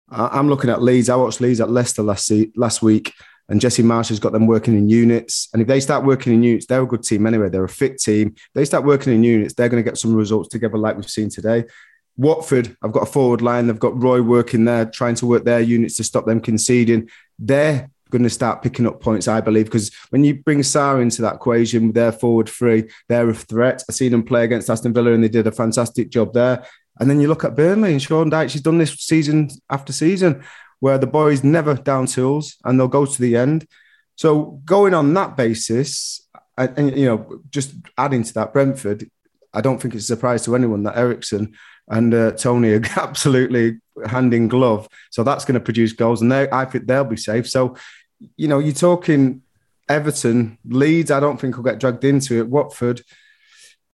I'm 0.10 0.50
looking 0.50 0.72
at 0.72 0.82
Leeds. 0.82 1.10
I 1.10 1.16
watched 1.16 1.42
Leeds 1.42 1.62
at 1.62 1.70
Leicester 1.70 2.02
last, 2.02 2.32
last 2.56 2.82
week 2.82 3.14
and 3.50 3.60
Jesse 3.60 3.84
Marsch 3.84 4.10
has 4.10 4.20
got 4.20 4.32
them 4.32 4.46
working 4.46 4.76
in 4.76 4.88
units. 4.88 5.50
And 5.52 5.62
if 5.62 5.68
they 5.68 5.80
start 5.80 6.06
working 6.06 6.34
in 6.34 6.44
units, 6.44 6.68
they're 6.68 6.84
a 6.84 6.88
good 6.88 7.04
team 7.04 7.26
anyway. 7.26 7.50
They're 7.50 7.64
a 7.64 7.70
fit 7.70 8.00
team. 8.00 8.34
If 8.36 8.50
they 8.54 8.64
start 8.64 8.86
working 8.86 9.12
in 9.12 9.24
units, 9.24 9.56
they're 9.56 9.70
going 9.70 9.84
to 9.84 9.90
get 9.90 9.98
some 9.98 10.14
results 10.14 10.50
together 10.50 10.78
like 10.78 10.96
we've 10.96 11.10
seen 11.10 11.30
today. 11.30 11.66
Watford, 12.20 12.76
I've 12.84 12.91
got 12.91 13.03
a 13.03 13.11
forward 13.11 13.41
line. 13.41 13.67
They've 13.67 13.80
got 13.80 14.01
Roy 14.01 14.22
working 14.22 14.65
there, 14.65 14.86
trying 14.86 15.15
to 15.15 15.26
work 15.26 15.45
their 15.45 15.61
units 15.61 15.95
to 15.95 16.03
stop 16.03 16.26
them 16.26 16.41
conceding. 16.41 17.09
They're 17.39 17.89
going 18.09 18.24
to 18.24 18.30
start 18.30 18.61
picking 18.61 18.86
up 18.86 18.99
points, 18.99 19.30
I 19.30 19.39
believe, 19.39 19.65
because 19.65 19.89
when 20.09 20.26
you 20.26 20.36
bring 20.36 20.59
Sarr 20.59 21.01
into 21.01 21.22
that 21.22 21.36
equation 21.36 21.88
with 21.88 21.95
their 21.95 22.11
forward 22.11 22.49
three, 22.49 22.89
they're 23.07 23.30
a 23.30 23.34
threat. 23.34 23.86
I've 23.88 23.95
seen 23.95 24.11
them 24.11 24.24
play 24.24 24.43
against 24.43 24.70
Aston 24.70 24.93
Villa 24.93 25.13
and 25.13 25.24
they 25.24 25.30
did 25.30 25.47
a 25.47 25.51
fantastic 25.51 26.09
job 26.09 26.34
there. 26.34 26.65
And 26.99 27.09
then 27.09 27.22
you 27.22 27.30
look 27.30 27.45
at 27.45 27.55
Burnley 27.55 27.93
and 27.93 28.01
Sean 28.01 28.30
Dyche, 28.30 28.49
she's 28.49 28.61
done 28.61 28.80
this 28.80 28.95
season 28.95 29.49
after 29.70 29.93
season 29.93 30.43
where 30.82 30.97
the 30.97 31.07
boys 31.07 31.41
never 31.41 31.74
down 31.74 32.05
tools 32.05 32.57
and 32.65 32.78
they'll 32.78 32.89
go 32.89 33.05
to 33.05 33.22
the 33.22 33.38
end. 33.38 33.65
So 34.17 34.59
going 34.65 34.93
on 34.93 35.13
that 35.13 35.38
basis, 35.38 36.28
and, 36.57 36.78
and 36.78 36.97
you 36.97 37.05
know, 37.05 37.41
just 37.49 37.76
adding 37.97 38.24
to 38.24 38.34
that, 38.34 38.51
Brentford, 38.51 39.09
I 39.53 39.61
don't 39.61 39.82
think 39.82 39.95
it's 39.95 40.03
a 40.03 40.07
surprise 40.07 40.43
to 40.43 40.55
anyone 40.55 40.84
that 40.84 40.97
Eriksen 40.97 41.55
and 41.90 42.14
uh, 42.14 42.32
Toney 42.32 42.74
are 42.74 42.82
absolutely 42.98 43.80
hand 44.06 44.34
in 44.34 44.48
glove. 44.48 44.88
So 45.12 45.24
that's 45.24 45.46
going 45.46 45.56
to 45.56 45.60
produce 45.60 45.94
goals, 45.94 46.22
and 46.22 46.34
I 46.34 46.66
think 46.66 46.86
they'll 46.86 47.04
be 47.04 47.18
safe. 47.18 47.50
So, 47.50 47.76
you 48.38 48.48
know, 48.48 48.60
you're 48.60 48.74
talking 48.74 49.42
Everton, 49.88 50.58
Leeds. 50.66 51.12
I 51.12 51.20
don't 51.20 51.40
think 51.40 51.58
will 51.58 51.64
get 51.64 51.80
dragged 51.80 52.04
into 52.04 52.40
it. 52.40 52.48
Watford. 52.48 53.02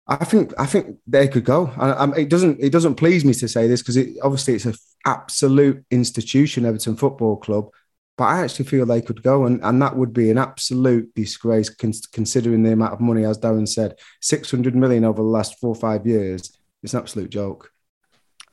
I 0.07 0.25
think 0.25 0.53
I 0.59 0.67
think 0.67 0.99
they 1.07 1.29
could 1.29 1.45
go. 1.45 1.73
And 1.79 2.17
it 2.19 2.29
doesn't 2.29 2.61
it 2.61 2.71
doesn't 2.71 2.97
please 2.97 3.25
me 3.25 3.33
to 3.35 3.49
say 3.49 3.69
this 3.69 3.81
because 3.81 3.97
it, 3.97 4.17
obviously 4.23 4.55
it's 4.55 4.67
an 4.67 4.75
absolute 5.07 5.85
institution, 5.91 6.67
Everton 6.67 6.97
Football 6.97 7.37
Club. 7.37 7.71
But 8.17 8.25
I 8.25 8.43
actually 8.43 8.67
feel 8.67 8.87
they 8.87 9.03
could 9.03 9.25
go, 9.25 9.45
and, 9.45 9.61
and 9.65 9.83
that 9.83 9.97
would 9.97 10.13
be 10.13 10.31
an 10.31 10.39
absolute 10.39 11.13
disgrace 11.15 11.69
considering 11.69 12.63
the 12.63 12.73
amount 12.73 12.93
of 12.93 13.01
money, 13.01 13.25
as 13.25 13.39
Darren 13.39 13.67
said, 13.67 13.99
six 14.21 14.51
hundred 14.51 14.77
million 14.77 15.05
over 15.05 15.23
the 15.23 15.29
last 15.29 15.59
four 15.59 15.71
or 15.71 15.75
five 15.75 16.07
years. 16.07 16.57
It's 16.83 16.95
an 16.95 17.01
absolute 17.01 17.31
joke. 17.31 17.74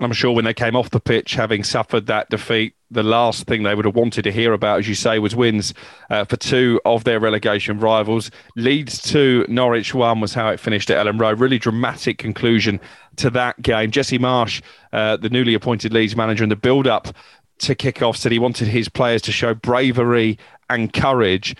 I'm 0.01 0.13
sure 0.13 0.31
when 0.31 0.45
they 0.45 0.53
came 0.53 0.75
off 0.75 0.89
the 0.89 0.99
pitch, 0.99 1.35
having 1.35 1.63
suffered 1.63 2.07
that 2.07 2.29
defeat, 2.29 2.73
the 2.89 3.03
last 3.03 3.45
thing 3.45 3.61
they 3.61 3.75
would 3.75 3.85
have 3.85 3.95
wanted 3.95 4.23
to 4.23 4.31
hear 4.31 4.51
about, 4.51 4.79
as 4.79 4.89
you 4.89 4.95
say, 4.95 5.19
was 5.19 5.35
wins 5.35 5.75
uh, 6.09 6.25
for 6.25 6.37
two 6.37 6.81
of 6.85 7.03
their 7.03 7.19
relegation 7.19 7.79
rivals. 7.79 8.31
Leeds 8.55 8.99
2, 9.03 9.45
Norwich 9.47 9.93
1 9.93 10.19
was 10.19 10.33
how 10.33 10.49
it 10.49 10.59
finished 10.59 10.89
at 10.89 11.05
Elland 11.05 11.21
Road. 11.21 11.39
Really 11.39 11.59
dramatic 11.59 12.17
conclusion 12.17 12.79
to 13.17 13.29
that 13.29 13.61
game. 13.61 13.91
Jesse 13.91 14.17
Marsch, 14.17 14.61
uh, 14.91 15.17
the 15.17 15.29
newly 15.29 15.53
appointed 15.53 15.93
Leeds 15.93 16.15
manager, 16.15 16.43
in 16.43 16.49
the 16.49 16.55
build 16.55 16.87
up 16.87 17.15
to 17.59 17.75
kick 17.75 18.01
off, 18.01 18.17
said 18.17 18.31
he 18.31 18.39
wanted 18.39 18.67
his 18.67 18.89
players 18.89 19.21
to 19.21 19.31
show 19.31 19.53
bravery 19.53 20.39
and 20.67 20.91
courage. 20.93 21.55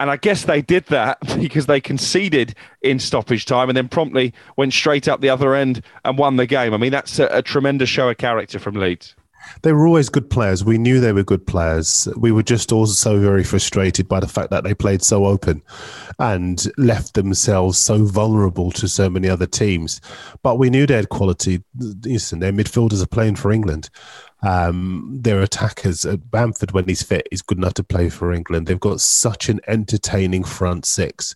And 0.00 0.10
I 0.10 0.16
guess 0.16 0.44
they 0.44 0.62
did 0.62 0.86
that 0.86 1.18
because 1.40 1.66
they 1.66 1.80
conceded 1.80 2.54
in 2.82 2.98
stoppage 2.98 3.44
time 3.44 3.68
and 3.68 3.76
then 3.76 3.88
promptly 3.88 4.32
went 4.56 4.72
straight 4.72 5.06
up 5.06 5.20
the 5.20 5.28
other 5.28 5.54
end 5.54 5.84
and 6.04 6.18
won 6.18 6.36
the 6.36 6.46
game. 6.46 6.74
I 6.74 6.78
mean, 6.78 6.90
that's 6.90 7.18
a, 7.18 7.26
a 7.26 7.42
tremendous 7.42 7.90
show 7.90 8.08
of 8.08 8.16
character 8.16 8.58
from 8.58 8.74
Leeds. 8.74 9.14
They 9.62 9.72
were 9.72 9.86
always 9.86 10.08
good 10.08 10.28
players. 10.28 10.64
We 10.64 10.78
knew 10.78 11.00
they 11.00 11.12
were 11.12 11.22
good 11.22 11.46
players. 11.46 12.08
We 12.16 12.30
were 12.32 12.42
just 12.42 12.72
also 12.72 13.18
very 13.18 13.44
frustrated 13.44 14.08
by 14.08 14.20
the 14.20 14.28
fact 14.28 14.50
that 14.50 14.64
they 14.64 14.74
played 14.74 15.02
so 15.02 15.26
open 15.26 15.62
and 16.18 16.62
left 16.76 17.14
themselves 17.14 17.78
so 17.78 18.04
vulnerable 18.04 18.70
to 18.72 18.88
so 18.88 19.08
many 19.08 19.28
other 19.28 19.46
teams. 19.46 20.00
But 20.42 20.58
we 20.58 20.70
knew 20.70 20.86
they 20.86 20.96
had 20.96 21.08
quality. 21.08 21.62
Listen, 21.78 22.40
their 22.40 22.52
midfielders 22.52 23.02
are 23.02 23.08
playing 23.08 23.36
for 23.36 23.50
England. 23.50 23.88
Um, 24.42 25.18
their 25.20 25.42
attackers 25.42 26.04
at 26.04 26.30
Bamford, 26.30 26.72
when 26.72 26.86
he's 26.86 27.02
fit, 27.02 27.28
is 27.30 27.42
good 27.42 27.58
enough 27.58 27.74
to 27.74 27.84
play 27.84 28.08
for 28.08 28.32
England. 28.32 28.66
They've 28.66 28.80
got 28.80 29.00
such 29.00 29.48
an 29.48 29.60
entertaining 29.66 30.44
front 30.44 30.86
six. 30.86 31.34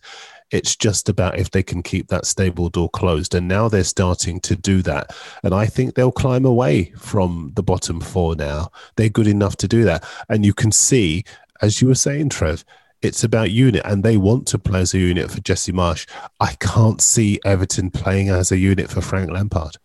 It's 0.51 0.75
just 0.75 1.09
about 1.09 1.39
if 1.39 1.51
they 1.51 1.63
can 1.63 1.81
keep 1.81 2.07
that 2.07 2.25
stable 2.25 2.69
door 2.69 2.89
closed. 2.89 3.33
And 3.33 3.47
now 3.47 3.67
they're 3.67 3.83
starting 3.83 4.39
to 4.41 4.55
do 4.55 4.81
that. 4.83 5.15
And 5.43 5.53
I 5.53 5.65
think 5.65 5.95
they'll 5.95 6.11
climb 6.11 6.45
away 6.45 6.93
from 6.97 7.51
the 7.55 7.63
bottom 7.63 7.99
four 7.99 8.35
now. 8.35 8.69
They're 8.95 9.09
good 9.09 9.27
enough 9.27 9.57
to 9.57 9.67
do 9.67 9.83
that. 9.85 10.03
And 10.29 10.45
you 10.45 10.53
can 10.53 10.71
see, 10.71 11.23
as 11.61 11.81
you 11.81 11.87
were 11.87 11.95
saying, 11.95 12.29
Trev, 12.29 12.63
it's 13.01 13.23
about 13.23 13.51
unit 13.51 13.83
and 13.85 14.03
they 14.03 14.17
want 14.17 14.47
to 14.47 14.59
play 14.59 14.81
as 14.81 14.93
a 14.93 14.99
unit 14.99 15.29
for 15.29 15.41
Jesse 15.41 15.71
Marsch. 15.71 16.07
I 16.39 16.53
can't 16.59 17.01
see 17.01 17.39
Everton 17.45 17.91
playing 17.91 18.29
as 18.29 18.51
a 18.51 18.57
unit 18.57 18.89
for 18.89 19.01
Frank 19.01 19.31
Lampard. 19.31 19.77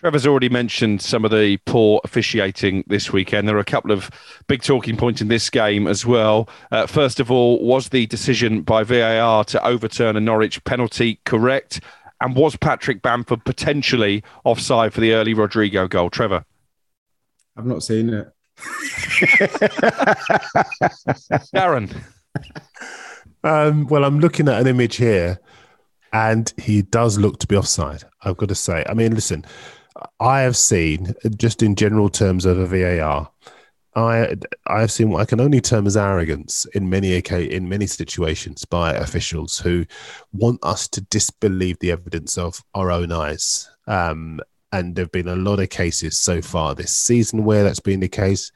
Trevor's 0.00 0.26
already 0.28 0.48
mentioned 0.48 1.02
some 1.02 1.24
of 1.24 1.32
the 1.32 1.56
poor 1.66 2.00
officiating 2.04 2.84
this 2.86 3.12
weekend. 3.12 3.48
There 3.48 3.56
are 3.56 3.60
a 3.60 3.64
couple 3.64 3.90
of 3.90 4.08
big 4.46 4.62
talking 4.62 4.96
points 4.96 5.20
in 5.20 5.26
this 5.26 5.50
game 5.50 5.88
as 5.88 6.06
well. 6.06 6.48
Uh, 6.70 6.86
first 6.86 7.18
of 7.18 7.32
all, 7.32 7.60
was 7.64 7.88
the 7.88 8.06
decision 8.06 8.62
by 8.62 8.84
VAR 8.84 9.42
to 9.44 9.66
overturn 9.66 10.16
a 10.16 10.20
Norwich 10.20 10.62
penalty 10.62 11.18
correct? 11.24 11.80
And 12.20 12.36
was 12.36 12.54
Patrick 12.54 13.02
Bamford 13.02 13.44
potentially 13.44 14.22
offside 14.44 14.94
for 14.94 15.00
the 15.00 15.14
early 15.14 15.34
Rodrigo 15.34 15.88
goal? 15.88 16.10
Trevor? 16.10 16.44
I've 17.56 17.66
not 17.66 17.82
seen 17.82 18.10
it. 18.10 18.28
Darren? 21.52 21.92
Um, 23.42 23.88
well, 23.88 24.04
I'm 24.04 24.20
looking 24.20 24.48
at 24.48 24.60
an 24.60 24.68
image 24.68 24.94
here, 24.96 25.40
and 26.12 26.52
he 26.56 26.82
does 26.82 27.18
look 27.18 27.40
to 27.40 27.48
be 27.48 27.56
offside. 27.56 28.04
I've 28.22 28.36
got 28.36 28.48
to 28.50 28.54
say. 28.54 28.84
I 28.88 28.94
mean, 28.94 29.14
listen, 29.14 29.44
I 30.20 30.40
have 30.40 30.56
seen, 30.56 31.14
just 31.36 31.62
in 31.62 31.74
general 31.74 32.08
terms 32.08 32.44
of 32.44 32.58
a 32.58 32.66
VAR, 32.66 33.30
I 33.96 34.36
I 34.66 34.80
have 34.80 34.92
seen 34.92 35.10
what 35.10 35.22
I 35.22 35.24
can 35.24 35.40
only 35.40 35.60
term 35.60 35.86
as 35.86 35.96
arrogance 35.96 36.66
in 36.74 36.88
many 36.88 37.16
in 37.16 37.68
many 37.68 37.86
situations 37.86 38.64
by 38.64 38.92
officials 38.92 39.58
who 39.58 39.86
want 40.32 40.60
us 40.62 40.86
to 40.88 41.00
disbelieve 41.00 41.78
the 41.80 41.90
evidence 41.90 42.38
of 42.38 42.62
our 42.74 42.90
own 42.90 43.12
eyes. 43.12 43.68
Um, 43.86 44.40
and 44.72 44.94
there've 44.94 45.10
been 45.10 45.28
a 45.28 45.36
lot 45.36 45.60
of 45.60 45.70
cases 45.70 46.18
so 46.18 46.42
far 46.42 46.74
this 46.74 46.94
season 46.94 47.44
where 47.44 47.64
that's 47.64 47.80
been 47.80 48.00
the 48.00 48.08
case. 48.08 48.52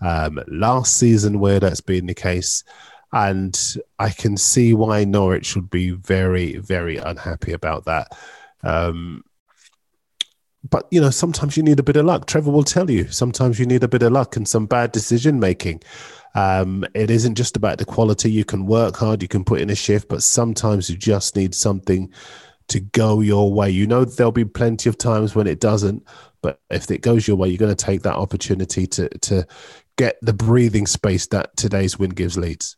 Um, 0.00 0.40
last 0.48 0.96
season 0.96 1.40
where 1.40 1.60
that's 1.60 1.80
been 1.80 2.06
the 2.06 2.14
case. 2.14 2.64
And 3.12 3.58
I 3.98 4.10
can 4.10 4.36
see 4.36 4.72
why 4.72 5.04
Norwich 5.04 5.56
would 5.56 5.68
be 5.68 5.90
very, 5.90 6.58
very 6.58 6.96
unhappy 6.96 7.52
about 7.52 7.84
that. 7.86 8.16
Um, 8.62 9.24
but 10.68 10.86
you 10.90 11.00
know, 11.00 11.10
sometimes 11.10 11.56
you 11.56 11.62
need 11.62 11.78
a 11.78 11.82
bit 11.82 11.96
of 11.96 12.04
luck. 12.04 12.26
Trevor 12.26 12.50
will 12.50 12.64
tell 12.64 12.90
you. 12.90 13.08
Sometimes 13.08 13.58
you 13.58 13.66
need 13.66 13.82
a 13.82 13.88
bit 13.88 14.02
of 14.02 14.12
luck 14.12 14.36
and 14.36 14.46
some 14.46 14.66
bad 14.66 14.92
decision 14.92 15.40
making. 15.40 15.82
Um, 16.34 16.84
it 16.94 17.10
isn't 17.10 17.34
just 17.34 17.56
about 17.56 17.78
the 17.78 17.84
quality. 17.84 18.30
You 18.30 18.44
can 18.44 18.66
work 18.66 18.96
hard, 18.96 19.22
you 19.22 19.28
can 19.28 19.44
put 19.44 19.60
in 19.60 19.70
a 19.70 19.74
shift, 19.74 20.08
but 20.08 20.22
sometimes 20.22 20.90
you 20.90 20.96
just 20.96 21.34
need 21.34 21.54
something 21.54 22.12
to 22.68 22.80
go 22.80 23.20
your 23.20 23.52
way. 23.52 23.70
You 23.70 23.86
know, 23.86 24.04
there'll 24.04 24.32
be 24.32 24.44
plenty 24.44 24.88
of 24.88 24.96
times 24.96 25.34
when 25.34 25.46
it 25.46 25.60
doesn't, 25.60 26.04
but 26.40 26.60
if 26.70 26.90
it 26.90 27.00
goes 27.00 27.26
your 27.26 27.36
way, 27.36 27.48
you're 27.48 27.58
going 27.58 27.74
to 27.74 27.84
take 27.84 28.02
that 28.02 28.16
opportunity 28.16 28.86
to 28.86 29.08
to 29.08 29.46
get 29.96 30.18
the 30.22 30.32
breathing 30.32 30.86
space 30.86 31.26
that 31.26 31.56
today's 31.56 31.98
win 31.98 32.10
gives 32.10 32.38
Leeds. 32.38 32.76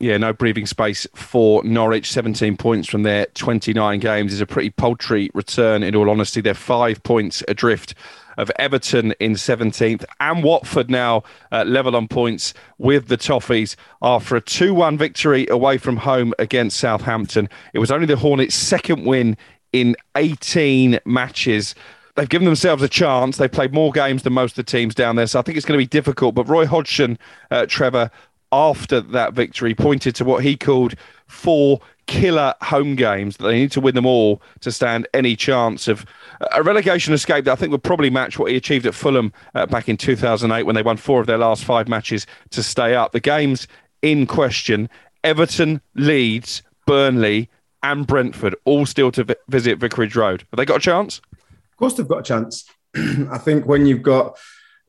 Yeah, 0.00 0.16
no 0.16 0.32
breathing 0.32 0.66
space 0.66 1.08
for 1.16 1.62
Norwich. 1.64 2.12
17 2.12 2.56
points 2.56 2.88
from 2.88 3.02
their 3.02 3.26
29 3.34 3.98
games 3.98 4.32
is 4.32 4.40
a 4.40 4.46
pretty 4.46 4.70
paltry 4.70 5.28
return, 5.34 5.82
in 5.82 5.96
all 5.96 6.08
honesty. 6.08 6.40
They're 6.40 6.54
five 6.54 7.02
points 7.02 7.42
adrift 7.48 7.94
of 8.36 8.52
Everton 8.60 9.12
in 9.18 9.32
17th 9.32 10.04
and 10.20 10.44
Watford 10.44 10.88
now 10.88 11.24
uh, 11.50 11.64
level 11.64 11.96
on 11.96 12.06
points 12.06 12.54
with 12.78 13.08
the 13.08 13.16
Toffees 13.18 13.74
after 14.00 14.36
a 14.36 14.40
2 14.40 14.72
1 14.72 14.96
victory 14.96 15.48
away 15.50 15.78
from 15.78 15.96
home 15.96 16.32
against 16.38 16.78
Southampton. 16.78 17.48
It 17.74 17.80
was 17.80 17.90
only 17.90 18.06
the 18.06 18.16
Hornets' 18.16 18.54
second 18.54 19.04
win 19.04 19.36
in 19.72 19.96
18 20.14 21.00
matches 21.04 21.74
they've 22.18 22.28
given 22.28 22.46
themselves 22.46 22.82
a 22.82 22.88
chance. 22.88 23.36
They've 23.36 23.50
played 23.50 23.72
more 23.72 23.92
games 23.92 24.24
than 24.24 24.32
most 24.32 24.52
of 24.52 24.66
the 24.66 24.70
teams 24.70 24.94
down 24.94 25.16
there, 25.16 25.26
so 25.26 25.38
I 25.38 25.42
think 25.42 25.56
it's 25.56 25.64
going 25.64 25.78
to 25.78 25.82
be 25.82 25.86
difficult. 25.86 26.34
But 26.34 26.48
Roy 26.48 26.66
Hodgson, 26.66 27.16
uh, 27.50 27.66
Trevor, 27.66 28.10
after 28.52 29.00
that 29.00 29.34
victory, 29.34 29.74
pointed 29.74 30.14
to 30.16 30.24
what 30.24 30.42
he 30.42 30.56
called 30.56 30.94
four 31.26 31.80
killer 32.06 32.54
home 32.62 32.96
games. 32.96 33.36
That 33.36 33.44
they 33.44 33.58
need 33.58 33.72
to 33.72 33.80
win 33.80 33.94
them 33.94 34.06
all 34.06 34.42
to 34.60 34.72
stand 34.72 35.06
any 35.14 35.36
chance 35.36 35.88
of 35.88 36.04
a 36.52 36.62
relegation 36.62 37.14
escape 37.14 37.44
that 37.44 37.52
I 37.52 37.56
think 37.56 37.72
would 37.72 37.82
probably 37.82 38.10
match 38.10 38.38
what 38.38 38.50
he 38.50 38.56
achieved 38.56 38.86
at 38.86 38.94
Fulham 38.94 39.32
uh, 39.54 39.66
back 39.66 39.88
in 39.88 39.96
2008 39.96 40.64
when 40.64 40.74
they 40.74 40.82
won 40.82 40.96
four 40.96 41.20
of 41.20 41.26
their 41.26 41.38
last 41.38 41.64
five 41.64 41.88
matches 41.88 42.26
to 42.50 42.62
stay 42.62 42.94
up. 42.94 43.12
The 43.12 43.20
games 43.20 43.68
in 44.02 44.26
question 44.26 44.88
Everton, 45.24 45.80
Leeds, 45.94 46.62
Burnley, 46.86 47.48
and 47.82 48.06
Brentford 48.06 48.54
all 48.64 48.86
still 48.86 49.12
to 49.12 49.24
vi- 49.24 49.36
visit 49.48 49.78
Vicarage 49.78 50.16
Road. 50.16 50.44
Have 50.50 50.56
they 50.56 50.64
got 50.64 50.78
a 50.78 50.80
chance? 50.80 51.20
Of 51.32 51.76
course, 51.76 51.94
they've 51.94 52.08
got 52.08 52.20
a 52.20 52.22
chance. 52.22 52.64
I 52.96 53.38
think 53.38 53.66
when 53.66 53.86
you've 53.86 54.02
got 54.02 54.38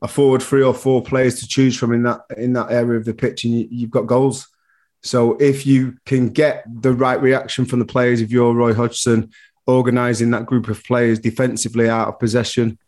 a 0.02 0.08
forward 0.08 0.42
three 0.42 0.62
or 0.62 0.74
four 0.74 1.02
players 1.02 1.40
to 1.40 1.48
choose 1.48 1.76
from 1.76 1.92
in 1.92 2.02
that 2.04 2.20
in 2.36 2.52
that 2.54 2.72
area 2.72 2.98
of 2.98 3.04
the 3.04 3.14
pitch, 3.14 3.44
and 3.44 3.54
you, 3.54 3.82
have 3.82 3.90
got 3.90 4.06
goals. 4.06 4.48
So 5.02 5.36
if 5.36 5.66
you 5.66 5.96
can 6.04 6.28
get 6.28 6.64
the 6.82 6.92
right 6.92 7.20
reaction 7.20 7.64
from 7.64 7.78
the 7.78 7.86
players, 7.86 8.20
if 8.20 8.30
you're 8.30 8.54
Roy 8.54 8.74
Hodgson, 8.74 9.30
organising 9.66 10.30
that 10.30 10.46
group 10.46 10.68
of 10.68 10.82
players 10.84 11.18
defensively 11.18 11.88
out 11.88 12.08
of 12.08 12.18
possession, 12.18 12.78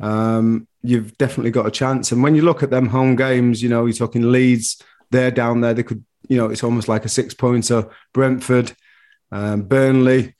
um, 0.00 0.66
you've 0.82 1.16
definitely 1.18 1.50
got 1.50 1.66
a 1.66 1.70
chance. 1.70 2.12
And 2.12 2.22
when 2.22 2.34
you 2.34 2.42
look 2.42 2.62
at 2.62 2.70
them 2.70 2.86
home 2.86 3.16
games, 3.16 3.62
you 3.62 3.68
know 3.68 3.86
you're 3.86 3.94
talking 3.94 4.32
Leeds, 4.32 4.82
they're 5.10 5.30
down 5.30 5.60
there. 5.60 5.74
They 5.74 5.82
could, 5.82 6.04
you 6.28 6.36
know, 6.36 6.46
it's 6.46 6.64
almost 6.64 6.88
like 6.88 7.04
a 7.04 7.10
six 7.10 7.34
pointer. 7.34 7.88
Brentford, 8.14 8.72
um, 9.30 9.62
Burnley. 9.62 10.34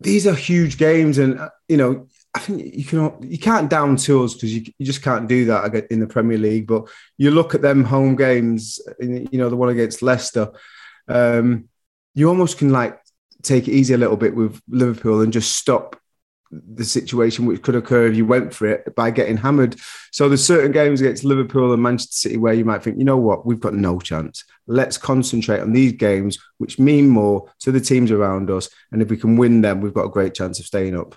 These 0.00 0.26
are 0.26 0.34
huge 0.34 0.76
games, 0.78 1.18
and 1.18 1.38
uh, 1.38 1.50
you 1.68 1.76
know 1.76 2.08
I 2.36 2.38
think 2.38 2.74
you 2.74 2.84
can 2.84 3.14
you 3.22 3.38
can't 3.38 3.70
down 3.70 3.96
tools 3.96 4.34
because 4.34 4.54
you, 4.54 4.70
you 4.76 4.84
just 4.84 5.02
can't 5.02 5.26
do 5.26 5.46
that 5.46 5.86
in 5.90 6.00
the 6.00 6.06
Premier 6.06 6.36
League. 6.36 6.66
But 6.66 6.86
you 7.16 7.30
look 7.30 7.54
at 7.54 7.62
them 7.62 7.82
home 7.82 8.14
games, 8.14 8.78
you 9.00 9.38
know 9.38 9.48
the 9.48 9.56
one 9.56 9.70
against 9.70 10.02
Leicester. 10.02 10.52
Um, 11.08 11.70
you 12.14 12.28
almost 12.28 12.58
can 12.58 12.70
like 12.70 13.00
take 13.42 13.68
it 13.68 13.72
easy 13.72 13.94
a 13.94 13.98
little 13.98 14.18
bit 14.18 14.36
with 14.36 14.60
Liverpool 14.68 15.22
and 15.22 15.32
just 15.32 15.56
stop 15.56 15.98
the 16.50 16.84
situation 16.84 17.46
which 17.46 17.62
could 17.62 17.74
occur 17.74 18.06
if 18.06 18.16
you 18.16 18.26
went 18.26 18.52
for 18.52 18.66
it 18.66 18.94
by 18.94 19.10
getting 19.10 19.38
hammered. 19.38 19.76
So 20.12 20.28
there's 20.28 20.44
certain 20.44 20.72
games 20.72 21.00
against 21.00 21.24
Liverpool 21.24 21.72
and 21.72 21.82
Manchester 21.82 22.12
City 22.12 22.36
where 22.36 22.52
you 22.52 22.66
might 22.66 22.82
think, 22.82 22.98
you 22.98 23.04
know 23.04 23.16
what, 23.16 23.46
we've 23.46 23.60
got 23.60 23.72
no 23.72 23.98
chance. 23.98 24.44
Let's 24.66 24.98
concentrate 24.98 25.60
on 25.60 25.72
these 25.72 25.92
games 25.92 26.38
which 26.58 26.78
mean 26.78 27.08
more 27.08 27.50
to 27.60 27.72
the 27.72 27.80
teams 27.80 28.10
around 28.10 28.50
us, 28.50 28.68
and 28.92 29.00
if 29.00 29.08
we 29.08 29.16
can 29.16 29.38
win 29.38 29.62
them, 29.62 29.80
we've 29.80 29.94
got 29.94 30.04
a 30.04 30.10
great 30.10 30.34
chance 30.34 30.60
of 30.60 30.66
staying 30.66 30.94
up. 30.94 31.16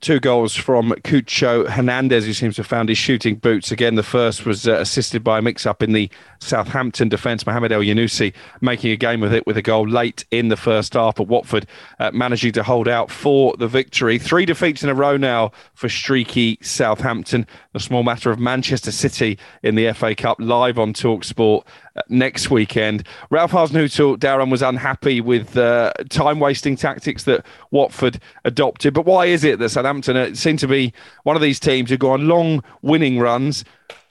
Two 0.00 0.20
goals 0.20 0.54
from 0.54 0.90
Cucho 1.02 1.68
Hernandez, 1.68 2.24
who 2.24 2.32
seems 2.32 2.54
to 2.54 2.62
have 2.62 2.68
found 2.68 2.88
his 2.88 2.98
shooting 2.98 3.34
boots 3.34 3.72
again. 3.72 3.96
The 3.96 4.04
first 4.04 4.46
was 4.46 4.68
uh, 4.68 4.74
assisted 4.74 5.24
by 5.24 5.38
a 5.38 5.42
mix 5.42 5.66
up 5.66 5.82
in 5.82 5.92
the 5.92 6.08
Southampton 6.40 7.08
defence. 7.08 7.44
Mohamed 7.44 7.72
Elyounoussi 7.72 8.32
making 8.60 8.92
a 8.92 8.96
game 8.96 9.20
with 9.20 9.34
it 9.34 9.44
with 9.44 9.56
a 9.56 9.62
goal 9.62 9.88
late 9.88 10.24
in 10.30 10.48
the 10.48 10.56
first 10.56 10.94
half, 10.94 11.16
but 11.16 11.26
Watford 11.26 11.66
uh, 11.98 12.12
managing 12.12 12.52
to 12.52 12.62
hold 12.62 12.86
out 12.86 13.10
for 13.10 13.56
the 13.58 13.66
victory. 13.66 14.18
Three 14.18 14.46
defeats 14.46 14.84
in 14.84 14.88
a 14.88 14.94
row 14.94 15.16
now 15.16 15.50
for 15.74 15.88
streaky 15.88 16.58
Southampton. 16.62 17.44
The 17.72 17.80
small 17.80 18.04
matter 18.04 18.30
of 18.30 18.38
Manchester 18.38 18.92
City 18.92 19.36
in 19.64 19.74
the 19.74 19.92
FA 19.94 20.14
Cup 20.14 20.36
live 20.38 20.78
on 20.78 20.92
Talk 20.92 21.24
Sport 21.24 21.66
next 22.08 22.50
weekend. 22.50 23.06
Ralph 23.30 23.52
Hasenhüttl, 23.52 24.18
Darren, 24.18 24.50
was 24.50 24.62
unhappy 24.62 25.20
with 25.20 25.56
uh, 25.56 25.92
time 26.08 26.40
wasting 26.40 26.76
tactics 26.76 27.24
that 27.24 27.44
Watford 27.70 28.20
adopted. 28.44 28.94
But 28.94 29.06
why 29.06 29.26
is 29.26 29.44
it 29.44 29.58
that 29.58 29.68
Southampton 29.70 30.34
seem 30.34 30.56
to 30.58 30.68
be 30.68 30.92
one 31.24 31.36
of 31.36 31.42
these 31.42 31.60
teams 31.60 31.90
who 31.90 31.96
go 31.96 32.10
on 32.10 32.28
long 32.28 32.62
winning 32.82 33.18
runs? 33.18 33.64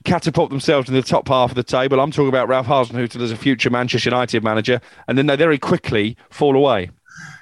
catapult 0.05 0.49
themselves 0.49 0.87
in 0.87 0.95
the 0.95 1.01
top 1.01 1.27
half 1.27 1.51
of 1.51 1.55
the 1.55 1.63
table. 1.63 1.99
I'm 1.99 2.11
talking 2.11 2.29
about 2.29 2.47
Ralph 2.47 2.67
Hasenhüttl 2.67 3.19
as 3.19 3.31
a 3.31 3.35
future 3.35 3.69
Manchester 3.69 4.09
United 4.09 4.41
manager, 4.41 4.79
and 5.07 5.17
then 5.17 5.25
they 5.25 5.35
very 5.35 5.57
quickly 5.57 6.15
fall 6.29 6.55
away. 6.55 6.91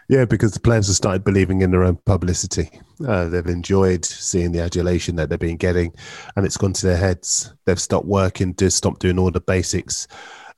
Yeah, 0.10 0.26
because 0.26 0.54
the 0.54 0.60
players 0.60 0.88
have 0.88 0.96
started 0.96 1.24
believing 1.24 1.62
in 1.62 1.70
their 1.72 1.84
own 1.84 1.98
publicity. 2.06 2.72
Uh, 3.06 3.28
they've 3.30 3.48
enjoyed 3.48 4.06
seeing 4.06 4.52
the 4.52 4.62
adulation 4.62 5.16
that 5.16 5.30
they've 5.30 5.39
been 5.39 5.58
getting, 5.58 5.93
and 6.36 6.46
it's 6.46 6.58
gone 6.58 6.74
to 6.74 6.86
their 6.86 6.98
heads. 6.98 7.54
They've 7.66 7.80
stopped 7.80 8.08
working, 8.08 8.54
to 8.56 8.70
stop 8.72 9.00
doing 9.00 9.20
all 9.20 9.32
the 9.32 9.41
basics. 9.41 10.08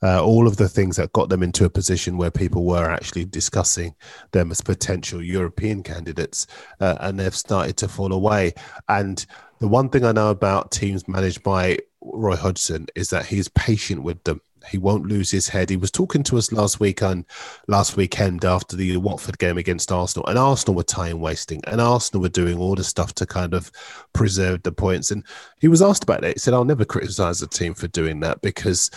Uh, 0.00 0.24
all 0.24 0.46
of 0.46 0.56
the 0.56 0.68
things 0.68 0.94
that 0.96 1.12
got 1.12 1.28
them 1.28 1.42
into 1.42 1.64
a 1.64 1.70
position 1.70 2.16
where 2.16 2.30
people 2.30 2.64
were 2.64 2.88
actually 2.88 3.24
discussing 3.24 3.92
them 4.30 4.52
as 4.52 4.60
potential 4.60 5.20
European 5.20 5.82
candidates, 5.82 6.46
uh, 6.80 6.96
and 7.00 7.18
they've 7.18 7.34
started 7.34 7.76
to 7.76 7.88
fall 7.88 8.12
away. 8.12 8.54
And 8.88 9.26
the 9.58 9.66
one 9.66 9.88
thing 9.88 10.04
I 10.04 10.12
know 10.12 10.30
about 10.30 10.70
teams 10.70 11.08
managed 11.08 11.42
by 11.42 11.78
Roy 12.00 12.36
Hodgson 12.36 12.86
is 12.94 13.10
that 13.10 13.26
he's 13.26 13.48
patient 13.48 14.04
with 14.04 14.22
them. 14.22 14.40
He 14.66 14.78
won't 14.78 15.06
lose 15.06 15.30
his 15.30 15.48
head. 15.48 15.70
He 15.70 15.76
was 15.76 15.90
talking 15.90 16.22
to 16.24 16.38
us 16.38 16.52
last 16.52 16.80
week 16.80 17.02
on 17.02 17.24
last 17.66 17.96
weekend 17.96 18.44
after 18.44 18.76
the 18.76 18.96
Watford 18.96 19.38
game 19.38 19.58
against 19.58 19.92
Arsenal, 19.92 20.26
and 20.26 20.38
Arsenal 20.38 20.74
were 20.74 20.82
time 20.82 21.20
wasting, 21.20 21.62
and 21.66 21.80
Arsenal 21.80 22.22
were 22.22 22.28
doing 22.28 22.58
all 22.58 22.74
the 22.74 22.84
stuff 22.84 23.14
to 23.14 23.26
kind 23.26 23.54
of 23.54 23.70
preserve 24.12 24.62
the 24.62 24.72
points. 24.72 25.10
And 25.10 25.24
he 25.60 25.68
was 25.68 25.82
asked 25.82 26.02
about 26.02 26.24
it. 26.24 26.34
He 26.34 26.38
said, 26.38 26.54
"I'll 26.54 26.64
never 26.64 26.84
criticize 26.84 27.40
the 27.40 27.46
team 27.46 27.74
for 27.74 27.88
doing 27.88 28.20
that 28.20 28.40
because." 28.42 28.90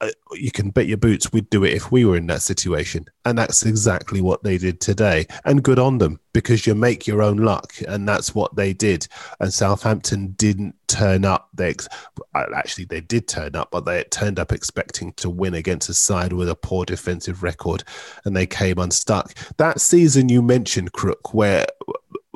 Uh, 0.00 0.10
you 0.32 0.50
can 0.50 0.70
bet 0.70 0.86
your 0.86 0.96
boots 0.96 1.32
we'd 1.32 1.50
do 1.50 1.64
it 1.64 1.72
if 1.72 1.90
we 1.90 2.04
were 2.04 2.16
in 2.16 2.26
that 2.28 2.42
situation. 2.42 3.06
And 3.24 3.38
that's 3.38 3.64
exactly 3.64 4.20
what 4.20 4.42
they 4.42 4.58
did 4.58 4.80
today. 4.80 5.26
And 5.44 5.62
good 5.62 5.78
on 5.78 5.98
them 5.98 6.20
because 6.32 6.66
you 6.66 6.74
make 6.74 7.06
your 7.06 7.22
own 7.22 7.38
luck. 7.38 7.72
And 7.86 8.08
that's 8.08 8.34
what 8.34 8.56
they 8.56 8.72
did. 8.72 9.06
And 9.40 9.52
Southampton 9.52 10.32
didn't 10.32 10.74
turn 10.86 11.24
up. 11.24 11.48
They 11.54 11.74
actually 12.34 12.84
they 12.84 13.00
did 13.00 13.26
turn 13.26 13.56
up, 13.56 13.70
but 13.70 13.84
they 13.84 14.04
turned 14.04 14.38
up 14.38 14.52
expecting 14.52 15.12
to 15.14 15.30
win 15.30 15.54
against 15.54 15.88
a 15.88 15.94
side 15.94 16.32
with 16.32 16.48
a 16.48 16.54
poor 16.54 16.84
defensive 16.84 17.42
record, 17.42 17.84
and 18.24 18.36
they 18.36 18.46
came 18.46 18.78
unstuck. 18.78 19.34
That 19.56 19.80
season 19.80 20.28
you 20.28 20.42
mentioned, 20.42 20.92
Crook, 20.92 21.34
where 21.34 21.66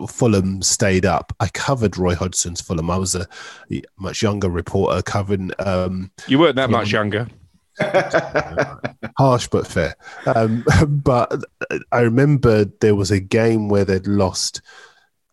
Fulham 0.07 0.62
stayed 0.62 1.05
up. 1.05 1.34
I 1.40 1.49
covered 1.49 1.96
Roy 1.96 2.14
Hodgson's 2.14 2.61
Fulham. 2.61 2.90
I 2.90 2.96
was 2.99 3.14
a 3.14 3.26
much 3.99 4.22
younger 4.22 4.49
reporter 4.49 5.03
covering. 5.03 5.51
Um, 5.59 6.11
you 6.26 6.38
weren't 6.38 6.57
that 6.57 6.70
much 6.70 6.92
younger. 6.92 7.28
Harsh 9.18 9.49
but 9.49 9.66
fair. 9.66 9.97
Um, 10.26 10.64
but 10.89 11.33
I 11.93 12.01
remember 12.01 12.64
there 12.81 12.95
was 12.95 13.11
a 13.11 13.20
game 13.20 13.68
where 13.68 13.85
they'd 13.85 14.07
lost, 14.07 14.62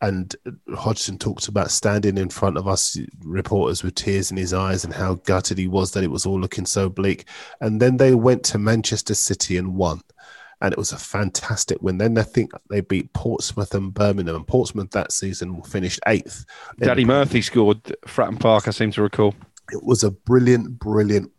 and 0.01 0.35
Hodgson 0.75 1.17
talked 1.17 1.47
about 1.47 1.71
standing 1.71 2.17
in 2.17 2.29
front 2.29 2.57
of 2.57 2.67
us 2.67 2.97
reporters 3.23 3.83
with 3.83 3.95
tears 3.95 4.31
in 4.31 4.37
his 4.37 4.53
eyes 4.53 4.83
and 4.83 4.93
how 4.93 5.15
gutted 5.15 5.57
he 5.57 5.67
was 5.67 5.91
that 5.91 6.03
it 6.03 6.11
was 6.11 6.25
all 6.25 6.39
looking 6.39 6.65
so 6.65 6.89
bleak. 6.89 7.25
And 7.61 7.81
then 7.81 7.97
they 7.97 8.13
went 8.13 8.43
to 8.45 8.57
Manchester 8.57 9.15
City 9.15 9.57
and 9.57 9.75
won 9.75 10.01
and 10.61 10.71
it 10.71 10.77
was 10.77 10.91
a 10.91 10.97
fantastic 10.97 11.81
win. 11.81 11.97
Then 11.97 12.17
I 12.17 12.23
think 12.23 12.51
they 12.69 12.81
beat 12.81 13.13
Portsmouth 13.13 13.73
and 13.73 13.93
Birmingham, 13.93 14.35
and 14.35 14.47
Portsmouth 14.47 14.91
that 14.91 15.11
season 15.11 15.61
finished 15.63 15.99
eighth. 16.07 16.45
Danny 16.79 17.05
Murphy 17.05 17.41
scored 17.41 17.83
Fratton 18.07 18.39
Park, 18.39 18.67
I 18.67 18.71
seem 18.71 18.91
to 18.91 19.01
recall. 19.01 19.35
It 19.71 19.83
was 19.83 20.03
a 20.03 20.11
brilliant, 20.11 20.79
brilliant 20.79 21.31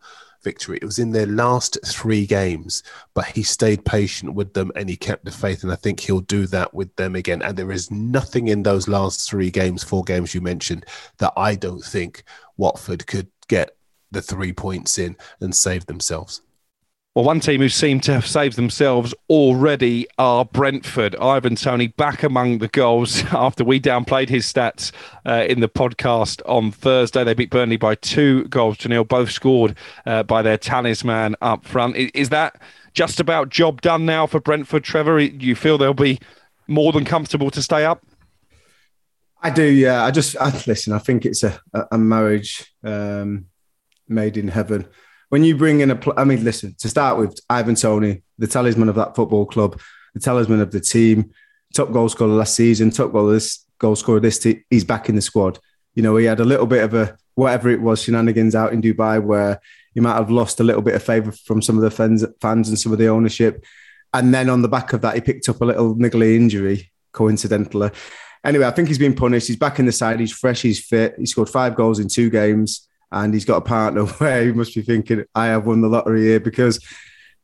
victory. 0.46 0.78
It 0.80 0.84
was 0.84 1.00
in 1.00 1.10
their 1.10 1.26
last 1.26 1.76
three 1.84 2.24
games, 2.24 2.84
but 3.14 3.26
he 3.26 3.42
stayed 3.42 3.84
patient 3.84 4.32
with 4.34 4.54
them 4.54 4.70
and 4.76 4.88
he 4.88 4.96
kept 4.96 5.24
the 5.24 5.32
faith. 5.32 5.64
And 5.64 5.72
I 5.72 5.74
think 5.74 5.98
he'll 5.98 6.20
do 6.20 6.46
that 6.46 6.72
with 6.72 6.94
them 6.94 7.16
again. 7.16 7.42
And 7.42 7.56
there 7.56 7.72
is 7.72 7.90
nothing 7.90 8.46
in 8.46 8.62
those 8.62 8.86
last 8.86 9.28
three 9.28 9.50
games, 9.50 9.82
four 9.82 10.04
games 10.04 10.36
you 10.36 10.40
mentioned, 10.40 10.86
that 11.18 11.32
I 11.36 11.56
don't 11.56 11.82
think 11.82 12.22
Watford 12.56 13.08
could 13.08 13.28
get 13.48 13.76
the 14.12 14.22
three 14.22 14.52
points 14.52 14.98
in 14.98 15.16
and 15.40 15.52
save 15.52 15.86
themselves. 15.86 16.42
Well, 17.16 17.24
one 17.24 17.40
team 17.40 17.62
who 17.62 17.70
seem 17.70 18.00
to 18.00 18.12
have 18.12 18.26
saved 18.26 18.56
themselves 18.56 19.14
already 19.30 20.06
are 20.18 20.44
Brentford. 20.44 21.16
Ivan 21.16 21.56
Toney 21.56 21.86
back 21.86 22.22
among 22.22 22.58
the 22.58 22.68
goals 22.68 23.24
after 23.32 23.64
we 23.64 23.80
downplayed 23.80 24.28
his 24.28 24.44
stats 24.44 24.92
uh, 25.24 25.46
in 25.48 25.60
the 25.60 25.68
podcast 25.68 26.42
on 26.44 26.70
Thursday. 26.70 27.24
They 27.24 27.32
beat 27.32 27.48
Burnley 27.48 27.78
by 27.78 27.94
two 27.94 28.44
goals 28.48 28.76
to 28.78 28.88
nil, 28.88 29.04
both 29.04 29.30
scored 29.30 29.78
uh, 30.04 30.24
by 30.24 30.42
their 30.42 30.58
talisman 30.58 31.36
up 31.40 31.64
front. 31.64 31.96
Is, 31.96 32.10
is, 32.12 32.28
that 32.28 32.60
just 32.92 33.18
about 33.18 33.48
job 33.48 33.80
done 33.80 34.04
now 34.04 34.26
for 34.26 34.38
Brentford, 34.38 34.84
Trevor? 34.84 35.18
You 35.18 35.54
feel 35.54 35.78
they'll 35.78 35.94
be 35.94 36.20
more 36.66 36.92
than 36.92 37.06
comfortable 37.06 37.50
to 37.52 37.62
stay 37.62 37.86
up? 37.86 38.04
I 39.42 39.48
do, 39.48 39.64
yeah. 39.64 40.04
I 40.04 40.10
just 40.10 40.36
I, 40.36 40.50
listen. 40.66 40.92
I 40.92 40.98
think 40.98 41.24
it's 41.24 41.42
a, 41.42 41.58
a 41.90 41.96
marriage 41.96 42.74
um, 42.84 43.46
made 44.06 44.36
in 44.36 44.48
heaven 44.48 44.86
when 45.28 45.44
you 45.44 45.56
bring 45.56 45.80
in 45.80 45.90
a, 45.90 46.00
I 46.16 46.24
mean, 46.24 46.44
listen, 46.44 46.74
to 46.78 46.88
start 46.88 47.18
with, 47.18 47.38
Ivan 47.50 47.74
Toney, 47.74 48.22
the 48.38 48.46
talisman 48.46 48.88
of 48.88 48.94
that 48.96 49.16
football 49.16 49.46
club, 49.46 49.80
the 50.14 50.20
talisman 50.20 50.60
of 50.60 50.70
the 50.70 50.80
team, 50.80 51.32
top 51.74 51.92
goal 51.92 52.08
scorer 52.08 52.30
last 52.30 52.54
season, 52.54 52.90
top 52.90 53.12
goal 53.12 53.26
this 53.26 53.64
goal 53.78 53.96
scorer 53.96 54.20
this 54.20 54.38
team, 54.38 54.64
he's 54.70 54.84
back 54.84 55.08
in 55.08 55.16
the 55.16 55.22
squad. 55.22 55.58
You 55.94 56.02
know, 56.02 56.16
he 56.16 56.26
had 56.26 56.40
a 56.40 56.44
little 56.44 56.66
bit 56.66 56.84
of 56.84 56.94
a 56.94 57.16
whatever 57.34 57.68
it 57.68 57.80
was 57.80 58.02
shenanigans 58.02 58.54
out 58.54 58.72
in 58.72 58.80
Dubai 58.80 59.22
where 59.22 59.60
he 59.94 60.00
might 60.00 60.14
have 60.14 60.30
lost 60.30 60.60
a 60.60 60.64
little 60.64 60.82
bit 60.82 60.94
of 60.94 61.02
favour 61.02 61.32
from 61.32 61.60
some 61.60 61.76
of 61.76 61.82
the 61.82 61.90
fans, 61.90 62.24
fans 62.40 62.68
and 62.68 62.78
some 62.78 62.92
of 62.92 62.98
the 62.98 63.08
ownership. 63.08 63.64
And 64.14 64.32
then 64.32 64.48
on 64.48 64.62
the 64.62 64.68
back 64.68 64.92
of 64.92 65.02
that, 65.02 65.14
he 65.14 65.20
picked 65.20 65.48
up 65.48 65.60
a 65.60 65.64
little 65.64 65.94
niggly 65.96 66.36
injury, 66.36 66.92
coincidentally. 67.12 67.90
Anyway, 68.44 68.66
I 68.66 68.70
think 68.70 68.88
he's 68.88 68.98
been 68.98 69.14
punished. 69.14 69.48
He's 69.48 69.56
back 69.56 69.78
in 69.78 69.86
the 69.86 69.92
side. 69.92 70.20
He's 70.20 70.32
fresh. 70.32 70.62
He's 70.62 70.80
fit. 70.80 71.14
He 71.18 71.26
scored 71.26 71.50
five 71.50 71.74
goals 71.74 71.98
in 71.98 72.08
two 72.08 72.30
games 72.30 72.85
and 73.12 73.32
he's 73.34 73.44
got 73.44 73.58
a 73.58 73.62
partner 73.62 74.04
where 74.18 74.44
he 74.44 74.52
must 74.52 74.74
be 74.74 74.82
thinking, 74.82 75.24
I 75.34 75.46
have 75.46 75.66
won 75.66 75.80
the 75.80 75.88
lottery 75.88 76.22
here 76.22 76.40
because 76.40 76.80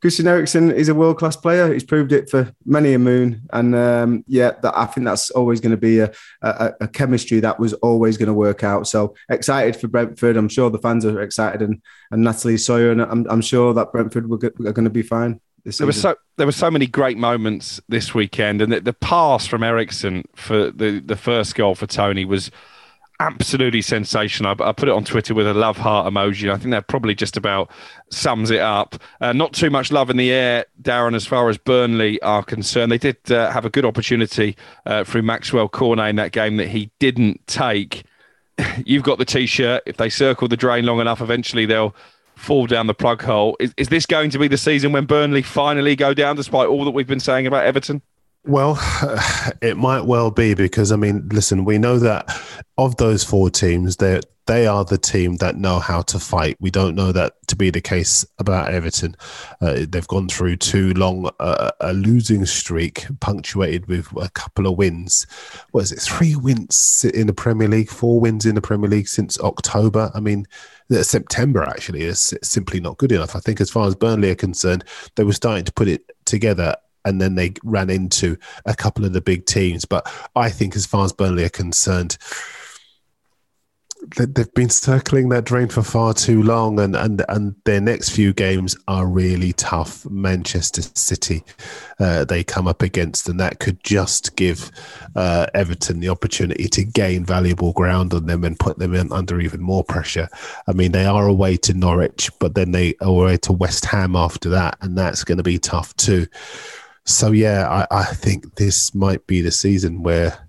Christian 0.03 0.27
Eriksen 0.27 0.73
is 0.73 0.89
a 0.89 0.97
world 0.97 1.17
class 1.17 1.37
player. 1.37 1.73
He's 1.73 1.85
proved 1.85 2.11
it 2.11 2.29
for 2.29 2.53
many 2.67 2.93
a 2.93 2.99
moon, 2.99 3.43
and 3.53 3.73
um, 3.77 4.25
yeah, 4.27 4.51
that, 4.63 4.77
I 4.77 4.87
think 4.87 5.05
that's 5.05 5.31
always 5.31 5.61
going 5.61 5.71
to 5.71 5.77
be 5.77 6.01
a, 6.01 6.11
a, 6.43 6.73
a, 6.81 6.89
chemistry 6.89 7.39
that 7.39 7.61
was 7.61 7.73
always 7.75 8.17
going 8.17 8.27
to 8.27 8.35
work 8.35 8.65
out. 8.65 8.89
So 8.89 9.15
excited 9.29 9.77
for 9.77 9.87
Brentford. 9.87 10.37
I'm 10.37 10.49
sure 10.49 10.71
the 10.71 10.79
fans 10.79 11.05
are 11.05 11.21
excited, 11.21 11.63
and 11.63 11.81
and 12.11 12.25
Natalie 12.25 12.59
Sawyer, 12.59 12.91
and 12.91 13.01
I'm, 13.01 13.27
I'm 13.31 13.41
sure 13.41 13.73
that 13.75 13.93
Brentford 13.93 14.25
are 14.25 14.73
going 14.73 14.85
to 14.85 14.91
be 14.91 15.03
fine. 15.03 15.41
There 15.65 15.87
were 15.87 15.93
so 15.93 16.17
there 16.37 16.47
were 16.47 16.53
so 16.53 16.69
many 16.69 16.89
great 16.89 17.17
moments 17.17 17.81
this 17.89 18.13
weekend, 18.13 18.61
and 18.61 18.73
the, 18.73 18.81
the 18.81 18.93
pass 18.93 19.47
from 19.47 19.63
Eriksen 19.63 20.25
for 20.35 20.73
the 20.73 20.99
the 20.99 21.17
first 21.17 21.55
goal 21.55 21.77
for 21.77 21.87
Toney 21.87 22.25
was 22.25 22.51
absolutely 23.23 23.83
sensational. 23.83 24.55
I, 24.61 24.71
I, 24.71 24.73
put 24.73 24.89
it 24.89 24.93
on 24.93 25.05
Twitter 25.05 25.35
with 25.35 25.47
a 25.47 25.55
love 25.55 25.77
heart 25.77 26.13
emoji. 26.13 26.53
I 26.53 26.57
think 26.57 26.73
that 26.73 26.89
probably 26.89 27.15
just 27.15 27.37
about 27.37 27.71
sums 28.11 28.51
it 28.51 28.61
up. 28.61 29.01
Uh, 29.21 29.33
not 29.33 29.53
too 29.53 29.71
much 29.71 29.93
love 29.93 30.11
in 30.11 30.17
the 30.17 30.33
air, 30.33 30.67
Darren, 30.81 31.15
as 31.15 31.25
far 31.25 31.49
as 31.49 31.57
Burnley 31.57 32.21
are 32.23 32.43
concerned. 32.43 32.91
They 32.91 32.99
did 32.99 33.31
uh, 33.31 33.51
have 33.51 33.65
a 33.65 33.71
good 33.71 33.85
opportunity 33.85 34.57
uh, 34.87 35.05
through 35.05 35.23
Maxwell 35.23 35.69
Cornet 35.69 36.11
in 36.11 36.17
that 36.17 36.33
game 36.33 36.57
that 36.57 36.69
he 36.69 36.91
didn't 36.99 37.47
take. 37.47 38.05
You've 38.85 39.05
got 39.05 39.19
the 39.19 39.25
t-shirt. 39.25 39.85
If 39.87 39.97
they 39.97 40.09
circle 40.09 40.49
the 40.49 40.57
drain 40.57 40.85
long 40.85 41.01
enough, 41.01 41.21
eventually 41.21 41.65
they'll 41.65 41.95
fall 42.35 42.67
down 42.67 42.89
the 42.89 42.95
plug 42.95 43.23
hole. 43.23 43.57
Is, 43.61 43.73
is 43.77 43.89
this 43.89 44.05
going 44.05 44.31
to 44.31 44.39
be 44.39 44.49
the 44.49 44.59
season 44.59 44.91
when 44.91 45.07
Burnley 45.07 45.43
finally 45.43 45.95
go 45.95 46.13
down, 46.13 46.35
despite 46.35 46.69
all 46.69 46.85
that 46.85 46.91
we've 46.91 47.07
been 47.07 47.21
saying 47.21 47.47
about 47.47 47.65
Everton? 47.67 48.03
Well, 48.45 48.77
it 49.63 49.77
might 49.77 50.05
well 50.05 50.31
be 50.31 50.55
because 50.55 50.93
I 50.93 50.97
mean, 50.97 51.29
listen, 51.33 51.65
we 51.65 51.79
know 51.79 51.99
that 51.99 52.29
of 52.77 52.97
those 52.97 53.23
four 53.23 53.51
teams, 53.51 53.97
they 53.97 54.21
they 54.47 54.67
are 54.67 54.85
the 54.85 54.99
team 54.99 55.37
that 55.37 55.57
know 55.57 55.79
how 55.79 56.03
to 56.03 56.19
fight. 56.19 56.57
We 56.59 56.71
don't 56.71 56.97
know 56.97 57.13
that 57.13 57.35
to 57.47 57.55
be 57.55 57.71
the 57.71 57.81
case 57.81 58.25
about 58.41 58.73
Everton. 58.73 59.15
Uh, 59.61 59.87
they've 59.89 60.09
gone 60.09 60.29
through 60.29 60.57
too 60.57 60.93
long 60.95 61.31
uh, 61.39 61.71
a 61.81 61.93
losing 61.93 62.45
streak, 62.45 63.07
punctuated 63.21 63.87
with 63.87 64.09
a 64.21 64.29
couple 64.31 64.67
of 64.67 64.77
wins. 64.77 65.27
What 65.71 65.85
is 65.85 65.93
it? 65.93 66.01
Three 66.01 66.35
wins 66.35 67.07
in 67.15 67.29
the 67.29 67.33
Premier 67.33 67.69
League, 67.69 67.89
four 67.89 68.19
wins 68.19 68.45
in 68.45 68.57
the 68.57 68.61
Premier 68.61 68.91
League 68.91 69.09
since 69.09 69.39
October. 69.39 70.11
I 70.13 70.19
mean, 70.19 70.47
September 70.91 71.63
actually 71.63 72.03
is 72.03 72.35
simply 72.43 72.81
not 72.81 72.99
good 72.99 73.13
enough. 73.13 73.37
I 73.37 73.39
think, 73.39 73.61
as 73.61 73.71
far 73.71 73.87
as 73.87 73.95
Burnley 73.95 74.31
are 74.31 74.35
concerned, 74.35 74.85
they 75.15 75.23
were 75.23 75.33
starting 75.33 75.65
to 75.65 75.73
put 75.73 75.87
it 75.87 76.11
together 76.25 76.75
and 77.05 77.21
then 77.21 77.35
they 77.35 77.55
ran 77.63 77.91
into 77.91 78.37
a 78.67 78.75
couple 78.75 79.05
of 79.05 79.13
the 79.13 79.21
big 79.21 79.47
teams. 79.47 79.85
But 79.85 80.11
I 80.37 80.51
think, 80.51 80.77
as 80.77 80.87
far 80.87 81.05
as 81.05 81.13
Burnley 81.13 81.45
are 81.45 81.49
concerned, 81.51 82.19
they've 84.17 84.55
been 84.55 84.69
circling 84.69 85.29
that 85.29 85.45
drain 85.45 85.69
for 85.69 85.83
far 85.83 86.13
too 86.13 86.43
long, 86.43 86.81
and 86.81 86.97
and 86.97 87.25
and 87.29 87.55
their 87.65 87.81
next 87.81 88.11
few 88.11 88.33
games 88.33 88.77
are 88.89 89.07
really 89.07 89.53
tough. 89.53 90.05
Manchester 90.11 90.83
City, 90.83 91.43
uh, 91.99 92.25
they 92.25 92.43
come 92.43 92.67
up 92.67 92.83
against, 92.83 93.29
and 93.29 93.39
that 93.39 93.61
could 93.61 93.83
just 93.85 94.35
give 94.37 94.71
uh, 95.15 95.47
Everton 95.55 96.01
the 96.01 96.09
opportunity 96.09 96.69
to 96.69 96.85
gain 96.85 97.25
valuable 97.25 97.73
ground 97.73 98.13
on 98.13 98.27
them 98.27 98.45
and 98.45 98.59
put 98.59 98.79
them 98.79 98.95
in 98.95 99.13
under 99.13 99.41
even 99.41 99.61
more 99.61 99.85
pressure. 99.85 100.29
I 100.67 100.73
mean, 100.73 100.93
they 100.93 101.07
are 101.07 101.27
away 101.27 101.57
to 101.59 101.75
Norwich, 101.75 102.31
but 102.39 102.55
then 102.55 102.73
they 102.73 102.95
are 103.01 103.09
away 103.09 103.37
to 103.39 103.53
West 103.53 103.85
Ham 103.87 104.17
after 104.17 104.49
that, 104.51 104.79
and 104.81 104.99
that's 104.99 105.25
going 105.25 105.39
to 105.39 105.45
be 105.45 105.59
tough 105.59 105.95
too. 105.97 106.27
So 107.05 107.33
yeah, 107.33 107.69
I, 107.69 107.87
I 107.91 108.05
think 108.05 108.57
this 108.57 108.95
might 108.95 109.27
be 109.27 109.41
the 109.41 109.51
season 109.51 110.03
where 110.03 110.49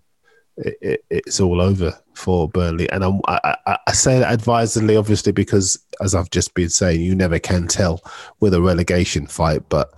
it, 0.58 0.78
it, 0.82 1.06
it's 1.10 1.40
all 1.40 1.62
over 1.62 1.98
for 2.14 2.48
Burnley, 2.48 2.90
and 2.92 3.04
I'm, 3.04 3.22
I, 3.28 3.56
I, 3.66 3.78
I 3.88 3.92
say 3.92 4.20
that 4.20 4.32
advisedly, 4.32 4.96
obviously, 4.96 5.32
because 5.32 5.84
as 6.02 6.14
I've 6.14 6.30
just 6.30 6.54
been 6.54 6.70
saying, 6.70 7.02
you 7.02 7.16
never 7.16 7.40
can 7.40 7.68
tell 7.68 8.02
with 8.40 8.54
a 8.54 8.62
relegation 8.62 9.26
fight, 9.26 9.64
but 9.70 9.92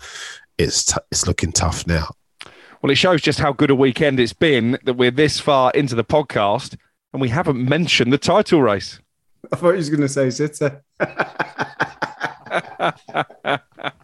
it's 0.57 0.85
t- 0.85 1.01
it's 1.11 1.27
looking 1.27 1.51
tough 1.51 1.85
now. 1.87 2.07
Well, 2.81 2.91
it 2.91 2.95
shows 2.95 3.21
just 3.21 3.39
how 3.39 3.51
good 3.51 3.71
a 3.71 3.75
weekend 3.75 4.19
it's 4.19 4.33
been 4.33 4.77
that 4.83 4.93
we're 4.93 5.11
this 5.11 5.39
far 5.39 5.71
into 5.71 5.95
the 5.95 6.03
podcast 6.03 6.77
and 7.13 7.21
we 7.21 7.29
haven't 7.29 7.67
mentioned 7.67 8.13
the 8.13 8.17
title 8.17 8.61
race. 8.61 8.99
I 9.51 9.55
thought 9.55 9.71
you 9.71 9.77
was 9.77 9.89
going 9.89 10.01
to 10.01 10.09
say 10.09 10.29
City. 10.29 10.75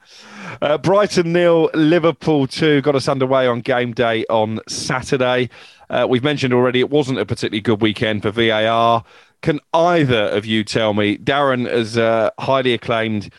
Uh, 0.62 0.78
Brighton 0.78 1.32
nil, 1.32 1.70
Liverpool 1.74 2.46
two 2.46 2.82
got 2.82 2.94
us 2.94 3.08
underway 3.08 3.48
on 3.48 3.62
game 3.62 3.94
day 3.94 4.26
on 4.30 4.60
Saturday. 4.68 5.50
Uh, 5.90 6.06
we've 6.10 6.24
mentioned 6.24 6.54
already 6.54 6.80
it 6.80 6.90
wasn't 6.90 7.18
a 7.18 7.26
particularly 7.26 7.62
good 7.62 7.82
weekend 7.82 8.22
for 8.22 8.32
VAR. 8.32 9.04
Can 9.42 9.60
either 9.74 10.28
of 10.30 10.46
you 10.46 10.64
tell 10.64 10.94
me, 10.94 11.18
Darren, 11.18 11.68
as 11.68 11.98
a 11.98 12.32
highly 12.38 12.74
acclaimed 12.74 13.32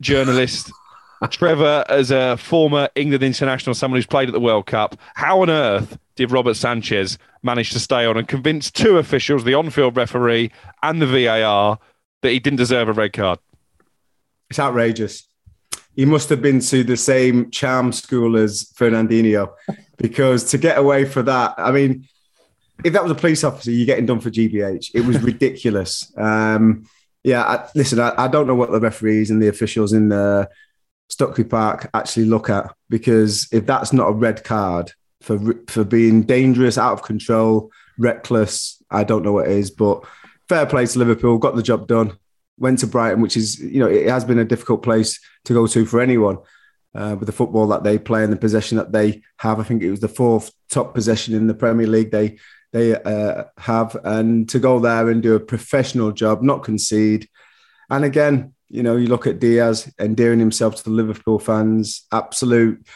journalist, 0.00 0.70
Trevor, 1.30 1.84
as 1.88 2.10
a 2.10 2.36
former 2.36 2.88
England 2.94 3.24
international, 3.24 3.74
someone 3.74 3.98
who's 3.98 4.06
played 4.06 4.28
at 4.28 4.32
the 4.32 4.40
World 4.40 4.66
Cup, 4.66 4.96
how 5.14 5.42
on 5.42 5.50
earth 5.50 5.98
did 6.16 6.30
Robert 6.30 6.54
Sanchez 6.54 7.18
manage 7.42 7.70
to 7.70 7.80
stay 7.80 8.04
on 8.04 8.16
and 8.16 8.28
convince 8.28 8.70
two 8.70 8.98
officials, 8.98 9.44
the 9.44 9.54
on 9.54 9.70
field 9.70 9.96
referee 9.96 10.50
and 10.82 11.00
the 11.00 11.06
VAR, 11.06 11.78
that 12.22 12.30
he 12.30 12.38
didn't 12.38 12.58
deserve 12.58 12.88
a 12.88 12.92
red 12.92 13.12
card? 13.12 13.38
It's 14.50 14.58
outrageous 14.58 15.29
he 15.96 16.04
must 16.04 16.28
have 16.28 16.40
been 16.40 16.60
to 16.60 16.84
the 16.84 16.96
same 16.96 17.50
charm 17.50 17.92
school 17.92 18.36
as 18.36 18.72
Fernandinho 18.76 19.52
because 19.96 20.44
to 20.50 20.58
get 20.58 20.78
away 20.78 21.04
for 21.04 21.22
that, 21.22 21.54
I 21.58 21.72
mean, 21.72 22.08
if 22.84 22.92
that 22.92 23.02
was 23.02 23.12
a 23.12 23.16
police 23.16 23.44
officer, 23.44 23.70
you're 23.70 23.86
getting 23.86 24.06
done 24.06 24.20
for 24.20 24.30
GBH. 24.30 24.92
It 24.94 25.04
was 25.04 25.20
ridiculous. 25.22 26.12
Um, 26.16 26.86
yeah, 27.22 27.42
I, 27.42 27.68
listen, 27.74 28.00
I, 28.00 28.14
I, 28.16 28.28
don't 28.28 28.46
know 28.46 28.54
what 28.54 28.70
the 28.70 28.80
referees 28.80 29.30
and 29.30 29.42
the 29.42 29.48
officials 29.48 29.92
in 29.92 30.08
the 30.08 30.48
Stockley 31.08 31.44
Park 31.44 31.90
actually 31.92 32.24
look 32.24 32.48
at 32.48 32.74
because 32.88 33.46
if 33.52 33.66
that's 33.66 33.92
not 33.92 34.08
a 34.08 34.12
red 34.12 34.42
card 34.42 34.92
for 35.20 35.38
for 35.68 35.84
being 35.84 36.22
dangerous, 36.22 36.78
out 36.78 36.94
of 36.94 37.02
control, 37.02 37.70
reckless, 37.98 38.82
I 38.90 39.04
don't 39.04 39.22
know 39.22 39.32
what 39.32 39.48
it 39.48 39.52
is. 39.52 39.70
But 39.70 40.04
fair 40.48 40.64
play 40.64 40.86
to 40.86 40.98
Liverpool, 40.98 41.36
got 41.36 41.56
the 41.56 41.62
job 41.62 41.86
done 41.86 42.16
went 42.60 42.78
to 42.80 42.86
Brighton, 42.86 43.20
which 43.20 43.36
is, 43.36 43.58
you 43.58 43.80
know, 43.80 43.88
it 43.88 44.08
has 44.08 44.24
been 44.24 44.38
a 44.38 44.44
difficult 44.44 44.82
place 44.82 45.18
to 45.46 45.54
go 45.54 45.66
to 45.66 45.84
for 45.86 46.00
anyone 46.00 46.38
uh, 46.94 47.16
with 47.18 47.26
the 47.26 47.32
football 47.32 47.66
that 47.68 47.82
they 47.82 47.98
play 47.98 48.22
and 48.22 48.32
the 48.32 48.36
possession 48.36 48.76
that 48.76 48.92
they 48.92 49.22
have. 49.38 49.58
I 49.58 49.64
think 49.64 49.82
it 49.82 49.90
was 49.90 50.00
the 50.00 50.08
fourth 50.08 50.52
top 50.68 50.94
possession 50.94 51.34
in 51.34 51.48
the 51.48 51.54
Premier 51.54 51.86
League 51.86 52.12
they 52.12 52.38
they 52.72 52.94
uh, 52.94 53.44
have, 53.58 53.96
and 54.04 54.48
to 54.50 54.60
go 54.60 54.78
there 54.78 55.10
and 55.10 55.20
do 55.20 55.34
a 55.34 55.40
professional 55.40 56.12
job, 56.12 56.40
not 56.40 56.62
concede. 56.62 57.28
And 57.90 58.04
again, 58.04 58.54
you 58.68 58.84
know, 58.84 58.94
you 58.94 59.08
look 59.08 59.26
at 59.26 59.40
Diaz 59.40 59.92
endearing 59.98 60.38
himself 60.38 60.76
to 60.76 60.84
the 60.84 60.90
Liverpool 60.90 61.40
fans, 61.40 62.06
absolute 62.12 62.86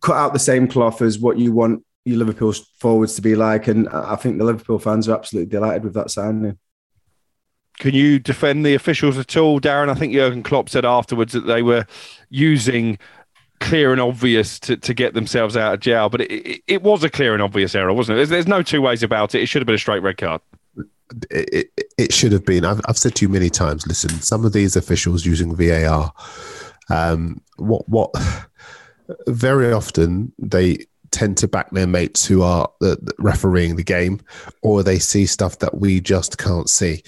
cut 0.00 0.16
out 0.16 0.32
the 0.32 0.38
same 0.38 0.66
cloth 0.68 1.02
as 1.02 1.18
what 1.18 1.38
you 1.38 1.52
want 1.52 1.84
your 2.04 2.18
Liverpool 2.18 2.54
forwards 2.78 3.14
to 3.16 3.22
be 3.22 3.34
like. 3.36 3.68
And 3.68 3.88
I 3.88 4.16
think 4.16 4.38
the 4.38 4.44
Liverpool 4.44 4.78
fans 4.78 5.08
are 5.08 5.16
absolutely 5.16 5.50
delighted 5.50 5.84
with 5.84 5.94
that 5.94 6.10
signing. 6.10 6.58
Can 7.82 7.94
you 7.94 8.20
defend 8.20 8.64
the 8.64 8.74
officials 8.74 9.18
at 9.18 9.36
all, 9.36 9.60
Darren? 9.60 9.88
I 9.88 9.94
think 9.94 10.12
Jurgen 10.12 10.44
Klopp 10.44 10.68
said 10.68 10.84
afterwards 10.84 11.32
that 11.32 11.48
they 11.48 11.64
were 11.64 11.84
using 12.30 12.96
clear 13.58 13.90
and 13.90 14.00
obvious 14.00 14.60
to, 14.60 14.76
to 14.76 14.94
get 14.94 15.14
themselves 15.14 15.56
out 15.56 15.74
of 15.74 15.80
jail, 15.80 16.08
but 16.08 16.20
it, 16.20 16.30
it, 16.30 16.62
it 16.68 16.82
was 16.84 17.02
a 17.02 17.10
clear 17.10 17.32
and 17.32 17.42
obvious 17.42 17.74
error, 17.74 17.92
wasn't 17.92 18.14
it? 18.14 18.18
There's, 18.18 18.28
there's 18.28 18.46
no 18.46 18.62
two 18.62 18.80
ways 18.80 19.02
about 19.02 19.34
it. 19.34 19.42
It 19.42 19.46
should 19.46 19.62
have 19.62 19.66
been 19.66 19.74
a 19.74 19.80
straight 19.80 20.00
red 20.00 20.16
card. 20.16 20.40
It, 21.28 21.68
it, 21.76 21.90
it 21.98 22.12
should 22.12 22.30
have 22.30 22.44
been. 22.44 22.64
I've, 22.64 22.80
I've 22.86 22.96
said 22.96 23.16
to 23.16 23.24
you 23.24 23.28
many 23.28 23.50
times 23.50 23.84
listen, 23.84 24.10
some 24.20 24.44
of 24.44 24.52
these 24.52 24.76
officials 24.76 25.26
using 25.26 25.56
VAR 25.56 26.12
Um, 26.88 27.40
what 27.56 27.88
what 27.88 28.14
very 29.26 29.72
often 29.72 30.32
they 30.38 30.86
tend 31.10 31.36
to 31.38 31.48
back 31.48 31.70
their 31.72 31.86
mates 31.86 32.24
who 32.24 32.42
are 32.42 32.70
uh, 32.80 32.96
refereeing 33.18 33.76
the 33.76 33.82
game, 33.82 34.20
or 34.62 34.82
they 34.82 34.98
see 35.00 35.26
stuff 35.26 35.58
that 35.58 35.78
we 35.78 36.00
just 36.00 36.38
can't 36.38 36.70
see. 36.70 37.02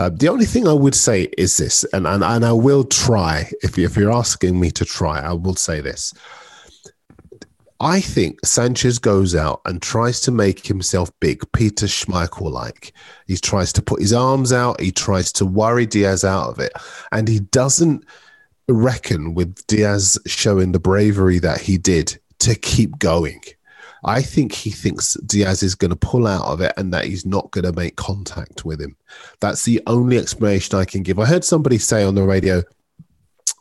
Uh, 0.00 0.08
the 0.08 0.28
only 0.30 0.46
thing 0.46 0.66
I 0.66 0.72
would 0.72 0.94
say 0.94 1.28
is 1.36 1.58
this, 1.58 1.84
and, 1.92 2.06
and, 2.06 2.24
and 2.24 2.42
I 2.42 2.52
will 2.52 2.84
try, 2.84 3.52
if, 3.62 3.76
you, 3.76 3.84
if 3.84 3.98
you're 3.98 4.10
asking 4.10 4.58
me 4.58 4.70
to 4.70 4.86
try, 4.86 5.20
I 5.20 5.34
will 5.34 5.56
say 5.56 5.82
this. 5.82 6.14
I 7.80 8.00
think 8.00 8.38
Sanchez 8.42 8.98
goes 8.98 9.34
out 9.34 9.60
and 9.66 9.82
tries 9.82 10.22
to 10.22 10.30
make 10.30 10.66
himself 10.66 11.10
big, 11.20 11.44
Peter 11.52 11.84
Schmeichel 11.84 12.50
like. 12.50 12.94
He 13.26 13.36
tries 13.36 13.74
to 13.74 13.82
put 13.82 14.00
his 14.00 14.14
arms 14.14 14.54
out, 14.54 14.80
he 14.80 14.90
tries 14.90 15.32
to 15.32 15.44
worry 15.44 15.84
Diaz 15.84 16.24
out 16.24 16.48
of 16.48 16.58
it, 16.60 16.72
and 17.12 17.28
he 17.28 17.40
doesn't 17.40 18.02
reckon 18.70 19.34
with 19.34 19.66
Diaz 19.66 20.18
showing 20.26 20.72
the 20.72 20.80
bravery 20.80 21.40
that 21.40 21.60
he 21.60 21.76
did 21.76 22.18
to 22.38 22.54
keep 22.54 22.98
going. 22.98 23.42
I 24.04 24.22
think 24.22 24.52
he 24.52 24.70
thinks 24.70 25.14
Diaz 25.26 25.62
is 25.62 25.74
going 25.74 25.90
to 25.90 25.96
pull 25.96 26.26
out 26.26 26.44
of 26.44 26.60
it 26.60 26.72
and 26.76 26.92
that 26.92 27.04
he's 27.04 27.26
not 27.26 27.50
going 27.50 27.64
to 27.64 27.72
make 27.72 27.96
contact 27.96 28.64
with 28.64 28.80
him. 28.80 28.96
That's 29.40 29.64
the 29.64 29.82
only 29.86 30.18
explanation 30.18 30.78
I 30.78 30.84
can 30.84 31.02
give. 31.02 31.18
I 31.18 31.26
heard 31.26 31.44
somebody 31.44 31.78
say 31.78 32.02
on 32.02 32.14
the 32.14 32.22
radio, 32.22 32.62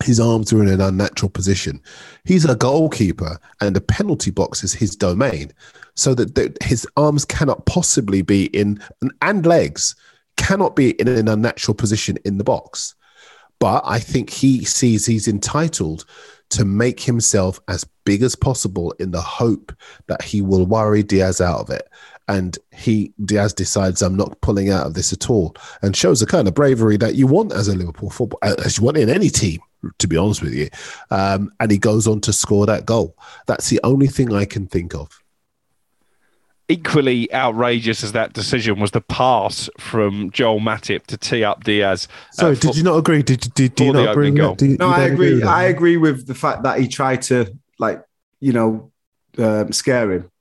his 0.04 0.20
arms 0.20 0.54
are 0.54 0.62
in 0.62 0.70
an 0.70 0.80
unnatural 0.80 1.30
position. 1.30 1.82
He's 2.24 2.46
a 2.46 2.56
goalkeeper 2.56 3.38
and 3.60 3.76
the 3.76 3.82
penalty 3.82 4.32
box 4.32 4.64
is 4.64 4.74
his 4.74 4.96
domain. 4.96 5.52
So 5.96 6.16
that 6.16 6.58
his 6.64 6.88
arms 6.96 7.26
cannot 7.26 7.66
possibly 7.66 8.22
be 8.22 8.46
in, 8.46 8.82
and 9.22 9.46
legs 9.46 9.96
cannot 10.38 10.74
be 10.74 10.92
in 10.92 11.10
an 11.10 11.28
unnatural 11.28 11.76
position 11.76 12.18
in 12.24 12.38
the 12.38 12.46
box. 12.46 12.96
But 13.60 13.84
I 13.86 14.00
think 14.00 14.30
he 14.30 14.64
sees 14.64 15.06
he's 15.06 15.28
entitled 15.28 16.06
to 16.52 16.64
make 16.64 17.02
himself 17.02 17.60
as 17.68 17.86
big 18.10 18.24
as 18.24 18.36
possible 18.36 18.92
in 18.94 19.12
the 19.12 19.22
hope 19.22 19.72
that 20.08 20.24
he 20.24 20.42
will 20.42 20.66
worry 20.66 21.04
Diaz 21.04 21.40
out 21.40 21.60
of 21.60 21.70
it. 21.70 21.88
And 22.28 22.58
he 22.74 23.14
Diaz 23.24 23.54
decides 23.54 24.02
I'm 24.02 24.18
not 24.18 24.42
pulling 24.42 24.72
out 24.72 24.88
of 24.88 24.96
this 24.96 25.14
at 25.14 25.30
all, 25.30 25.56
and 25.84 25.96
shows 25.96 26.20
the 26.20 26.26
kind 26.26 26.48
of 26.48 26.56
bravery 26.56 26.98
that 26.98 27.14
you 27.14 27.28
want 27.28 27.54
as 27.54 27.68
a 27.68 27.76
Liverpool 27.76 28.10
football, 28.10 28.40
uh, 28.42 28.56
as 28.66 28.80
you 28.80 28.84
want 28.84 28.98
in 28.98 29.12
any 29.12 29.30
team, 29.30 29.60
to 30.00 30.08
be 30.08 30.18
honest 30.18 30.42
with 30.42 30.56
you. 30.56 30.70
Um, 31.12 31.52
and 31.60 31.70
he 31.70 31.78
goes 31.78 32.08
on 32.08 32.20
to 32.22 32.34
score 32.34 32.66
that 32.66 32.88
goal. 32.88 33.16
That's 33.46 33.70
the 33.70 33.80
only 33.84 34.08
thing 34.08 34.34
I 34.34 34.46
can 34.46 34.66
think 34.66 34.96
of 34.96 35.22
equally 36.70 37.32
outrageous 37.34 38.04
as 38.04 38.12
that 38.14 38.32
decision 38.34 38.80
was 38.80 38.92
the 38.92 39.02
pass 39.02 39.70
from 39.80 40.30
Joel 40.32 40.60
Matip 40.60 41.08
to 41.08 41.18
tee 41.18 41.44
up 41.44 41.64
Diaz. 41.64 42.08
Sorry, 42.32 42.56
uh, 42.56 42.60
did 42.60 42.78
you 42.78 42.84
not 42.84 42.98
agree? 42.98 43.24
Did, 43.24 43.54
did, 43.56 43.76
do 43.76 43.86
you 43.86 43.94
not 43.94 44.12
agree? 44.12 44.32
Goal. 44.32 44.56
Do 44.56 44.78
no, 44.78 44.88
I 44.88 45.06
agree. 45.06 45.34
agree 45.34 45.44
I 45.44 45.64
agree 45.64 45.98
with 45.98 46.28
the 46.28 46.36
fact 46.36 46.64
that 46.64 46.80
he 46.80 46.88
tried 46.88 47.24
to, 47.24 47.58
like, 47.80 48.04
you 48.40 48.54
know, 48.54 48.92
um, 49.38 49.72
scare 49.72 50.12
him 50.12 50.32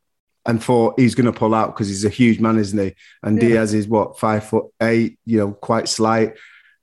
and 0.44 0.62
thought 0.62 0.98
he's 0.98 1.14
going 1.14 1.30
to 1.30 1.38
pull 1.38 1.54
out 1.54 1.74
because 1.74 1.88
he's 1.88 2.04
a 2.04 2.10
huge 2.10 2.40
man, 2.40 2.58
isn't 2.58 2.78
he? 2.78 2.94
And 3.22 3.40
yeah. 3.40 3.48
Diaz 3.48 3.74
is 3.74 3.88
what 3.88 4.18
five 4.18 4.44
foot 4.44 4.66
eight, 4.82 5.18
you 5.24 5.38
know, 5.38 5.52
quite 5.52 5.88
slight. 5.88 6.36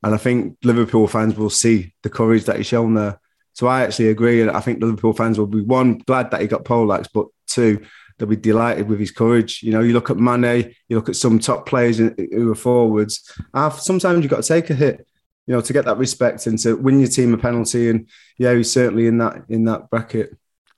And 0.03 0.13
I 0.13 0.17
think 0.17 0.57
Liverpool 0.63 1.07
fans 1.07 1.35
will 1.35 1.49
see 1.49 1.93
the 2.03 2.09
courage 2.09 2.45
that 2.45 2.57
he's 2.57 2.67
shown 2.67 2.93
there. 2.93 3.19
So 3.53 3.67
I 3.67 3.83
actually 3.83 4.09
agree, 4.09 4.41
and 4.41 4.51
I 4.51 4.59
think 4.59 4.81
Liverpool 4.81 5.13
fans 5.13 5.39
will 5.39 5.47
be 5.47 5.61
one 5.61 5.99
glad 5.99 6.31
that 6.31 6.41
he 6.41 6.47
got 6.47 6.65
poleaxed, 6.65 7.11
but 7.13 7.27
two 7.47 7.85
they'll 8.17 8.29
be 8.29 8.35
delighted 8.35 8.87
with 8.87 8.99
his 8.99 9.11
courage. 9.11 9.61
You 9.63 9.71
know, 9.71 9.81
you 9.81 9.93
look 9.93 10.09
at 10.09 10.17
Mane, 10.17 10.73
you 10.87 10.95
look 10.95 11.09
at 11.09 11.15
some 11.15 11.39
top 11.39 11.65
players 11.65 11.97
who 11.97 12.51
are 12.51 12.55
forwards. 12.55 13.31
sometimes 13.79 14.21
you've 14.21 14.31
got 14.31 14.43
to 14.43 14.47
take 14.47 14.69
a 14.69 14.73
hit, 14.75 15.05
you 15.47 15.53
know, 15.53 15.61
to 15.61 15.73
get 15.73 15.85
that 15.85 15.97
respect 15.97 16.47
and 16.47 16.57
to 16.59 16.75
win 16.75 16.99
your 16.99 17.09
team 17.09 17.33
a 17.33 17.37
penalty. 17.37 17.89
And 17.89 18.07
yeah, 18.37 18.53
he's 18.53 18.71
certainly 18.71 19.07
in 19.07 19.17
that 19.17 19.43
in 19.49 19.65
that 19.65 19.89
bracket. 19.89 20.35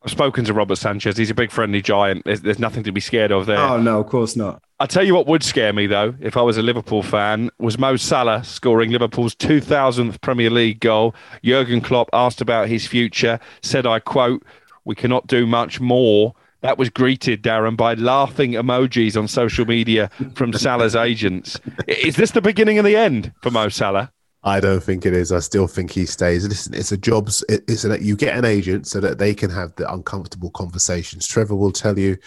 I've 0.07 0.11
spoken 0.11 0.45
to 0.45 0.53
Robert 0.53 0.77
Sanchez. 0.77 1.17
He's 1.17 1.29
a 1.29 1.35
big 1.35 1.51
friendly 1.51 1.81
giant. 1.81 2.23
There's, 2.23 2.39
there's 2.39 2.59
nothing 2.59 2.81
to 2.83 2.93
be 2.93 3.01
scared 3.01 3.29
of 3.29 3.45
there. 3.45 3.57
Oh 3.57 3.75
no, 3.75 3.99
of 3.99 4.07
course 4.07 4.37
not. 4.37 4.63
I 4.79 4.85
tell 4.85 5.05
you 5.05 5.13
what 5.13 5.27
would 5.27 5.43
scare 5.43 5.73
me 5.73 5.85
though, 5.85 6.15
if 6.21 6.37
I 6.37 6.41
was 6.43 6.55
a 6.55 6.61
Liverpool 6.61 7.03
fan, 7.03 7.49
was 7.59 7.77
Mo 7.77 7.97
Salah 7.97 8.41
scoring 8.45 8.91
Liverpool's 8.91 9.35
2000th 9.35 10.21
Premier 10.21 10.49
League 10.49 10.79
goal. 10.79 11.13
Jurgen 11.43 11.81
Klopp 11.81 12.09
asked 12.13 12.39
about 12.39 12.69
his 12.69 12.87
future, 12.87 13.37
said, 13.61 13.85
I 13.85 13.99
quote, 13.99 14.45
"We 14.85 14.95
cannot 14.95 15.27
do 15.27 15.45
much 15.45 15.81
more." 15.81 16.35
That 16.61 16.77
was 16.77 16.89
greeted, 16.89 17.43
Darren, 17.43 17.75
by 17.75 17.93
laughing 17.95 18.53
emojis 18.53 19.17
on 19.17 19.27
social 19.27 19.65
media 19.65 20.09
from 20.35 20.53
Salah's 20.53 20.95
agents. 20.95 21.59
Is 21.85 22.15
this 22.15 22.31
the 22.31 22.39
beginning 22.39 22.77
of 22.79 22.85
the 22.85 22.95
end 22.95 23.33
for 23.41 23.51
Mo 23.51 23.67
Salah? 23.67 24.13
I 24.43 24.59
don't 24.59 24.81
think 24.81 25.05
it 25.05 25.13
is. 25.13 25.31
I 25.31 25.39
still 25.39 25.67
think 25.67 25.91
he 25.91 26.05
stays. 26.05 26.47
Listen, 26.47 26.73
it's 26.73 26.91
a 26.91 26.97
job. 26.97 27.29
It's 27.49 27.81
that 27.81 28.01
you 28.01 28.15
get 28.15 28.37
an 28.37 28.45
agent 28.45 28.87
so 28.87 28.99
that 28.99 29.17
they 29.17 29.33
can 29.33 29.49
have 29.49 29.75
the 29.75 29.91
uncomfortable 29.91 30.51
conversations. 30.51 31.27
Trevor 31.27 31.55
will 31.55 31.71
tell 31.71 31.97
you. 31.97 32.17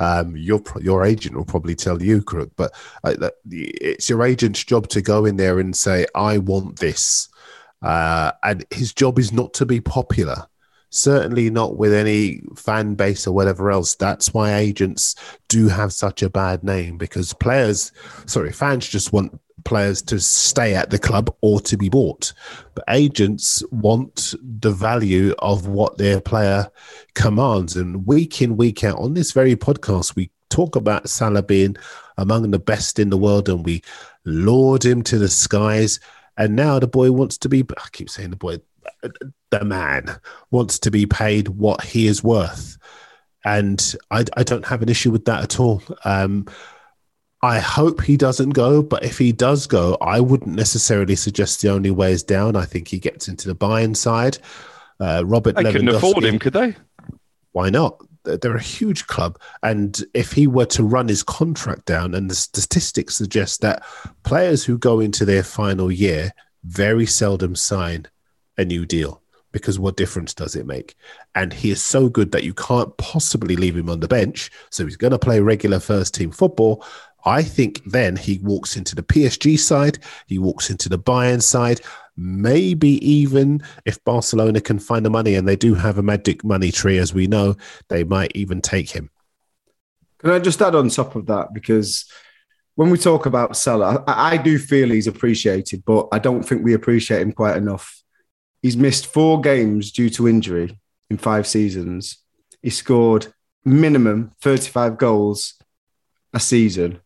Um, 0.00 0.36
your 0.36 0.62
your 0.80 1.04
agent 1.04 1.34
will 1.34 1.44
probably 1.44 1.74
tell 1.74 2.00
you, 2.00 2.22
Crook, 2.22 2.52
but 2.54 2.72
uh, 3.02 3.30
it's 3.50 4.08
your 4.08 4.22
agent's 4.22 4.62
job 4.62 4.86
to 4.90 5.02
go 5.02 5.24
in 5.24 5.36
there 5.36 5.58
and 5.58 5.74
say, 5.74 6.06
"I 6.14 6.38
want 6.38 6.78
this," 6.78 7.28
uh, 7.82 8.30
and 8.44 8.64
his 8.70 8.94
job 8.94 9.18
is 9.18 9.32
not 9.32 9.54
to 9.54 9.66
be 9.66 9.80
popular 9.80 10.46
certainly 10.90 11.50
not 11.50 11.76
with 11.76 11.92
any 11.92 12.42
fan 12.56 12.94
base 12.94 13.26
or 13.26 13.34
whatever 13.34 13.70
else. 13.70 13.94
That's 13.94 14.32
why 14.32 14.54
agents 14.54 15.14
do 15.48 15.68
have 15.68 15.92
such 15.92 16.22
a 16.22 16.30
bad 16.30 16.64
name 16.64 16.96
because 16.96 17.34
players, 17.34 17.92
sorry, 18.26 18.52
fans 18.52 18.88
just 18.88 19.12
want 19.12 19.38
players 19.64 20.02
to 20.02 20.20
stay 20.20 20.74
at 20.74 20.90
the 20.90 20.98
club 20.98 21.34
or 21.40 21.60
to 21.60 21.76
be 21.76 21.88
bought. 21.88 22.32
But 22.74 22.84
agents 22.88 23.62
want 23.70 24.34
the 24.42 24.70
value 24.70 25.34
of 25.38 25.66
what 25.66 25.98
their 25.98 26.20
player 26.20 26.70
commands. 27.14 27.76
And 27.76 28.06
week 28.06 28.40
in, 28.42 28.56
week 28.56 28.84
out 28.84 28.98
on 28.98 29.14
this 29.14 29.32
very 29.32 29.56
podcast, 29.56 30.16
we 30.16 30.30
talk 30.50 30.76
about 30.76 31.08
Salah 31.08 31.42
being 31.42 31.76
among 32.16 32.50
the 32.50 32.58
best 32.58 32.98
in 32.98 33.10
the 33.10 33.18
world 33.18 33.48
and 33.48 33.64
we 33.64 33.82
laud 34.24 34.84
him 34.84 35.02
to 35.02 35.18
the 35.18 35.28
skies. 35.28 36.00
And 36.36 36.56
now 36.56 36.78
the 36.78 36.86
boy 36.86 37.12
wants 37.12 37.38
to 37.38 37.48
be, 37.48 37.64
I 37.76 37.88
keep 37.92 38.10
saying 38.10 38.30
the 38.30 38.36
boy, 38.36 38.58
the 39.50 39.64
man 39.64 40.18
wants 40.50 40.78
to 40.80 40.90
be 40.90 41.06
paid 41.06 41.48
what 41.48 41.82
he 41.82 42.06
is 42.06 42.22
worth. 42.22 42.76
And 43.44 43.94
I, 44.10 44.24
I 44.36 44.42
don't 44.42 44.66
have 44.66 44.82
an 44.82 44.88
issue 44.88 45.10
with 45.10 45.24
that 45.26 45.42
at 45.42 45.60
all. 45.60 45.82
Um, 46.04 46.46
I 47.42 47.60
hope 47.60 48.02
he 48.02 48.16
doesn't 48.16 48.50
go, 48.50 48.82
but 48.82 49.04
if 49.04 49.18
he 49.18 49.30
does 49.30 49.66
go, 49.66 49.96
I 50.00 50.20
wouldn't 50.20 50.56
necessarily 50.56 51.14
suggest 51.14 51.62
the 51.62 51.70
only 51.70 51.90
way 51.90 52.12
is 52.12 52.24
down. 52.24 52.56
I 52.56 52.64
think 52.64 52.88
he 52.88 52.98
gets 52.98 53.28
into 53.28 53.46
the 53.46 53.54
buying 53.54 53.94
side. 53.94 54.38
Uh, 54.98 55.22
Robert 55.24 55.54
they 55.54 55.70
couldn't 55.70 55.88
afford 55.88 56.24
him, 56.24 56.38
could 56.40 56.52
they? 56.52 56.74
Why 57.52 57.70
not? 57.70 58.02
They're 58.24 58.56
a 58.56 58.62
huge 58.62 59.06
club, 59.06 59.40
and 59.62 60.04
if 60.12 60.32
he 60.32 60.46
were 60.46 60.66
to 60.66 60.82
run 60.82 61.08
his 61.08 61.22
contract 61.22 61.86
down, 61.86 62.14
and 62.14 62.28
the 62.28 62.34
statistics 62.34 63.16
suggest 63.16 63.62
that 63.62 63.84
players 64.24 64.64
who 64.64 64.76
go 64.76 65.00
into 65.00 65.24
their 65.24 65.42
final 65.42 65.90
year 65.90 66.32
very 66.64 67.06
seldom 67.06 67.54
sign 67.54 68.06
a 68.58 68.64
new 68.64 68.84
deal 68.84 69.22
because 69.52 69.78
what 69.78 69.96
difference 69.96 70.34
does 70.34 70.54
it 70.56 70.66
make? 70.66 70.94
And 71.34 71.52
he 71.52 71.70
is 71.70 71.82
so 71.82 72.08
good 72.08 72.32
that 72.32 72.44
you 72.44 72.52
can't 72.52 72.94
possibly 72.98 73.56
leave 73.56 73.76
him 73.76 73.88
on 73.88 74.00
the 74.00 74.08
bench. 74.08 74.50
So 74.70 74.84
he's 74.84 74.96
going 74.96 75.12
to 75.12 75.18
play 75.18 75.40
regular 75.40 75.80
first 75.80 76.14
team 76.14 76.30
football. 76.30 76.84
I 77.24 77.42
think 77.42 77.82
then 77.84 78.16
he 78.16 78.38
walks 78.38 78.76
into 78.76 78.94
the 78.94 79.02
PSG 79.02 79.58
side, 79.58 79.98
he 80.26 80.38
walks 80.38 80.70
into 80.70 80.88
the 80.88 80.98
Bayern 80.98 81.42
side. 81.42 81.80
Maybe 82.16 83.04
even 83.08 83.62
if 83.84 84.02
Barcelona 84.04 84.60
can 84.60 84.78
find 84.78 85.06
the 85.06 85.10
money, 85.10 85.34
and 85.34 85.46
they 85.46 85.54
do 85.54 85.74
have 85.74 85.98
a 85.98 86.02
magic 86.02 86.42
money 86.42 86.72
tree, 86.72 86.98
as 86.98 87.14
we 87.14 87.28
know, 87.28 87.56
they 87.88 88.02
might 88.02 88.32
even 88.34 88.60
take 88.60 88.90
him. 88.90 89.10
Can 90.18 90.30
I 90.30 90.40
just 90.40 90.60
add 90.60 90.74
on 90.74 90.88
top 90.88 91.14
of 91.14 91.26
that? 91.26 91.54
Because 91.54 92.10
when 92.74 92.90
we 92.90 92.98
talk 92.98 93.26
about 93.26 93.56
Salah, 93.56 94.02
I, 94.08 94.34
I 94.34 94.36
do 94.36 94.58
feel 94.58 94.88
he's 94.88 95.06
appreciated, 95.06 95.84
but 95.84 96.08
I 96.10 96.18
don't 96.18 96.42
think 96.42 96.64
we 96.64 96.74
appreciate 96.74 97.22
him 97.22 97.30
quite 97.30 97.56
enough 97.56 97.98
He's 98.62 98.76
missed 98.76 99.06
four 99.06 99.40
games 99.40 99.92
due 99.92 100.10
to 100.10 100.28
injury 100.28 100.78
in 101.10 101.16
five 101.16 101.46
seasons. 101.46 102.18
He 102.62 102.70
scored 102.70 103.32
minimum 103.64 104.32
35 104.42 104.98
goals 104.98 105.54
a 106.32 106.40
season. 106.40 107.00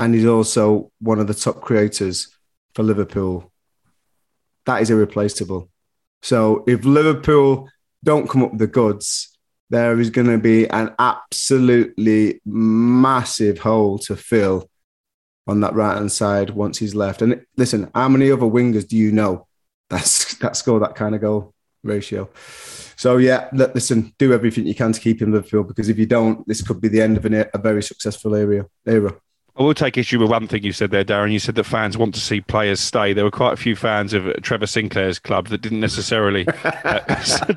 And 0.00 0.14
he's 0.14 0.26
also 0.26 0.90
one 0.98 1.20
of 1.20 1.28
the 1.28 1.34
top 1.34 1.60
creators 1.60 2.34
for 2.74 2.82
Liverpool. 2.82 3.52
That 4.66 4.82
is 4.82 4.90
irreplaceable. 4.90 5.70
So 6.22 6.64
if 6.66 6.84
Liverpool 6.84 7.68
don't 8.02 8.28
come 8.28 8.42
up 8.42 8.50
with 8.50 8.60
the 8.60 8.66
goods, 8.66 9.36
there 9.68 10.00
is 10.00 10.10
going 10.10 10.26
to 10.26 10.38
be 10.38 10.68
an 10.68 10.94
absolutely 10.98 12.40
massive 12.44 13.60
hole 13.60 13.98
to 14.00 14.16
fill 14.16 14.68
on 15.46 15.60
that 15.60 15.74
right 15.74 15.96
hand 15.96 16.10
side 16.10 16.50
once 16.50 16.78
he's 16.78 16.94
left. 16.94 17.22
And 17.22 17.44
listen, 17.56 17.90
how 17.94 18.08
many 18.08 18.30
other 18.30 18.46
wingers 18.46 18.88
do 18.88 18.96
you 18.96 19.12
know 19.12 19.46
that's 19.90 20.36
that 20.36 20.56
score 20.56 20.80
that 20.80 20.94
kind 20.94 21.14
of 21.14 21.20
goal 21.20 21.52
ratio. 21.82 22.28
So 22.96 23.16
yeah, 23.16 23.48
listen, 23.52 24.14
do 24.18 24.32
everything 24.32 24.66
you 24.66 24.74
can 24.74 24.92
to 24.92 25.00
keep 25.00 25.20
him 25.20 25.32
Liverpool 25.32 25.64
because 25.64 25.88
if 25.88 25.98
you 25.98 26.06
don't, 26.06 26.46
this 26.46 26.62
could 26.62 26.80
be 26.80 26.88
the 26.88 27.00
end 27.00 27.16
of 27.16 27.24
an, 27.24 27.34
a 27.34 27.58
very 27.58 27.82
successful 27.82 28.34
area 28.34 28.66
era. 28.86 29.14
I 29.56 29.62
will 29.62 29.74
take 29.74 29.98
issue 29.98 30.18
with 30.18 30.30
one 30.30 30.46
thing 30.46 30.62
you 30.62 30.72
said 30.72 30.90
there, 30.90 31.04
Darren. 31.04 31.32
You 31.32 31.38
said 31.38 31.54
that 31.56 31.64
fans 31.64 31.98
want 31.98 32.14
to 32.14 32.20
see 32.20 32.40
players 32.40 32.80
stay. 32.80 33.12
There 33.12 33.24
were 33.24 33.30
quite 33.30 33.52
a 33.52 33.56
few 33.56 33.76
fans 33.76 34.12
of 34.14 34.24
Trevor 34.42 34.66
Sinclair's 34.66 35.18
club 35.18 35.48
that 35.48 35.60
didn't 35.60 35.80
necessarily 35.80 36.46
uh, 36.64 37.00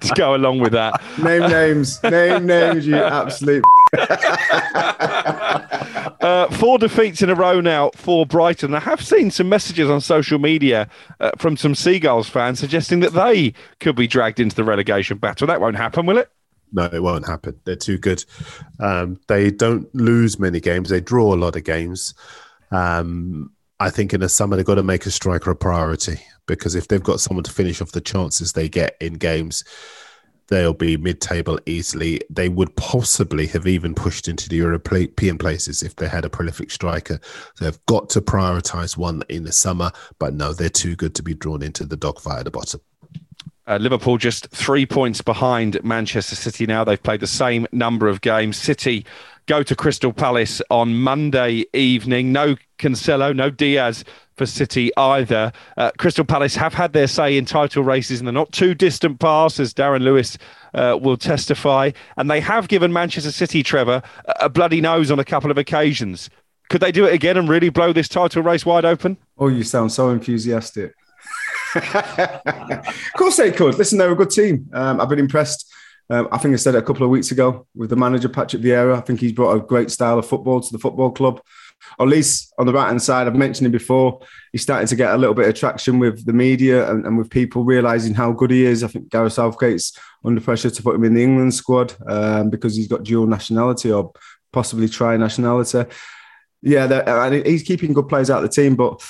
go 0.16 0.36
along 0.36 0.60
with 0.60 0.74
that. 0.74 1.02
Name 1.22 1.50
names, 1.50 2.02
name 2.04 2.46
names, 2.46 2.86
you 2.88 2.96
absolute. 2.96 3.64
uh, 6.22 6.48
four 6.52 6.78
defeats 6.78 7.22
in 7.22 7.30
a 7.30 7.36
row 7.36 7.62
now 7.62 7.92
for 7.96 8.26
Brighton. 8.26 8.74
I 8.74 8.80
have 8.80 9.04
seen 9.04 9.32
some 9.32 9.50
messages 9.50 9.90
on 9.90 10.02
social 10.02 10.40
media 10.40 10.90
uh, 11.20 11.32
from 11.38 11.58
some 11.58 11.76
Seagulls 11.76 12.28
fans 12.28 12.60
suggesting 12.60 13.02
that 13.02 13.14
they 13.14 13.54
could 13.80 13.96
be 13.96 14.08
dragged 14.08 14.40
into 14.40 14.56
the 14.56 14.64
relegation 14.64 15.18
battle. 15.18 15.48
That 15.48 15.62
won't 15.62 15.76
happen, 15.76 16.06
will 16.06 16.18
it? 16.18 16.32
No, 16.74 16.90
it 16.92 17.02
won't 17.02 17.28
happen. 17.28 17.60
They're 17.64 17.76
too 17.76 18.00
good. 18.00 18.26
Um, 18.80 19.20
they 19.28 19.52
don't 19.52 19.94
lose 19.94 20.40
many 20.40 20.60
games. 20.60 20.90
They 20.90 21.00
draw 21.00 21.34
a 21.34 21.38
lot 21.38 21.56
of 21.56 21.64
games. 21.64 22.16
Um, 22.72 23.52
I 23.80 23.92
think 23.92 24.14
in 24.14 24.22
the 24.22 24.30
summer 24.30 24.56
they've 24.56 24.66
got 24.66 24.76
to 24.76 24.84
make 24.84 25.06
a 25.06 25.12
striker 25.12 25.52
a 25.52 25.56
priority 25.56 26.20
because 26.48 26.74
if 26.74 26.88
they've 26.88 27.04
got 27.04 27.20
someone 27.20 27.44
to 27.44 27.52
finish 27.52 27.82
off 27.82 27.92
the 27.92 28.02
chances 28.02 28.54
they 28.54 28.68
get 28.68 28.98
in 29.00 29.14
games, 29.14 29.64
they'll 30.48 30.74
be 30.74 30.98
mid-table 30.98 31.60
easily. 31.66 32.22
They 32.30 32.50
would 32.50 32.76
possibly 32.76 33.48
have 33.48 33.68
even 33.68 33.94
pushed 33.94 34.28
into 34.28 34.50
the 34.50 34.58
European 34.58 35.38
places 35.38 35.84
if 35.84 35.96
they 35.96 36.08
had 36.08 36.26
a 36.26 36.30
prolific 36.30 36.72
striker. 36.72 37.20
they've 37.60 37.86
got 37.86 38.10
to 38.12 38.22
prioritise 38.22 38.98
one 38.98 39.24
in 39.30 39.44
the 39.44 39.52
summer, 39.52 39.92
but 40.20 40.34
no, 40.34 40.54
they're 40.54 40.70
too 40.70 40.96
good 40.96 41.16
to 41.16 41.24
be 41.24 41.34
drawn 41.34 41.62
into 41.62 41.86
the 41.86 41.98
dogfight 41.98 42.40
at 42.40 42.46
the 42.46 42.52
bottom. 42.52 42.82
Uh, 43.66 43.78
Liverpool 43.78 44.18
just 44.18 44.50
three 44.50 44.86
points 44.86 45.22
behind 45.22 45.82
Manchester 45.84 46.36
City 46.36 46.66
now. 46.66 46.84
They've 46.84 47.02
played 47.02 47.22
the 47.22 47.28
same 47.28 47.66
number 47.72 48.10
of 48.10 48.20
games. 48.20 48.58
City 48.58 49.06
go 49.46 49.64
to 49.64 49.76
Crystal 49.76 50.12
Palace 50.12 50.62
on 50.70 50.96
Monday 50.96 51.66
evening. 51.74 52.34
No 52.34 52.56
Cancelo, 52.78 53.34
no 53.34 53.50
Dias 53.50 54.04
for 54.36 54.46
City 54.46 54.92
either. 54.98 55.54
Uh, 55.78 55.92
Crystal 55.98 56.26
Palace 56.26 56.56
have 56.56 56.74
had 56.74 56.92
their 56.92 57.08
say 57.08 57.38
in 57.38 57.46
title 57.46 57.84
races 57.84 58.20
in 58.20 58.26
the 58.26 58.32
not 58.34 58.52
too 58.52 58.74
distant 58.74 59.20
past, 59.20 59.60
as 59.60 59.74
Darren 59.74 60.02
Lewis 60.02 60.38
uh, 60.74 60.98
will 61.02 61.18
testify. 61.18 61.92
And 62.18 62.30
they 62.30 62.42
have 62.42 62.68
given 62.68 62.92
Manchester 62.92 63.32
City, 63.32 63.64
Trevor, 63.64 64.02
a 64.42 64.50
bloody 64.50 64.82
nose 64.82 65.10
on 65.10 65.20
a 65.20 65.26
couple 65.26 65.52
of 65.52 65.58
occasions. 65.58 66.30
Could 66.70 66.82
they 66.82 66.92
do 66.92 67.06
it 67.06 67.14
again 67.14 67.38
and 67.38 67.48
really 67.48 67.70
blow 67.70 67.94
this 67.94 68.10
title 68.10 68.42
race 68.42 68.66
wide 68.66 68.84
open? 68.84 69.16
Oh, 69.38 69.48
you 69.48 69.64
sound 69.64 69.92
so 69.94 70.10
enthusiastic 70.10 70.96
of 71.76 73.14
course 73.18 73.38
they 73.38 73.52
could. 73.52 73.78
Listen, 73.78 73.98
they're 73.98 74.12
a 74.12 74.16
good 74.16 74.30
team. 74.30 74.70
Um, 74.74 75.02
I've 75.02 75.10
been 75.10 75.20
impressed. 75.20 75.72
Um, 76.10 76.28
I 76.32 76.38
think 76.38 76.54
I 76.54 76.58
said 76.58 76.76
it 76.76 76.80
a 76.80 76.84
couple 76.84 77.04
of 77.04 77.10
weeks 77.10 77.32
ago 77.32 77.66
with 77.76 77.90
the 77.90 77.96
manager 77.96 78.30
Patrick 78.30 78.62
Vieira. 78.62 78.96
I 78.96 79.02
think 79.02 79.20
he's 79.20 79.32
brought 79.32 79.56
a 79.56 79.60
great 79.60 79.90
style 79.90 80.20
of 80.20 80.28
football 80.28 80.62
to 80.62 80.72
the 80.72 80.80
football 80.80 81.12
club. 81.12 81.42
At 82.00 82.08
least 82.08 82.54
on 82.58 82.66
the 82.66 82.74
right 82.74 82.88
hand 82.88 83.02
side, 83.02 83.28
I've 83.28 83.36
mentioned 83.36 83.66
him 83.66 83.72
before. 83.72 84.22
He's 84.52 84.62
starting 84.62 84.88
to 84.88 84.96
get 84.96 85.14
a 85.14 85.18
little 85.18 85.34
bit 85.34 85.50
of 85.50 85.56
traction 85.56 86.00
with 86.00 86.26
the 86.26 86.34
media 86.34 86.90
and, 86.90 87.06
and 87.06 87.18
with 87.18 87.30
people 87.30 87.64
realizing 87.64 88.14
how 88.14 88.32
good 88.32 88.52
he 88.52 88.66
is. 88.66 88.84
I 88.84 88.88
think 88.88 89.10
Gareth 89.10 89.34
Southgate's 89.34 89.98
under 90.24 90.42
pressure 90.42 90.70
to 90.70 90.84
put 90.84 90.96
him 90.96 91.04
in 91.04 91.14
the 91.14 91.24
England 91.24 91.54
squad 91.54 91.94
um, 92.08 92.50
because 92.50 92.76
he's 92.76 92.88
got 92.88 93.04
dual 93.04 93.28
nationality 93.28 93.92
or 93.92 94.14
possibly 94.52 94.88
tri 94.88 95.18
nationality. 95.18 95.84
Yeah, 96.62 96.86
and 97.26 97.46
he's 97.46 97.64
keeping 97.64 97.92
good 97.92 98.08
players 98.08 98.30
out 98.30 98.44
of 98.44 98.50
the 98.50 98.56
team, 98.56 98.76
but 98.76 99.02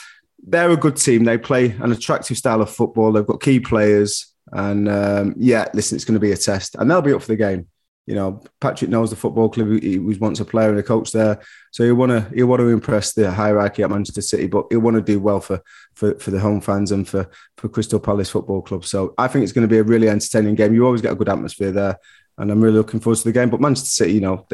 they're 0.46 0.72
a 0.72 0.78
good 0.78 0.98
team. 0.98 1.24
They 1.24 1.38
play 1.38 1.72
an 1.72 1.92
attractive 1.92 2.38
style 2.38 2.62
of 2.62 2.70
football. 2.70 3.12
They've 3.12 3.26
got 3.26 3.42
key 3.42 3.60
players, 3.60 4.34
and 4.52 4.90
um, 4.90 5.34
yeah, 5.38 5.68
listen, 5.74 5.96
it's 5.96 6.06
going 6.06 6.16
to 6.16 6.20
be 6.20 6.32
a 6.32 6.38
test, 6.38 6.76
and 6.76 6.90
they'll 6.90 7.02
be 7.02 7.14
up 7.14 7.22
for 7.22 7.30
the 7.30 7.36
game. 7.36 7.68
You 8.06 8.16
know, 8.16 8.44
Patrick 8.60 8.92
knows 8.92 9.12
the 9.12 9.16
football 9.16 9.48
club. 9.48 9.82
He 9.82 9.98
was 9.98 10.20
once 10.20 10.42
a 10.42 10.46
player 10.46 10.70
and 10.70 10.78
a 10.78 10.84
coach 10.84 11.14
there, 11.14 11.42
so 11.72 11.86
he 11.86 11.92
want 11.92 12.12
to 12.12 12.30
he 12.36 12.44
want 12.44 12.60
to 12.60 12.68
impress 12.68 13.14
the 13.14 13.32
hierarchy 13.32 13.84
at 13.84 13.90
Manchester 13.90 14.22
City, 14.22 14.48
but 14.48 14.66
he 14.70 14.76
want 14.76 14.96
to 14.96 15.02
do 15.02 15.20
well 15.20 15.40
for, 15.40 15.62
for 15.94 16.20
for 16.20 16.32
the 16.32 16.40
home 16.40 16.60
fans 16.60 16.92
and 16.92 17.08
for 17.08 17.30
for 17.58 17.70
Crystal 17.70 18.02
Palace 18.02 18.30
Football 18.30 18.62
Club. 18.62 18.84
So 18.84 19.14
I 19.18 19.30
think 19.30 19.44
it's 19.44 19.54
going 19.54 19.68
to 19.68 19.74
be 19.74 19.80
a 19.80 19.84
really 19.84 20.10
entertaining 20.10 20.56
game. 20.56 20.74
You 20.74 20.86
always 20.86 21.02
get 21.02 21.14
a 21.14 21.16
good 21.16 21.30
atmosphere 21.30 21.72
there, 21.72 21.98
and 22.38 22.52
I'm 22.52 22.62
really 22.62 22.78
looking 22.78 23.00
forward 23.00 23.20
to 23.20 23.24
the 23.24 23.32
game. 23.32 23.50
But 23.50 23.62
Manchester 23.62 23.90
City, 23.90 24.14
you 24.14 24.22
know, 24.22 24.46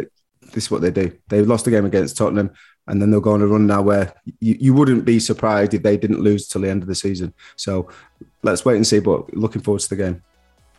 this 0.52 0.66
is 0.66 0.72
what 0.72 0.82
they 0.82 0.92
do. 0.92 1.12
They've 1.28 1.48
lost 1.48 1.66
the 1.66 1.72
game 1.72 1.86
against 1.86 2.18
Tottenham 2.18 2.52
and 2.88 3.02
then 3.02 3.12
they'll 3.12 3.22
go 3.22 3.34
on 3.34 3.42
a 3.42 3.48
run 3.48 3.68
now 3.68 3.82
where 3.82 4.14
you, 4.40 4.58
you 4.60 4.74
wouldn't 4.74 5.06
be 5.06 5.20
surprised 5.20 5.74
if 5.74 5.84
they 5.84 5.96
didn't 5.96 6.22
lose 6.22 6.48
till 6.48 6.62
the 6.62 6.70
end 6.70 6.82
of 6.82 6.88
the 6.88 6.96
season. 6.96 7.34
So 7.56 7.90
let's 8.42 8.66
wait 8.66 8.76
and 8.76 8.86
see. 8.86 9.00
But 9.00 9.34
looking 9.36 9.62
forward 9.62 9.82
to 9.82 9.90
the 9.90 9.96
game. 9.96 10.24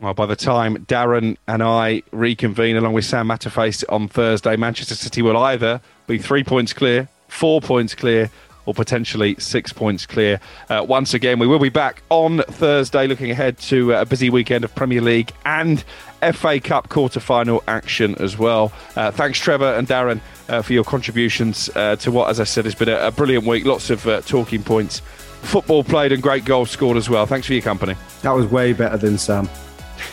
Well, 0.01 0.15
by 0.15 0.27
the 0.27 0.37
time 0.37 0.79
Darren 0.87 1.37
and 1.47 1.63
I 1.63 2.03
reconvene 2.11 2.77
along 2.77 2.95
with 2.95 3.05
Sam 3.05 3.29
Matterface 3.29 3.85
on 3.89 4.09
Thursday, 4.09 4.57
Manchester 4.57 4.95
City 4.95 5.23
will 5.23 5.37
either 5.37 5.81
be 6.07 6.19
three 6.19 6.43
points 6.43 6.73
clear, 6.73 7.09
four 7.29 7.61
points 7.61 7.95
clear, 7.95 8.31
or 8.67 8.75
potentially 8.75 9.35
six 9.39 9.73
points 9.73 10.07
clear. 10.07 10.41
Uh, 10.69 10.85
once 10.87 11.15
again, 11.15 11.39
we 11.39 11.47
will 11.47 11.59
be 11.59 11.69
back 11.69 12.03
on 12.11 12.43
Thursday 12.43 13.07
looking 13.07 13.31
ahead 13.31 13.59
to 13.59 13.95
uh, 13.95 14.03
a 14.03 14.07
busy 14.07 14.31
weekend 14.31 14.65
of 14.65 14.75
Premier 14.75 15.01
League 15.01 15.33
and 15.45 15.85
FA 16.33 16.61
Cup 16.61 16.89
quarter 16.89 17.21
final 17.21 17.63
action 17.67 18.15
as 18.17 18.37
well. 18.37 18.73
Uh, 18.97 19.11
thanks, 19.11 19.39
Trevor 19.39 19.75
and 19.75 19.89
Darren, 19.89 20.21
uh, 20.49 20.63
for 20.63 20.73
your 20.73 20.85
contributions 20.85 21.71
uh, 21.75 21.97
to 21.97 22.11
what, 22.11 22.29
as 22.29 22.41
I 22.41 22.45
said, 22.45 22.65
has 22.65 22.75
been 22.75 22.89
a, 22.89 22.99
a 23.07 23.11
brilliant 23.11 23.47
week. 23.47 23.65
Lots 23.65 23.91
of 23.91 24.07
uh, 24.07 24.21
talking 24.23 24.63
points. 24.63 25.01
Football 25.43 25.85
played 25.85 26.13
and 26.13 26.23
great 26.23 26.45
goals 26.45 26.71
scored 26.71 26.97
as 26.97 27.09
well. 27.09 27.25
Thanks 27.27 27.47
for 27.47 27.55
your 27.55 27.63
company. 27.63 27.95
That 28.23 28.33
was 28.33 28.47
way 28.47 28.73
better 28.75 28.99
than 28.99 29.17
Sam. 29.17 29.49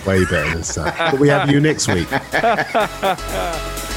Way 0.05 0.23
better 0.25 0.49
than 0.53 0.63
Sam. 0.63 0.93
but 1.11 1.19
we 1.19 1.27
have 1.27 1.49
you 1.51 1.59
next 1.59 1.87
week. 1.87 2.07